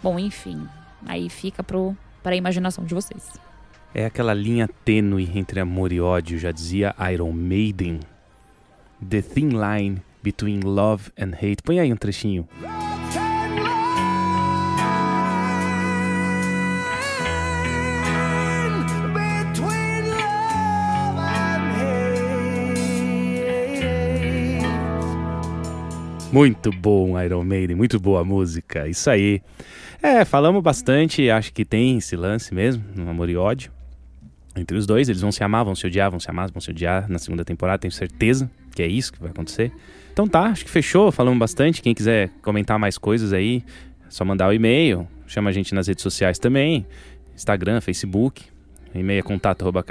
Bom, 0.00 0.18
enfim, 0.18 0.66
aí 1.06 1.28
fica 1.28 1.62
pro, 1.64 1.96
para 2.22 2.32
a 2.34 2.36
imaginação 2.36 2.84
de 2.84 2.94
vocês. 2.94 3.32
É 3.92 4.04
aquela 4.04 4.34
linha 4.34 4.68
tênue 4.84 5.30
entre 5.34 5.58
amor 5.58 5.92
e 5.92 6.00
ódio, 6.00 6.38
já 6.38 6.52
dizia 6.52 6.94
Iron 7.12 7.32
Maiden. 7.32 8.00
The 9.08 9.22
thin 9.22 9.50
line 9.50 10.02
Between 10.22 10.60
Love 10.60 11.10
and 11.18 11.32
Hate. 11.34 11.62
Põe 11.62 11.80
aí 11.80 11.92
um 11.92 11.96
trechinho. 11.96 12.48
Muito 26.30 26.70
bom, 26.70 27.20
Iron 27.20 27.42
Maiden, 27.42 27.74
muito 27.74 27.98
boa 27.98 28.22
música, 28.22 28.86
isso 28.86 29.08
aí. 29.08 29.40
É, 30.02 30.24
falamos 30.26 30.62
bastante, 30.62 31.30
acho 31.30 31.52
que 31.52 31.64
tem 31.64 31.98
esse 31.98 32.14
lance 32.16 32.54
mesmo, 32.54 32.84
no 32.94 33.08
amor 33.08 33.30
e 33.30 33.36
ódio. 33.36 33.72
Entre 34.54 34.76
os 34.76 34.86
dois, 34.86 35.08
eles 35.08 35.22
vão 35.22 35.32
se 35.32 35.42
amar, 35.42 35.64
vão 35.64 35.74
se 35.74 35.86
odiar, 35.86 36.10
vão 36.10 36.20
se 36.20 36.28
amar, 36.30 36.50
vão 36.50 36.60
se 36.60 36.70
odiar 36.70 37.08
na 37.08 37.18
segunda 37.18 37.44
temporada, 37.44 37.78
tenho 37.78 37.92
certeza 37.92 38.50
que 38.74 38.82
é 38.82 38.86
isso 38.86 39.12
que 39.12 39.20
vai 39.20 39.30
acontecer. 39.30 39.72
Então 40.18 40.26
tá, 40.26 40.46
acho 40.46 40.64
que 40.64 40.70
fechou, 40.72 41.12
falamos 41.12 41.38
bastante. 41.38 41.80
Quem 41.80 41.94
quiser 41.94 42.30
comentar 42.42 42.76
mais 42.76 42.98
coisas 42.98 43.32
aí, 43.32 43.62
é 44.04 44.10
só 44.10 44.24
mandar 44.24 44.48
o 44.48 44.52
e-mail. 44.52 45.06
Chama 45.28 45.50
a 45.50 45.52
gente 45.52 45.72
nas 45.72 45.86
redes 45.86 46.02
sociais 46.02 46.40
também. 46.40 46.84
Instagram, 47.36 47.80
Facebook. 47.80 48.42
E-mail 48.92 49.20
é 49.20 49.22
contato 49.22 49.62
arroba 49.62 49.84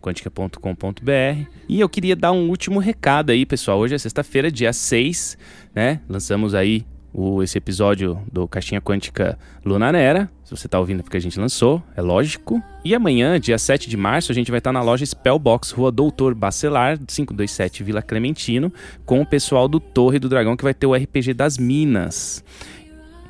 quantica.com.br. 0.00 1.50
E 1.68 1.78
eu 1.78 1.86
queria 1.86 2.16
dar 2.16 2.32
um 2.32 2.48
último 2.48 2.80
recado 2.80 3.28
aí, 3.28 3.44
pessoal. 3.44 3.78
Hoje 3.78 3.94
é 3.94 3.98
sexta-feira, 3.98 4.50
dia 4.50 4.72
6, 4.72 5.36
né? 5.74 6.00
Lançamos 6.08 6.54
aí 6.54 6.86
o, 7.12 7.42
esse 7.42 7.58
episódio 7.58 8.20
do 8.30 8.48
Caixinha 8.48 8.80
Quântica 8.80 9.38
Lunanera. 9.64 10.30
Se 10.44 10.50
você 10.50 10.66
está 10.66 10.78
ouvindo 10.78 11.02
porque 11.02 11.16
a 11.16 11.20
gente 11.20 11.38
lançou, 11.38 11.82
é 11.96 12.00
lógico. 12.00 12.62
E 12.84 12.94
amanhã, 12.94 13.38
dia 13.38 13.58
7 13.58 13.88
de 13.88 13.96
março, 13.96 14.32
a 14.32 14.34
gente 14.34 14.50
vai 14.50 14.58
estar 14.58 14.70
tá 14.70 14.72
na 14.72 14.82
loja 14.82 15.04
Spellbox, 15.04 15.70
Rua 15.70 15.92
Doutor 15.92 16.34
Bacelar, 16.34 16.98
527 16.98 17.82
Vila 17.82 18.02
Clementino, 18.02 18.72
com 19.04 19.20
o 19.20 19.26
pessoal 19.26 19.68
do 19.68 19.78
Torre 19.78 20.18
do 20.18 20.28
Dragão 20.28 20.56
que 20.56 20.64
vai 20.64 20.74
ter 20.74 20.86
o 20.86 20.94
RPG 20.94 21.34
das 21.34 21.58
Minas. 21.58 22.44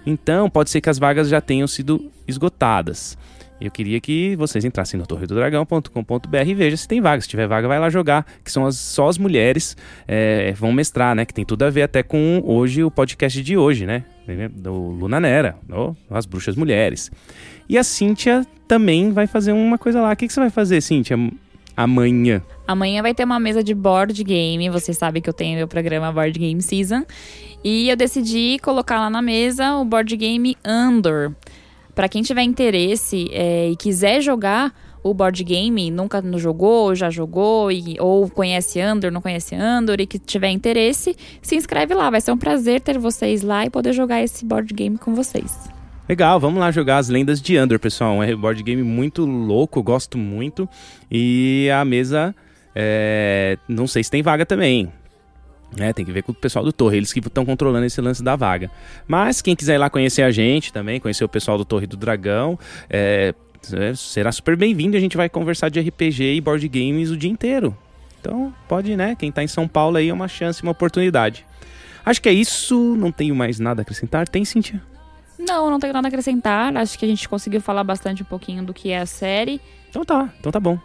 Então, 0.04 0.50
pode 0.50 0.70
ser 0.70 0.80
que 0.80 0.90
as 0.90 0.98
vagas 0.98 1.28
já 1.28 1.40
tenham 1.40 1.66
sido 1.66 2.10
esgotadas. 2.26 3.16
Eu 3.64 3.70
queria 3.70 4.00
que 4.00 4.34
vocês 4.34 4.64
entrassem 4.64 4.98
no 4.98 5.06
torredodragão.com.br 5.06 6.36
e 6.44 6.54
vejam 6.54 6.76
se 6.76 6.88
tem 6.88 7.00
vaga. 7.00 7.22
Se 7.22 7.28
tiver 7.28 7.46
vaga, 7.46 7.68
vai 7.68 7.78
lá 7.78 7.88
jogar, 7.88 8.26
que 8.44 8.50
são 8.50 8.66
as, 8.66 8.76
só 8.76 9.08
as 9.08 9.16
mulheres 9.16 9.76
é, 10.08 10.52
vão 10.52 10.72
mestrar, 10.72 11.14
né? 11.14 11.24
Que 11.24 11.32
tem 11.32 11.44
tudo 11.44 11.64
a 11.64 11.70
ver 11.70 11.82
até 11.82 12.02
com 12.02 12.42
hoje 12.44 12.82
o 12.82 12.90
podcast 12.90 13.40
de 13.40 13.56
hoje, 13.56 13.86
né? 13.86 14.02
Do 14.50 14.72
Luna 14.72 15.20
Nera, 15.20 15.56
do, 15.62 15.96
as 16.10 16.26
bruxas 16.26 16.56
mulheres. 16.56 17.08
E 17.68 17.78
a 17.78 17.84
Cíntia 17.84 18.44
também 18.66 19.12
vai 19.12 19.28
fazer 19.28 19.52
uma 19.52 19.78
coisa 19.78 20.00
lá. 20.00 20.12
O 20.12 20.16
que, 20.16 20.26
que 20.26 20.32
você 20.32 20.40
vai 20.40 20.50
fazer, 20.50 20.80
Cíntia, 20.80 21.16
amanhã? 21.76 22.42
Amanhã 22.66 23.00
vai 23.00 23.14
ter 23.14 23.22
uma 23.24 23.38
mesa 23.38 23.62
de 23.62 23.74
board 23.74 24.24
game. 24.24 24.68
Você 24.70 24.92
sabe 24.92 25.20
que 25.20 25.30
eu 25.30 25.34
tenho 25.34 25.56
meu 25.56 25.68
programa 25.68 26.10
Board 26.10 26.36
Game 26.36 26.60
Season. 26.60 27.04
E 27.62 27.88
eu 27.88 27.96
decidi 27.96 28.58
colocar 28.60 28.98
lá 28.98 29.08
na 29.08 29.22
mesa 29.22 29.76
o 29.76 29.84
board 29.84 30.16
game 30.16 30.56
Andor. 30.64 31.32
Para 31.94 32.08
quem 32.08 32.22
tiver 32.22 32.42
interesse 32.42 33.28
é, 33.32 33.70
e 33.70 33.76
quiser 33.76 34.20
jogar 34.20 34.72
o 35.02 35.12
board 35.12 35.42
game, 35.42 35.90
nunca 35.90 36.22
jogou, 36.38 36.94
já 36.94 37.10
jogou, 37.10 37.70
e, 37.72 37.96
ou 37.98 38.30
conhece 38.30 38.80
Andor, 38.80 39.10
não 39.10 39.20
conhece 39.20 39.54
Andor, 39.54 40.00
e 40.00 40.06
que 40.06 40.18
tiver 40.18 40.50
interesse, 40.50 41.16
se 41.42 41.56
inscreve 41.56 41.92
lá. 41.92 42.08
Vai 42.08 42.20
ser 42.20 42.32
um 42.32 42.38
prazer 42.38 42.80
ter 42.80 42.98
vocês 42.98 43.42
lá 43.42 43.66
e 43.66 43.70
poder 43.70 43.92
jogar 43.92 44.22
esse 44.22 44.44
board 44.44 44.72
game 44.72 44.96
com 44.96 45.14
vocês. 45.14 45.68
Legal, 46.08 46.38
vamos 46.38 46.60
lá 46.60 46.70
jogar 46.70 46.98
as 46.98 47.08
lendas 47.08 47.40
de 47.40 47.56
Andor, 47.56 47.78
pessoal. 47.78 48.22
É 48.22 48.34
um 48.34 48.38
board 48.38 48.62
game 48.62 48.82
muito 48.82 49.24
louco, 49.24 49.82
gosto 49.82 50.16
muito. 50.16 50.68
E 51.10 51.68
a 51.74 51.84
mesa, 51.84 52.34
é... 52.74 53.58
não 53.68 53.86
sei 53.86 54.04
se 54.04 54.10
tem 54.10 54.22
vaga 54.22 54.46
também. 54.46 54.92
É, 55.78 55.92
tem 55.92 56.04
que 56.04 56.12
ver 56.12 56.22
com 56.22 56.32
o 56.32 56.34
pessoal 56.34 56.64
do 56.64 56.72
Torre, 56.72 56.98
eles 56.98 57.12
que 57.12 57.20
estão 57.20 57.44
controlando 57.46 57.86
esse 57.86 58.00
lance 58.00 58.22
da 58.22 58.36
vaga. 58.36 58.70
Mas 59.08 59.40
quem 59.40 59.56
quiser 59.56 59.74
ir 59.74 59.78
lá 59.78 59.88
conhecer 59.88 60.22
a 60.22 60.30
gente 60.30 60.72
também, 60.72 61.00
conhecer 61.00 61.24
o 61.24 61.28
pessoal 61.28 61.56
do 61.56 61.64
Torre 61.64 61.86
do 61.86 61.96
Dragão, 61.96 62.58
é, 62.90 63.34
é, 63.72 63.94
será 63.94 64.30
super 64.32 64.56
bem-vindo. 64.56 64.96
A 64.96 65.00
gente 65.00 65.16
vai 65.16 65.28
conversar 65.28 65.70
de 65.70 65.80
RPG 65.80 66.34
e 66.34 66.40
board 66.40 66.66
games 66.68 67.10
o 67.10 67.16
dia 67.16 67.30
inteiro. 67.30 67.76
Então, 68.20 68.54
pode, 68.68 68.96
né? 68.96 69.16
Quem 69.16 69.32
tá 69.32 69.42
em 69.42 69.48
São 69.48 69.66
Paulo 69.66 69.96
aí 69.96 70.08
é 70.08 70.14
uma 70.14 70.28
chance, 70.28 70.62
uma 70.62 70.72
oportunidade. 70.72 71.46
Acho 72.04 72.20
que 72.20 72.28
é 72.28 72.32
isso. 72.32 72.96
Não 72.96 73.10
tenho 73.10 73.34
mais 73.34 73.58
nada 73.58 73.80
a 73.80 73.82
acrescentar. 73.82 74.28
Tem, 74.28 74.44
Cintia? 74.44 74.80
Não, 75.38 75.70
não 75.70 75.80
tenho 75.80 75.92
nada 75.92 76.06
a 76.06 76.10
acrescentar. 76.10 76.76
Acho 76.76 76.98
que 76.98 77.04
a 77.04 77.08
gente 77.08 77.28
conseguiu 77.28 77.60
falar 77.60 77.82
bastante 77.82 78.22
um 78.22 78.26
pouquinho 78.26 78.62
do 78.64 78.74
que 78.74 78.90
é 78.90 78.98
a 78.98 79.06
série. 79.06 79.60
Então 79.88 80.04
tá, 80.04 80.32
então 80.38 80.52
tá 80.52 80.60
bom. 80.60 80.78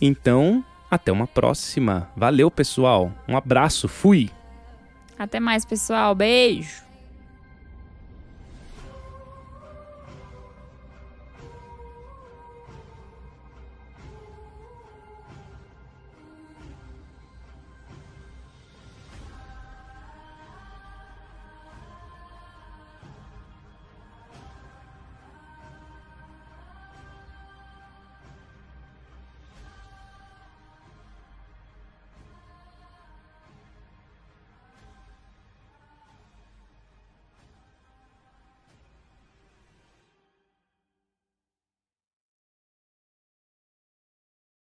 Então, 0.00 0.64
até 0.94 1.12
uma 1.12 1.26
próxima. 1.26 2.08
Valeu, 2.16 2.50
pessoal. 2.50 3.12
Um 3.28 3.36
abraço. 3.36 3.88
Fui. 3.88 4.30
Até 5.18 5.38
mais, 5.38 5.64
pessoal. 5.64 6.14
Beijo. 6.14 6.82